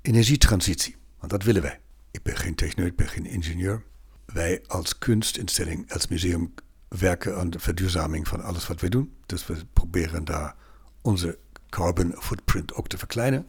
energietransitie. 0.03 0.97
Want 1.19 1.31
dat 1.31 1.43
willen 1.43 1.63
wij. 1.63 1.81
Ik 2.11 2.23
ben 2.23 2.37
geen 2.37 2.55
techneut, 2.55 2.87
ik 2.87 2.97
ben 2.97 3.09
geen 3.09 3.27
ingenieur. 3.27 3.83
Wij 4.25 4.63
als 4.67 4.99
kunstinstelling, 4.99 5.93
als 5.93 6.09
museum 6.09 6.55
werken 6.89 7.37
aan 7.37 7.51
de 7.51 7.59
verduurzaming 7.59 8.29
van 8.29 8.43
alles 8.43 8.67
wat 8.67 8.81
wij 8.81 8.91
doen. 8.91 9.15
Dus 9.27 9.47
we 9.47 9.65
proberen 9.73 10.25
daar 10.25 10.55
onze 11.01 11.39
carbon 11.71 12.15
footprint 12.19 12.75
ook 12.75 12.89
te 12.89 12.99
verkleinen. 12.99 13.47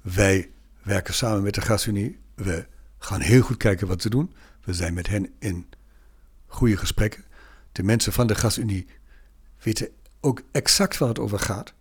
Wij 0.00 0.50
werken 0.82 1.14
samen 1.14 1.42
met 1.42 1.54
de 1.54 1.60
Gasunie. 1.60 2.18
We 2.34 2.66
gaan 2.98 3.20
heel 3.20 3.40
goed 3.40 3.56
kijken 3.56 3.86
wat 3.86 4.02
ze 4.02 4.10
doen. 4.10 4.34
We 4.64 4.74
zijn 4.74 4.94
met 4.94 5.06
hen 5.06 5.34
in 5.38 5.66
goede 6.46 6.76
gesprekken. 6.76 7.24
De 7.72 7.82
mensen 7.82 8.12
van 8.12 8.26
de 8.26 8.34
Gasunie 8.34 8.86
weten 9.62 9.88
ook 10.20 10.42
exact 10.52 10.98
waar 10.98 11.08
het 11.08 11.18
over 11.18 11.38
gaat. 11.38 11.74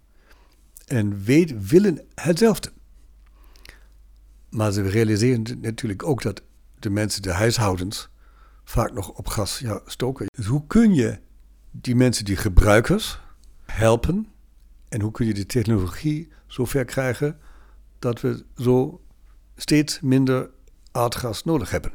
En 0.86 1.24
weet, 1.24 1.68
willen 1.70 2.02
hetzelfde. 2.16 2.72
Maar 4.50 4.72
ze 4.72 4.82
realiseren 4.82 5.60
natuurlijk 5.62 6.04
ook 6.04 6.22
dat 6.22 6.42
de 6.80 6.90
mensen, 6.90 7.22
de 7.22 7.32
huishoudens, 7.32 8.10
vaak 8.64 8.94
nog 8.94 9.10
op 9.10 9.28
gas 9.28 9.60
ja, 9.60 9.82
stoken. 9.86 10.26
Dus 10.36 10.46
hoe 10.46 10.68
kun 10.68 10.94
je 10.94 11.20
die 11.72 11.96
mensen, 11.96 12.26
die 12.26 12.36
gebruikers, 12.36 13.20
helpen? 13.66 14.28
En 14.90 15.02
hoe 15.02 15.12
kun 15.12 15.26
je 15.26 15.34
de 15.34 15.46
technologie 15.46 16.32
zo 16.48 16.66
ver 16.66 16.86
krijgen 16.86 17.40
dat 18.00 18.22
we 18.22 18.46
zo 18.56 19.02
steeds 19.56 20.00
minder 20.00 20.50
aardgas 20.92 21.44
nodig 21.44 21.70
hebben? 21.70 21.94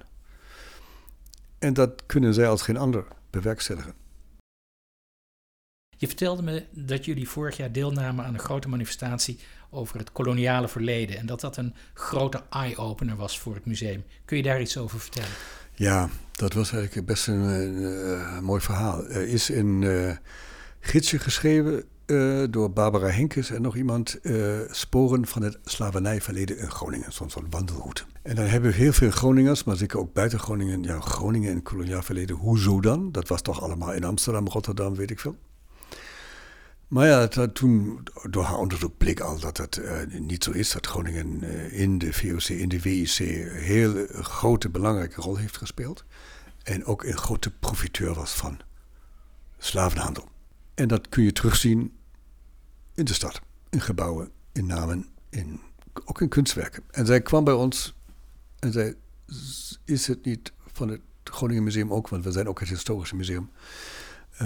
En 1.59 1.75
dat 1.75 2.07
kunnen 2.07 2.35
zij 2.35 2.49
als 2.49 2.63
geen 2.63 2.77
ander 2.77 3.07
bewerkstelligen. 3.31 3.95
Je 6.01 6.07
vertelde 6.07 6.43
me 6.43 6.65
dat 6.71 7.05
jullie 7.05 7.29
vorig 7.29 7.57
jaar 7.57 7.73
deelnamen 7.73 8.25
aan 8.25 8.35
een 8.35 8.41
grote 8.41 8.69
manifestatie 8.69 9.39
over 9.71 9.99
het 9.99 10.13
koloniale 10.13 10.69
verleden. 10.69 11.19
En 11.19 11.27
dat 11.27 11.41
dat 11.41 11.57
een 11.57 11.75
grote 11.95 12.43
eye-opener 12.51 13.17
was 13.17 13.39
voor 13.39 13.55
het 13.55 13.67
museum. 13.67 14.05
Kun 14.25 14.37
je 14.37 14.43
daar 14.43 14.61
iets 14.61 14.77
over 14.77 15.01
vertellen? 15.01 15.29
Ja, 15.75 16.09
dat 16.33 16.53
was 16.53 16.73
eigenlijk 16.73 17.07
best 17.07 17.27
een 17.27 17.75
uh, 17.75 18.39
mooi 18.39 18.61
verhaal. 18.61 19.05
Er 19.05 19.29
is 19.29 19.49
een 19.49 19.83
uh, 19.83 20.17
gidsje 20.81 21.19
geschreven 21.19 21.85
uh, 22.07 22.45
door 22.51 22.73
Barbara 22.73 23.09
Henkes 23.09 23.51
en 23.51 23.63
nog 23.63 23.77
iemand. 23.77 24.19
sporen 24.71 25.27
van 25.27 25.43
het 25.43 25.59
slavernijverleden 25.65 26.59
in 26.59 26.71
Groningen. 26.71 27.13
Zo'n 27.13 27.31
soort 27.31 27.47
wandelroute. 27.51 28.03
En 28.23 28.35
dan 28.35 28.45
hebben 28.45 28.73
heel 28.73 28.93
veel 28.93 29.11
Groningers, 29.11 29.65
maar 29.65 29.77
zeker 29.77 29.99
ook 29.99 30.13
buiten 30.13 30.39
Groningen. 30.39 30.83
Ja, 30.83 31.01
Groningen 31.01 31.53
en 31.53 31.63
koloniaal 31.63 32.03
verleden. 32.03 32.37
Hoezo 32.37 32.81
dan? 32.81 33.13
Dat 33.13 33.29
was 33.29 33.43
toch 33.43 33.63
allemaal 33.63 33.93
in 33.93 34.05
Amsterdam, 34.05 34.49
Rotterdam, 34.49 34.95
weet 34.95 35.11
ik 35.11 35.21
veel. 35.21 35.37
Maar 36.91 37.07
ja, 37.07 37.29
het, 37.29 37.55
toen 37.55 38.01
door 38.31 38.45
haar 38.45 38.59
onderzoek 38.59 38.97
bleek 38.97 39.21
al 39.21 39.39
dat 39.39 39.57
het 39.57 39.77
uh, 39.77 40.01
niet 40.07 40.45
zo 40.45 40.51
is. 40.51 40.73
Dat 40.73 40.87
Groningen 40.87 41.45
uh, 41.45 41.81
in 41.81 41.99
de 41.99 42.13
VOC, 42.13 42.43
in 42.43 42.69
de 42.69 42.81
WIC, 42.81 43.19
een 43.19 43.51
heel 43.51 44.07
grote 44.11 44.69
belangrijke 44.69 45.21
rol 45.21 45.37
heeft 45.37 45.57
gespeeld. 45.57 46.05
En 46.63 46.85
ook 46.85 47.05
een 47.05 47.17
grote 47.17 47.51
profiteur 47.51 48.15
was 48.15 48.33
van 48.33 48.59
slavenhandel. 49.59 50.29
En 50.75 50.89
dat 50.89 51.09
kun 51.09 51.23
je 51.23 51.33
terugzien 51.33 51.97
in 52.95 53.05
de 53.05 53.15
stad. 53.15 53.41
In 53.69 53.81
gebouwen, 53.81 54.31
in 54.53 54.67
namen, 54.67 55.09
in, 55.29 55.61
ook 56.05 56.21
in 56.21 56.29
kunstwerken. 56.29 56.83
En 56.91 57.07
zij 57.07 57.21
kwam 57.21 57.45
bij 57.45 57.55
ons 57.55 57.95
en 58.59 58.73
zei, 58.73 58.95
is 59.85 60.07
het 60.07 60.25
niet 60.25 60.53
van 60.73 60.89
het 60.89 61.01
Groningen 61.25 61.63
Museum 61.63 61.93
ook, 61.93 62.09
want 62.09 62.25
we 62.25 62.33
zijn 62.33 62.49
ook 62.49 62.61
het 62.61 62.69
historische 62.69 63.17
museum 63.17 63.51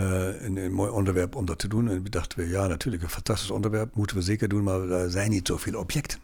een, 0.01 0.57
een, 0.57 0.73
mooi 0.73 0.91
onderwerp 0.91 1.35
om 1.35 1.45
dat 1.45 1.59
te 1.59 1.69
doen. 1.69 1.89
En 1.89 2.05
dachten 2.05 2.39
we, 2.39 2.49
ja, 2.49 2.67
natuurlijk, 2.67 3.03
een 3.03 3.09
fantastisch 3.09 3.51
onderwerp, 3.51 3.95
moeten 3.95 4.17
we 4.17 4.23
zeker 4.23 4.49
doen, 4.49 4.63
maar 4.63 4.81
er 4.81 5.11
zijn 5.11 5.31
niet 5.31 5.47
zoveel 5.47 5.79
objecten. 5.79 6.19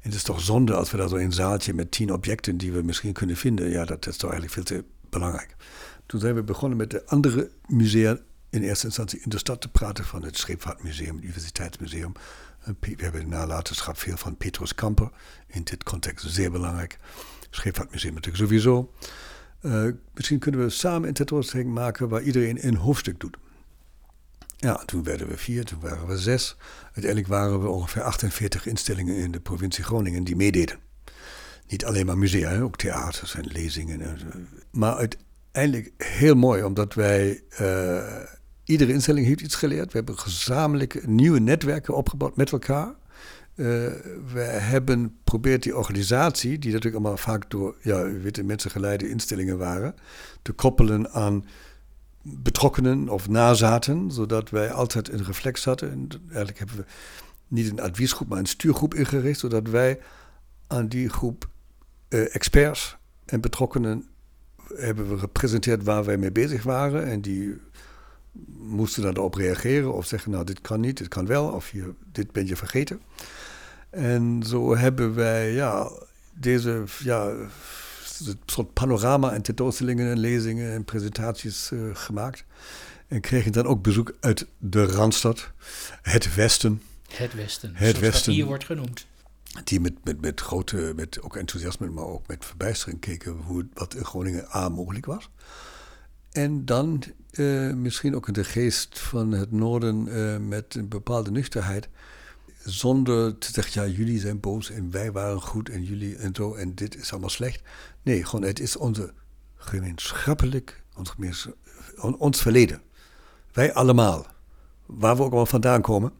En 0.00 0.12
het 0.12 0.14
is 0.14 0.22
toch 0.22 0.40
zonde 0.40 0.74
als 0.74 0.90
we 0.90 0.96
daar 0.96 1.08
zo 1.08 1.16
een 1.16 1.32
zaaltje 1.32 1.74
met 1.74 1.90
tien 1.90 2.12
objecten 2.12 2.56
die 2.56 2.72
we 2.72 2.82
misschien 2.82 3.12
kunnen 3.12 3.36
vinden. 3.36 3.70
Ja, 3.70 3.84
dat 3.84 4.06
is 4.06 4.16
toch 4.16 4.30
eigenlijk 4.30 4.52
veel 4.52 4.78
te 4.78 4.84
belangrijk. 5.10 5.56
Toen 6.06 6.20
zijn 6.20 6.34
we 6.34 6.42
begonnen 6.42 6.78
met 6.78 6.90
de 6.90 7.06
andere 7.06 7.50
musea 7.66 8.18
in 8.50 8.62
eerste 8.62 8.86
instantie 8.86 9.20
in 9.20 9.30
de 9.30 9.38
stad 9.38 9.60
te 9.60 9.68
praten 9.68 10.04
van 10.04 10.22
het 10.22 10.38
Scheepvaartmuseum, 10.38 11.14
het 11.14 11.24
Universiteitsmuseum. 11.24 12.12
We 12.80 12.94
hebben 12.96 13.20
de 13.20 13.26
nalatenschap 13.26 13.98
veel 13.98 14.16
van 14.16 14.36
Petrus 14.36 14.74
Kamper, 14.74 15.10
in 15.46 15.64
dit 15.64 15.84
context 15.84 16.24
zeer 16.28 16.50
belangrijk. 16.50 16.98
Scheepvaartmuseum 17.50 18.14
natuurlijk 18.14 18.42
sowieso. 18.42 18.92
Uh, 19.66 19.92
misschien 20.14 20.38
kunnen 20.38 20.60
we 20.60 20.70
samen 20.70 21.08
een 21.08 21.14
tentoonstelling 21.14 21.74
maken 21.74 22.08
waar 22.08 22.22
iedereen 22.22 22.66
een 22.66 22.76
hoofdstuk 22.76 23.20
doet. 23.20 23.36
Ja, 24.56 24.74
toen 24.74 25.02
werden 25.02 25.28
we 25.28 25.36
vier, 25.36 25.64
toen 25.64 25.80
waren 25.80 26.06
we 26.06 26.18
zes. 26.18 26.56
Uiteindelijk 26.84 27.26
waren 27.26 27.60
we 27.60 27.68
ongeveer 27.68 28.02
48 28.02 28.66
instellingen 28.66 29.16
in 29.16 29.30
de 29.30 29.40
provincie 29.40 29.84
Groningen 29.84 30.24
die 30.24 30.36
meededen. 30.36 30.78
Niet 31.68 31.84
alleen 31.84 32.06
maar 32.06 32.18
musea, 32.18 32.60
ook 32.60 32.76
theaters 32.76 33.34
en 33.34 33.46
lezingen. 33.46 34.18
Maar 34.70 34.94
uiteindelijk 34.96 35.92
heel 35.96 36.34
mooi, 36.34 36.62
omdat 36.62 36.94
wij. 36.94 37.42
Uh, 37.60 38.22
iedere 38.64 38.92
instelling 38.92 39.26
heeft 39.26 39.40
iets 39.40 39.54
geleerd. 39.54 39.92
We 39.92 39.98
hebben 39.98 40.18
gezamenlijk 40.18 41.06
nieuwe 41.06 41.38
netwerken 41.40 41.94
opgebouwd 41.94 42.36
met 42.36 42.52
elkaar. 42.52 42.94
Uh, 43.56 43.66
we 44.32 44.40
hebben 44.40 45.14
geprobeerd 45.16 45.62
die 45.62 45.76
organisatie, 45.76 46.58
die 46.58 46.72
natuurlijk 46.72 47.02
allemaal 47.02 47.16
vaak 47.16 47.50
door 47.50 47.76
ja, 47.80 48.10
witte 48.10 48.42
mensen 48.42 48.70
geleide 48.70 49.08
instellingen 49.08 49.58
waren, 49.58 49.94
te 50.42 50.52
koppelen 50.52 51.10
aan 51.10 51.44
betrokkenen 52.22 53.08
of 53.08 53.28
nazaten, 53.28 54.10
zodat 54.10 54.50
wij 54.50 54.72
altijd 54.72 55.12
een 55.12 55.24
reflex 55.24 55.64
hadden. 55.64 55.90
En 55.90 56.08
eigenlijk 56.26 56.58
hebben 56.58 56.76
we 56.76 56.84
niet 57.48 57.70
een 57.70 57.80
adviesgroep, 57.80 58.28
maar 58.28 58.38
een 58.38 58.46
stuurgroep 58.46 58.94
ingericht, 58.94 59.38
zodat 59.38 59.68
wij 59.68 59.98
aan 60.66 60.88
die 60.88 61.08
groep 61.08 61.48
uh, 62.08 62.34
experts 62.34 62.96
en 63.24 63.40
betrokkenen 63.40 64.06
hebben 64.74 65.08
we 65.08 65.18
gepresenteerd 65.18 65.84
waar 65.84 66.04
wij 66.04 66.16
mee 66.16 66.32
bezig 66.32 66.62
waren. 66.62 67.06
En 67.06 67.20
die 67.20 67.60
moesten 68.58 69.02
dan 69.02 69.16
erop 69.16 69.34
reageren 69.34 69.94
of 69.94 70.06
zeggen, 70.06 70.30
nou 70.30 70.44
dit 70.44 70.60
kan 70.60 70.80
niet, 70.80 70.98
dit 70.98 71.08
kan 71.08 71.26
wel, 71.26 71.48
of 71.48 71.70
je, 71.70 71.94
dit 72.12 72.32
ben 72.32 72.46
je 72.46 72.56
vergeten. 72.56 73.00
En 73.96 74.42
zo 74.46 74.76
hebben 74.76 75.14
wij 75.14 75.52
ja, 75.52 75.90
deze 76.34 76.84
ja, 76.98 77.32
soort 78.46 78.72
panorama 78.72 79.32
en 79.32 79.42
tentoonstellingen 79.42 80.10
en 80.10 80.18
lezingen 80.18 80.72
en 80.72 80.84
presentaties 80.84 81.70
uh, 81.70 81.90
gemaakt. 81.92 82.44
En 83.08 83.20
kregen 83.20 83.52
dan 83.52 83.66
ook 83.66 83.82
bezoek 83.82 84.16
uit 84.20 84.46
de 84.58 84.84
Randstad, 84.84 85.50
het 86.02 86.34
Westen. 86.34 86.82
Het 87.08 87.34
Westen, 87.34 87.70
het 87.74 87.98
Westen, 87.98 88.32
hier 88.32 88.44
wordt 88.44 88.64
genoemd. 88.64 89.06
Die 89.64 89.80
met, 89.80 89.92
met, 90.04 90.20
met 90.20 90.40
grote, 90.40 90.92
met 90.96 91.22
ook 91.22 91.36
enthousiasme, 91.36 91.90
maar 91.90 92.04
ook 92.04 92.26
met 92.26 92.44
verbijstering 92.44 93.00
keken 93.00 93.32
hoe, 93.32 93.66
wat 93.74 93.94
in 93.94 94.04
Groningen 94.04 94.46
A 94.54 94.68
mogelijk 94.68 95.06
was. 95.06 95.30
En 96.32 96.64
dan 96.64 97.02
uh, 97.32 97.74
misschien 97.74 98.16
ook 98.16 98.26
in 98.26 98.32
de 98.32 98.44
geest 98.44 98.98
van 98.98 99.32
het 99.32 99.52
Noorden 99.52 100.06
uh, 100.08 100.36
met 100.36 100.74
een 100.74 100.88
bepaalde 100.88 101.30
nuchterheid 101.30 101.88
zonder 102.66 103.38
te 103.38 103.52
zeggen, 103.52 103.82
ja, 103.82 103.96
jullie 103.96 104.20
zijn 104.20 104.40
boos 104.40 104.70
en 104.70 104.90
wij 104.90 105.12
waren 105.12 105.40
goed 105.40 105.68
en 105.68 105.84
jullie 105.84 106.16
en 106.16 106.34
zo 106.34 106.54
en 106.54 106.74
dit 106.74 106.96
is 106.96 107.10
allemaal 107.10 107.30
slecht. 107.30 107.62
Nee, 108.02 108.24
gewoon 108.24 108.44
het 108.44 108.60
is 108.60 108.76
onze 108.76 109.12
gemeenschappelijk, 109.56 110.82
ons, 110.96 111.14
ons 112.18 112.42
verleden. 112.42 112.82
Wij 113.52 113.74
allemaal, 113.74 114.26
waar 114.86 115.16
we 115.16 115.22
ook 115.22 115.28
allemaal 115.28 115.46
vandaan 115.46 115.80
komen, 115.80 116.12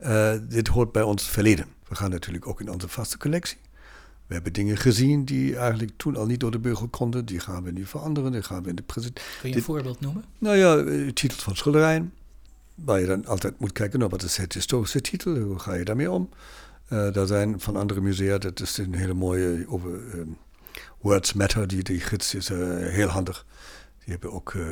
uh, 0.00 0.32
dit 0.48 0.68
hoort 0.68 0.92
bij 0.92 1.02
ons 1.02 1.28
verleden. 1.28 1.66
We 1.88 1.94
gaan 1.94 2.10
natuurlijk 2.10 2.46
ook 2.46 2.60
in 2.60 2.70
onze 2.70 2.88
vaste 2.88 3.18
collectie. 3.18 3.58
We 4.26 4.34
hebben 4.34 4.52
dingen 4.52 4.76
gezien 4.76 5.24
die 5.24 5.56
eigenlijk 5.56 5.92
toen 5.96 6.16
al 6.16 6.26
niet 6.26 6.40
door 6.40 6.50
de 6.50 6.58
burger 6.58 6.88
konden. 6.88 7.24
Die 7.24 7.40
gaan 7.40 7.62
we 7.62 7.70
nu 7.70 7.86
veranderen. 7.86 8.32
Die 8.32 8.42
gaan 8.42 8.62
we 8.62 8.68
in 8.68 8.76
de. 8.76 8.82
Kun 9.40 9.50
je 9.50 9.56
een 9.56 9.62
voorbeeld 9.62 10.00
noemen? 10.00 10.24
Nou 10.38 10.56
ja, 10.56 10.76
eh, 10.76 11.08
titels 11.08 11.42
van 11.42 11.56
schilderijen 11.56 12.12
waar 12.84 13.00
je 13.00 13.06
dan 13.06 13.26
altijd 13.26 13.58
moet 13.58 13.72
kijken, 13.72 13.98
nou, 13.98 14.10
wat 14.10 14.22
is 14.22 14.36
het 14.36 14.52
historische 14.52 15.00
titel, 15.00 15.36
hoe 15.36 15.58
ga 15.58 15.74
je 15.74 15.84
daarmee 15.84 16.10
om? 16.10 16.28
Uh, 16.88 17.12
daar 17.12 17.26
zijn 17.26 17.60
van 17.60 17.76
andere 17.76 18.00
musea, 18.00 18.38
dat 18.38 18.60
is 18.60 18.78
een 18.78 18.94
hele 18.94 19.14
mooie 19.14 19.64
over 19.68 19.90
um, 19.90 20.36
Words 21.00 21.32
Matter, 21.32 21.66
die, 21.66 21.82
die 21.82 22.00
gids 22.00 22.34
is 22.34 22.50
uh, 22.50 22.58
heel 22.86 23.08
handig. 23.08 23.46
Die 23.98 24.12
hebben 24.12 24.30
we 24.30 24.36
ook 24.36 24.52
uh, 24.52 24.66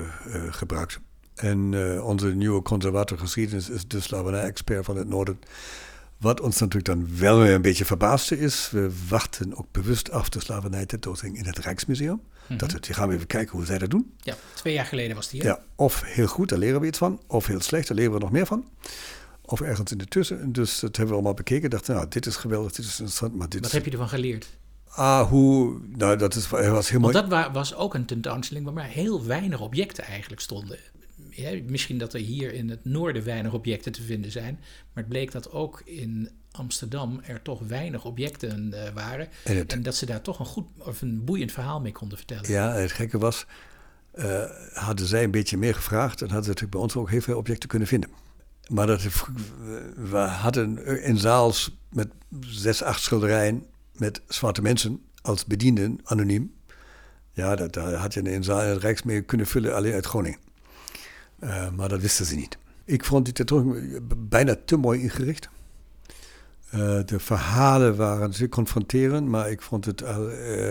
gebruikt. 0.51 1.01
En 1.35 1.75
onze 2.03 2.27
nieuwe 2.27 2.63
conservator 2.63 3.19
geschiedenis 3.19 3.71
is 3.71 3.89
de 3.89 4.01
slavernij-expert 4.01 4.85
van 4.85 4.97
het 4.97 5.09
Noorden. 5.09 5.39
Wat 6.17 6.41
ons 6.41 6.59
natuurlijk 6.59 6.85
dan 6.85 7.19
wel 7.19 7.39
weer 7.39 7.55
een 7.55 7.63
beetje 7.63 7.85
verbaasde 7.85 8.39
is, 8.39 8.71
we 8.71 8.91
wachten 9.09 9.57
ook 9.57 9.67
bewust 9.71 10.11
af 10.11 10.29
de 10.29 10.41
slavernij 10.41 10.87
in 11.23 11.45
het 11.45 11.59
Rijksmuseum. 11.59 12.21
Mm 12.49 12.59
Dat 12.59 12.73
we, 12.73 12.95
gaan 12.95 13.09
we 13.09 13.15
even 13.15 13.27
kijken 13.27 13.57
hoe 13.57 13.67
zij 13.67 13.79
dat 13.79 13.91
doen. 13.91 14.13
Ja, 14.21 14.37
twee 14.55 14.75
jaar 14.75 14.87
geleden 14.87 15.17
was 15.17 15.29
die. 15.29 15.43
Ja, 15.43 15.61
of 15.75 16.03
heel 16.03 16.27
goed, 16.27 16.49
daar 16.49 16.59
leren 16.59 16.81
we 16.81 16.87
iets 16.87 16.99
van. 16.99 17.21
Of 17.27 17.47
heel 17.47 17.61
slecht, 17.61 17.89
daar 17.89 17.97
leren 17.97 18.13
we 18.13 18.19
nog 18.19 18.31
meer 18.31 18.47
van. 18.47 18.69
Of 19.43 19.61
ergens 19.61 19.93
in 19.93 19.99
de 19.99 20.07
tussen. 20.07 20.53
Dus 20.53 20.81
dat 20.81 20.97
hebben 20.97 21.09
we 21.09 21.15
allemaal 21.15 21.35
bekeken. 21.35 21.71
Dachten, 21.71 21.95
nou, 21.95 22.09
dit 22.09 22.27
is 22.27 22.37
geweldig, 22.37 22.73
dit 22.73 22.85
is 22.85 22.91
interessant. 22.91 23.35
Maar 23.35 23.49
dit 23.49 23.61
Wat 23.61 23.73
heb 23.73 23.85
je 23.85 23.91
ervan 23.91 24.09
geleerd? 24.09 24.49
Ah, 24.89 25.29
hoe. 25.29 25.81
Nou, 25.97 26.17
dat 26.17 26.35
is, 26.35 26.49
was 26.49 26.91
mooi. 26.91 27.13
Want 27.13 27.31
dat 27.31 27.53
was 27.53 27.75
ook 27.75 27.95
een 27.95 28.05
tentoonstelling 28.05 28.65
waar 28.65 28.75
maar 28.75 28.89
heel 28.89 29.25
weinig 29.25 29.61
objecten 29.61 30.05
eigenlijk 30.05 30.41
stonden. 30.41 30.79
Ja, 31.31 31.61
misschien 31.67 31.99
dat 31.99 32.15
er 32.15 32.21
hier 32.21 32.53
in 32.53 32.71
het 32.71 32.85
noorden 32.85 33.25
weinig 33.25 33.53
objecten 33.53 33.93
te 33.93 34.03
vinden 34.03 34.31
zijn. 34.31 34.59
Maar 34.93 35.03
het 35.03 35.09
bleek 35.09 35.33
dat 35.33 35.53
ook 35.53 35.83
in 35.85 36.31
Amsterdam 36.59 37.21
er 37.27 37.43
toch 37.43 37.61
weinig 37.67 38.05
objecten 38.05 38.71
uh, 38.75 38.83
waren. 38.95 39.29
En, 39.67 39.83
dat 39.83 39.95
ze 39.95 40.07
daar 40.07 40.21
toch 40.21 40.39
een 40.39 40.47
goed 40.47 40.67
of 40.79 41.03
een 41.03 41.25
boeiend 41.25 41.53
verhaal 41.53 41.81
mee 41.81 41.93
konden 41.93 42.19
vertellen. 42.19 42.51
Ja, 42.51 42.73
het 42.73 42.93
gekke 42.93 43.19
was, 43.19 43.47
uh, 44.15 44.45
hadden 44.73 45.07
zij 45.07 45.25
een 45.25 45.31
beetje 45.31 45.57
meer 45.57 45.75
gevraagd, 45.75 46.19
dan 46.19 46.29
hadden 46.29 46.45
ze 46.45 46.51
natuurlijk 46.51 46.77
bij 46.77 46.81
ons 46.81 46.97
ook 46.97 47.11
heel 47.11 47.21
veel 47.21 47.37
objecten 47.37 47.69
kunnen 47.69 47.89
vinden. 47.89 48.11
Maar 48.69 48.87
dat, 48.87 49.03
we 49.97 50.17
hadden 50.17 50.81
een 51.09 51.19
zaal 51.19 51.53
met 51.93 52.09
zes, 52.41 52.83
acht 52.83 53.03
schilderijen 53.03 53.67
met 53.93 54.21
zwarte 54.29 54.63
mensen 54.63 55.03
als 55.23 55.45
bedienden, 55.45 56.01
anoniem. 56.05 56.55
Ja, 57.33 57.57
dat, 57.57 57.73
daar 57.73 57.95
had 57.95 58.15
je 58.15 58.35
een 58.35 58.45
zaal 58.45 58.63
in 58.63 58.69
het 58.69 58.83
Rijksmeer 58.83 59.23
kunnen 59.23 59.47
vullen 59.47 59.75
alleen 59.75 59.93
uit 59.93 60.07
Groningen. 60.07 60.39
Uh, 61.41 61.71
maar 61.71 61.89
dat 61.89 62.01
wisten 62.01 62.27
ze 62.27 62.35
niet. 62.35 62.59
Ik 62.85 63.05
vond 63.05 63.25
die 63.25 63.35
tentoonstelling 63.35 64.29
bijna 64.29 64.57
te 64.65 64.77
mooi 64.77 65.01
ingericht. 65.01 65.49
Uh, 66.75 67.01
de 67.05 67.19
verhalen 67.19 67.97
waren 67.97 68.35
zeer 68.35 68.49
confronterend, 68.49 69.29
maar 69.29 69.51
ik 69.51 69.63
vond 69.63 69.85
het. 69.85 70.03
Uh, 70.03 70.71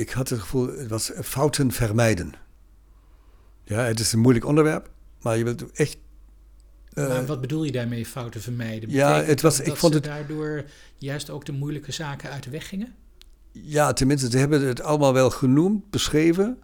ik 0.00 0.10
had 0.10 0.28
het 0.28 0.40
gevoel, 0.40 0.78
het 0.78 0.88
was 0.88 1.12
fouten 1.22 1.72
vermijden. 1.72 2.32
Ja, 3.64 3.78
het 3.78 4.00
is 4.00 4.12
een 4.12 4.18
moeilijk 4.18 4.46
onderwerp, 4.46 4.90
maar 5.20 5.38
je 5.38 5.44
wilt 5.44 5.72
echt. 5.72 5.96
maar 6.94 7.26
wat 7.26 7.40
bedoel 7.40 7.64
je 7.64 7.72
daarmee, 7.72 8.06
fouten 8.06 8.40
vermijden? 8.40 8.90
ja, 8.90 9.22
het 9.22 9.40
was. 9.40 9.56
Dat 9.56 9.66
ik 9.66 9.76
vond 9.76 9.92
ze 9.92 9.98
het. 9.98 10.08
daardoor 10.08 10.64
juist 10.98 11.30
ook 11.30 11.44
de 11.44 11.52
moeilijke 11.52 11.92
zaken 11.92 12.30
uit 12.30 12.42
de 12.42 12.50
weg 12.50 12.68
gingen? 12.68 12.94
Ja, 13.52 13.92
tenminste, 13.92 14.30
ze 14.30 14.38
hebben 14.38 14.66
het 14.66 14.80
allemaal 14.80 15.12
wel 15.12 15.30
genoemd, 15.30 15.90
beschreven. 15.90 16.58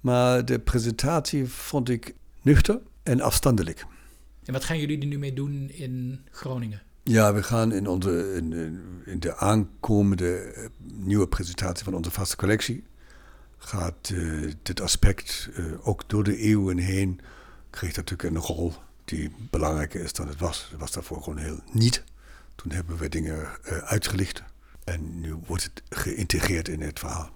Maar 0.00 0.44
de 0.44 0.58
presentatie 0.58 1.46
vond 1.46 1.88
ik 1.88 2.14
nuchter 2.42 2.80
en 3.02 3.20
afstandelijk. 3.20 3.86
En 4.44 4.52
wat 4.52 4.64
gaan 4.64 4.78
jullie 4.78 5.00
er 5.00 5.06
nu 5.06 5.18
mee 5.18 5.32
doen 5.32 5.70
in 5.70 6.20
Groningen? 6.30 6.82
Ja, 7.08 7.34
we 7.34 7.42
gaan 7.42 7.72
in, 7.72 7.86
onze, 7.86 8.34
in, 8.34 8.52
in 9.04 9.20
de 9.20 9.36
aankomende 9.36 10.38
eh, 10.38 10.68
nieuwe 10.82 11.28
presentatie 11.28 11.84
van 11.84 11.94
onze 11.94 12.10
vaste 12.10 12.36
collectie. 12.36 12.84
Gaat 13.58 14.08
uh, 14.08 14.52
dit 14.62 14.80
aspect 14.80 15.48
uh, 15.56 15.86
ook 15.88 16.08
door 16.08 16.24
de 16.24 16.36
eeuwen 16.36 16.78
heen. 16.78 17.20
kreeg 17.70 17.96
natuurlijk 17.96 18.22
een 18.22 18.42
rol 18.42 18.72
die 19.04 19.30
belangrijker 19.50 20.00
is 20.00 20.12
dan 20.12 20.28
het 20.28 20.38
was. 20.38 20.68
Het 20.70 20.80
was 20.80 20.90
daarvoor 20.90 21.22
gewoon 21.22 21.38
heel 21.38 21.60
niet. 21.72 22.04
Toen 22.54 22.72
hebben 22.72 22.96
we 22.96 23.08
dingen 23.08 23.46
uitgelicht. 23.84 24.42
En 24.84 25.20
nu 25.20 25.34
wordt 25.46 25.62
het 25.62 25.82
geïntegreerd 25.88 26.68
in 26.68 26.80
het 26.80 26.98
verhaal. 26.98 27.30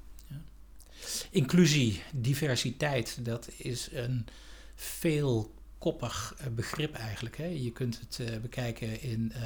Inclusie, 1.31 2.03
diversiteit, 2.13 3.25
dat 3.25 3.49
is 3.57 3.89
een 3.93 4.27
veel 4.75 5.55
koppig 5.81 6.35
eh, 6.39 6.47
begrip 6.47 6.95
eigenlijk. 6.95 7.37
Hè. 7.37 7.47
Je 7.47 7.73
kunt 7.73 8.01
het 8.01 8.19
uh, 8.21 8.37
bekijken 8.37 9.03
in 9.03 9.33
uh, 9.35 9.41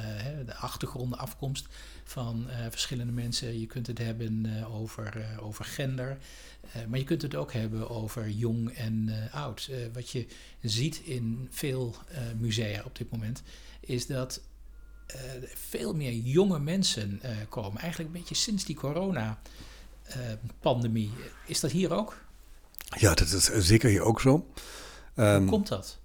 de 0.45 0.55
achtergrond, 0.55 1.17
afkomst 1.17 1.67
van 2.03 2.45
uh, 2.49 2.55
verschillende 2.69 3.11
mensen. 3.11 3.59
Je 3.59 3.65
kunt 3.65 3.87
het 3.87 3.97
hebben 3.97 4.65
over, 4.71 5.25
over 5.41 5.65
gender. 5.65 6.17
maar 6.87 6.99
je 6.99 7.05
kunt 7.05 7.21
het 7.21 7.35
ook 7.35 7.53
hebben 7.53 7.89
over 7.89 8.29
jong 8.29 8.71
en 8.71 9.09
oud. 9.31 9.69
wat 9.93 10.09
je 10.09 10.25
ziet 10.61 10.97
in 10.97 11.47
veel 11.51 11.95
musea 12.37 12.81
op 12.85 12.97
dit 12.97 13.11
moment 13.11 13.41
is 13.79 14.07
dat 14.07 14.41
veel 15.53 15.93
meer 15.93 16.13
jonge 16.13 16.59
mensen 16.59 17.21
komen. 17.49 17.81
Eigenlijk 17.81 18.13
een 18.13 18.19
beetje 18.19 18.35
sinds 18.35 18.65
die 18.65 18.75
corona-pandemie. 18.75 21.11
is 21.45 21.59
dat 21.59 21.71
hier 21.71 21.93
ook? 21.93 22.17
Ja, 22.97 23.13
dat 23.13 23.31
is 23.31 23.45
zeker 23.45 23.89
hier 23.89 24.01
ook 24.01 24.21
zo. 24.21 24.47
Hoe 25.15 25.25
Ehm, 25.25 25.45
komt 25.45 25.67
dat? 25.67 25.97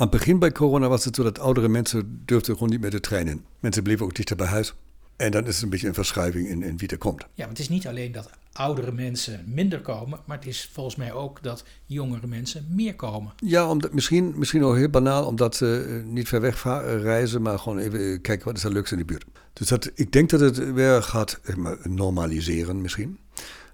Aan 0.00 0.08
het 0.08 0.18
begin 0.18 0.38
bij 0.38 0.52
corona 0.52 0.88
was 0.88 1.04
het 1.04 1.14
zo 1.14 1.22
dat 1.22 1.38
oudere 1.38 1.68
mensen 1.68 2.22
durfden 2.24 2.54
gewoon 2.54 2.70
niet 2.70 2.80
meer 2.80 2.90
de 2.90 3.00
trein 3.00 3.28
in. 3.28 3.44
Mensen 3.58 3.82
bleven 3.82 4.04
ook 4.04 4.14
dichter 4.14 4.36
bij 4.36 4.46
huis. 4.46 4.74
En 5.16 5.30
dan 5.30 5.46
is 5.46 5.54
het 5.54 5.62
een 5.62 5.70
beetje 5.70 5.88
een 5.88 5.94
verschuiving 5.94 6.48
in, 6.48 6.62
in 6.62 6.78
wie 6.78 6.88
er 6.88 6.98
komt. 6.98 7.20
Ja, 7.20 7.44
want 7.44 7.48
het 7.48 7.58
is 7.58 7.68
niet 7.68 7.86
alleen 7.86 8.12
dat 8.12 8.30
oudere 8.52 8.92
mensen 8.92 9.44
minder 9.46 9.80
komen, 9.80 10.20
maar 10.26 10.36
het 10.36 10.46
is 10.46 10.70
volgens 10.72 10.96
mij 10.96 11.12
ook 11.12 11.42
dat 11.42 11.64
jongere 11.86 12.26
mensen 12.26 12.66
meer 12.70 12.94
komen. 12.94 13.32
Ja, 13.36 13.68
omdat, 13.68 13.92
misschien, 13.92 14.32
misschien 14.36 14.64
ook 14.64 14.76
heel 14.76 14.88
banaal, 14.88 15.26
omdat 15.26 15.56
ze 15.56 15.86
eh, 15.88 16.12
niet 16.12 16.28
ver 16.28 16.40
weg 16.40 16.64
eh, 16.64 16.82
reizen, 17.02 17.42
maar 17.42 17.58
gewoon 17.58 17.78
even 17.78 18.12
eh, 18.12 18.20
kijken 18.20 18.44
wat 18.44 18.56
is 18.56 18.64
er 18.64 18.72
leuks 18.72 18.92
in 18.92 18.98
de 18.98 19.04
buurt. 19.04 19.24
Dus 19.52 19.68
dat, 19.68 19.90
ik 19.94 20.12
denk 20.12 20.30
dat 20.30 20.40
het 20.40 20.72
weer 20.72 21.02
gaat 21.02 21.40
normaliseren 21.82 22.80
misschien. 22.80 23.18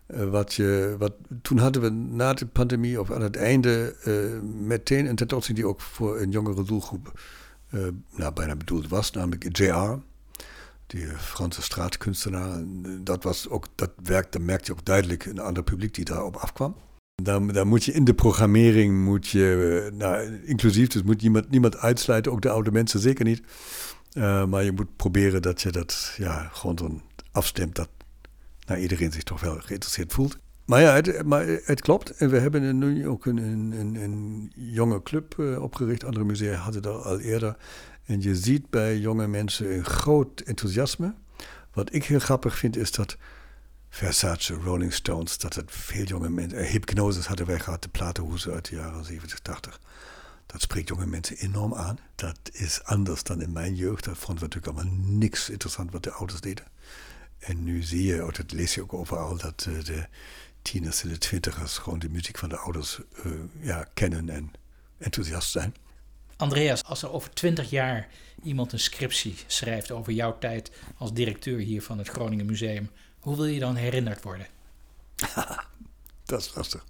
Eh, 0.06 0.24
wat 0.24 0.54
je, 0.54 0.96
wat, 0.98 1.12
toen 1.42 1.58
hadden 1.58 1.82
we 1.82 1.90
na 1.90 2.32
de 2.32 2.46
pandemie 2.46 3.00
of 3.00 3.10
aan 3.10 3.22
het 3.22 3.36
einde 3.36 3.96
eh, 4.02 4.40
meteen 4.66 5.06
een 5.06 5.16
tentoonstelling 5.16 5.64
die 5.64 5.72
ook 5.72 5.80
voor 5.80 6.20
een 6.20 6.30
jongere 6.30 6.64
doelgroep 6.64 7.20
eh, 7.70 7.86
nou, 8.14 8.32
bijna 8.32 8.56
bedoeld 8.56 8.88
was, 8.88 9.10
namelijk 9.10 9.58
JR. 9.58 9.98
Die 10.86 11.06
Franse 11.06 11.62
straatkunstenaar. 11.62 12.52
En, 12.52 13.00
Dat 13.04 13.22
was 13.22 13.48
ook, 13.48 13.66
dat 13.74 13.90
werk, 14.02 14.32
dan 14.32 14.44
merkte 14.44 14.72
je 14.72 14.78
ook 14.78 14.84
duidelijk 14.84 15.24
een 15.24 15.38
ander 15.38 15.62
publiek 15.62 15.94
die 15.94 16.04
daarop 16.04 16.36
afkwam. 16.36 16.76
Daar, 17.22 17.52
daar 17.52 17.66
moet 17.66 17.84
je 17.84 17.92
in 17.92 18.04
de 18.04 18.14
programmering, 18.14 19.04
moet 19.04 19.28
je, 19.28 19.90
nou, 19.94 20.40
inclusief, 20.44 20.88
dus 20.88 21.02
moet 21.02 21.22
niemand, 21.22 21.50
niemand 21.50 21.76
uitsluiten, 21.76 22.32
ook 22.32 22.42
de 22.42 22.50
oude 22.50 22.72
mensen 22.72 23.00
zeker 23.00 23.24
niet. 23.24 23.42
Maar 24.48 24.64
je 24.64 24.72
moet 24.72 24.96
proberen 24.96 25.42
dat 25.42 25.62
je 25.62 25.70
dat 25.70 26.14
ja, 26.16 26.48
gewoon 26.52 27.02
afstemt 27.32 27.74
dat 27.74 27.88
nou, 28.66 28.80
iedereen 28.80 29.12
zich 29.12 29.22
toch 29.22 29.40
wel 29.40 29.60
geïnteresseerd 29.60 30.12
voelt. 30.12 30.38
Maar 30.64 30.80
ja, 30.80 30.94
het, 30.94 31.24
maar 31.24 31.46
het 31.46 31.80
klopt. 31.80 32.10
En 32.10 32.30
we 32.30 32.38
hebben 32.38 32.78
nu 32.78 33.08
ook 33.08 33.26
een, 33.26 33.36
een, 33.36 33.94
een, 33.94 34.52
jonge 34.54 35.02
club 35.02 35.38
eh, 35.38 35.62
opgericht. 35.62 36.04
Andere 36.04 36.24
musea 36.24 36.54
hadden 36.54 36.82
dat 36.82 37.04
al 37.04 37.20
eerder. 37.20 37.56
En 38.04 38.22
je 38.22 38.36
ziet 38.36 38.70
bij 38.70 38.98
jonge 38.98 39.26
mensen 39.26 39.74
een 39.74 39.84
groot 39.84 40.40
enthousiasme. 40.40 41.14
Wat 41.72 41.94
ik 41.94 42.04
heel 42.04 42.18
grappig 42.18 42.58
vind 42.58 42.76
is 42.76 42.92
dat 42.92 43.16
Versace, 43.88 44.54
Rolling 44.54 44.92
Stones, 44.92 45.38
dat 45.38 45.54
het 45.54 45.70
veel 45.70 46.04
jonge 46.04 46.28
mensen... 46.28 46.58
Uh, 46.58 46.66
Hypnosis 46.66 47.26
hadden 47.26 47.46
wij 47.46 47.58
gehad, 47.58 47.82
de 47.82 47.88
platenhoezen 47.88 48.52
uit 48.52 48.68
de 48.68 48.76
jaren 48.76 49.04
70, 49.04 49.38
80. 49.38 49.80
Dat 50.46 50.60
spreekt 50.60 50.88
jonge 50.88 51.06
mensen 51.06 51.36
enorm 51.36 51.74
aan. 51.74 51.98
Dat 52.14 52.38
is 52.52 52.84
anders 52.84 53.22
dan 53.22 53.42
in 53.42 53.52
mijn 53.52 53.74
jeugd. 53.74 54.04
Dat 54.04 54.18
vonden 54.18 54.44
we 54.44 54.54
natuurlijk 54.54 54.78
allemaal 54.78 55.06
niks 55.06 55.50
interessant 55.50 55.92
wat 55.92 56.02
de 56.02 56.10
ouders 56.10 56.40
deden. 56.40 56.64
En 57.46 57.64
nu 57.64 57.82
zie 57.82 58.04
je, 58.04 58.24
of 58.24 58.32
dat 58.32 58.52
lees 58.52 58.74
je 58.74 58.82
ook 58.82 58.92
overal, 58.92 59.36
dat 59.36 59.66
uh, 59.68 59.84
de 59.84 60.06
tieners 60.62 61.02
en 61.02 61.08
de 61.08 61.18
twintigers 61.18 61.78
gewoon 61.78 61.98
de 61.98 62.08
muziek 62.08 62.38
van 62.38 62.48
de 62.48 62.56
ouders 62.56 63.00
uh, 63.26 63.32
ja, 63.60 63.86
kennen 63.94 64.28
en 64.28 64.52
enthousiast 64.98 65.50
zijn. 65.50 65.74
Andreas, 66.36 66.84
als 66.84 67.02
er 67.02 67.12
over 67.12 67.30
twintig 67.30 67.70
jaar 67.70 68.08
iemand 68.42 68.72
een 68.72 68.78
scriptie 68.78 69.34
schrijft 69.46 69.90
over 69.90 70.12
jouw 70.12 70.38
tijd 70.38 70.70
als 70.96 71.12
directeur 71.12 71.58
hier 71.58 71.82
van 71.82 71.98
het 71.98 72.08
Groningen 72.08 72.46
Museum, 72.46 72.90
hoe 73.18 73.36
wil 73.36 73.44
je 73.44 73.60
dan 73.60 73.74
herinnerd 73.74 74.22
worden? 74.22 74.46
dat 76.24 76.40
is 76.40 76.54
lastig. 76.54 76.84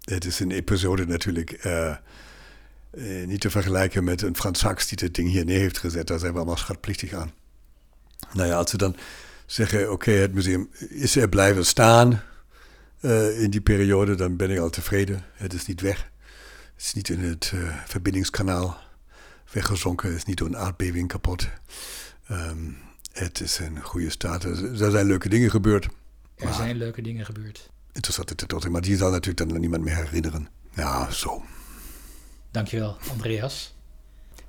Het 0.00 0.24
is 0.24 0.40
een 0.40 0.50
episode 0.50 1.06
natuurlijk 1.06 1.64
uh, 1.64 1.96
uh, 2.92 3.26
niet 3.26 3.40
te 3.40 3.50
vergelijken 3.50 4.04
met 4.04 4.22
een 4.22 4.36
Frans 4.36 4.58
Sachs 4.58 4.88
die 4.88 4.96
dit 4.96 5.14
ding 5.14 5.28
hier 5.28 5.44
neer 5.44 5.58
heeft 5.58 5.78
gezet. 5.78 6.06
Daar 6.06 6.18
zijn 6.18 6.32
we 6.32 6.38
allemaal 6.38 6.56
schatplichtig 6.56 7.12
aan. 7.12 7.32
Nou 8.32 8.48
ja, 8.48 8.56
als 8.56 8.70
ze 8.70 8.76
dan 8.76 8.96
zeggen, 9.52 9.82
oké, 9.82 9.92
okay, 9.92 10.14
het 10.14 10.34
museum 10.34 10.70
is 10.88 11.16
er 11.16 11.28
blijven 11.28 11.66
staan 11.66 12.22
uh, 13.00 13.42
in 13.42 13.50
die 13.50 13.60
periode, 13.60 14.14
dan 14.14 14.36
ben 14.36 14.50
ik 14.50 14.58
al 14.58 14.70
tevreden. 14.70 15.24
Het 15.32 15.52
is 15.52 15.66
niet 15.66 15.80
weg. 15.80 16.10
Het 16.74 16.84
is 16.84 16.92
niet 16.92 17.08
in 17.08 17.20
het 17.20 17.52
uh, 17.54 17.76
verbindingskanaal 17.86 18.78
weggezonken. 19.52 20.08
Het 20.08 20.16
is 20.16 20.24
niet 20.24 20.38
door 20.38 20.48
een 20.48 20.56
aardbeving 20.56 21.08
kapot. 21.08 21.48
Um, 22.30 22.76
het 23.12 23.40
is 23.40 23.58
een 23.58 23.82
goede 23.82 24.10
staat. 24.10 24.44
Er 24.44 24.90
zijn 24.90 25.06
leuke 25.06 25.28
dingen 25.28 25.50
gebeurd. 25.50 25.84
Er 25.84 26.44
maar 26.44 26.54
zijn 26.54 26.76
leuke 26.76 27.02
dingen 27.02 27.24
gebeurd. 27.24 27.70
Interessante 27.92 28.34
tentoonstelling, 28.34 28.80
maar 28.80 28.88
die 28.88 28.98
zal 28.98 29.10
natuurlijk 29.10 29.50
dan 29.50 29.60
niemand 29.60 29.82
meer 29.82 29.96
herinneren. 29.96 30.48
Ja, 30.74 31.10
zo. 31.10 31.42
Dankjewel, 32.50 32.96
Andreas. 33.10 33.74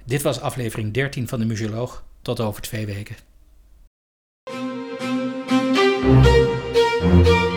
Dit 0.05 0.21
was 0.21 0.39
aflevering 0.39 0.93
13 0.93 1.27
van 1.27 1.39
de 1.39 1.45
Museoloog. 1.45 2.03
Tot 2.21 2.39
over 2.39 2.61
twee 2.61 2.85
weken. 2.85 3.15
Thank 7.11 7.27
you. 7.27 7.50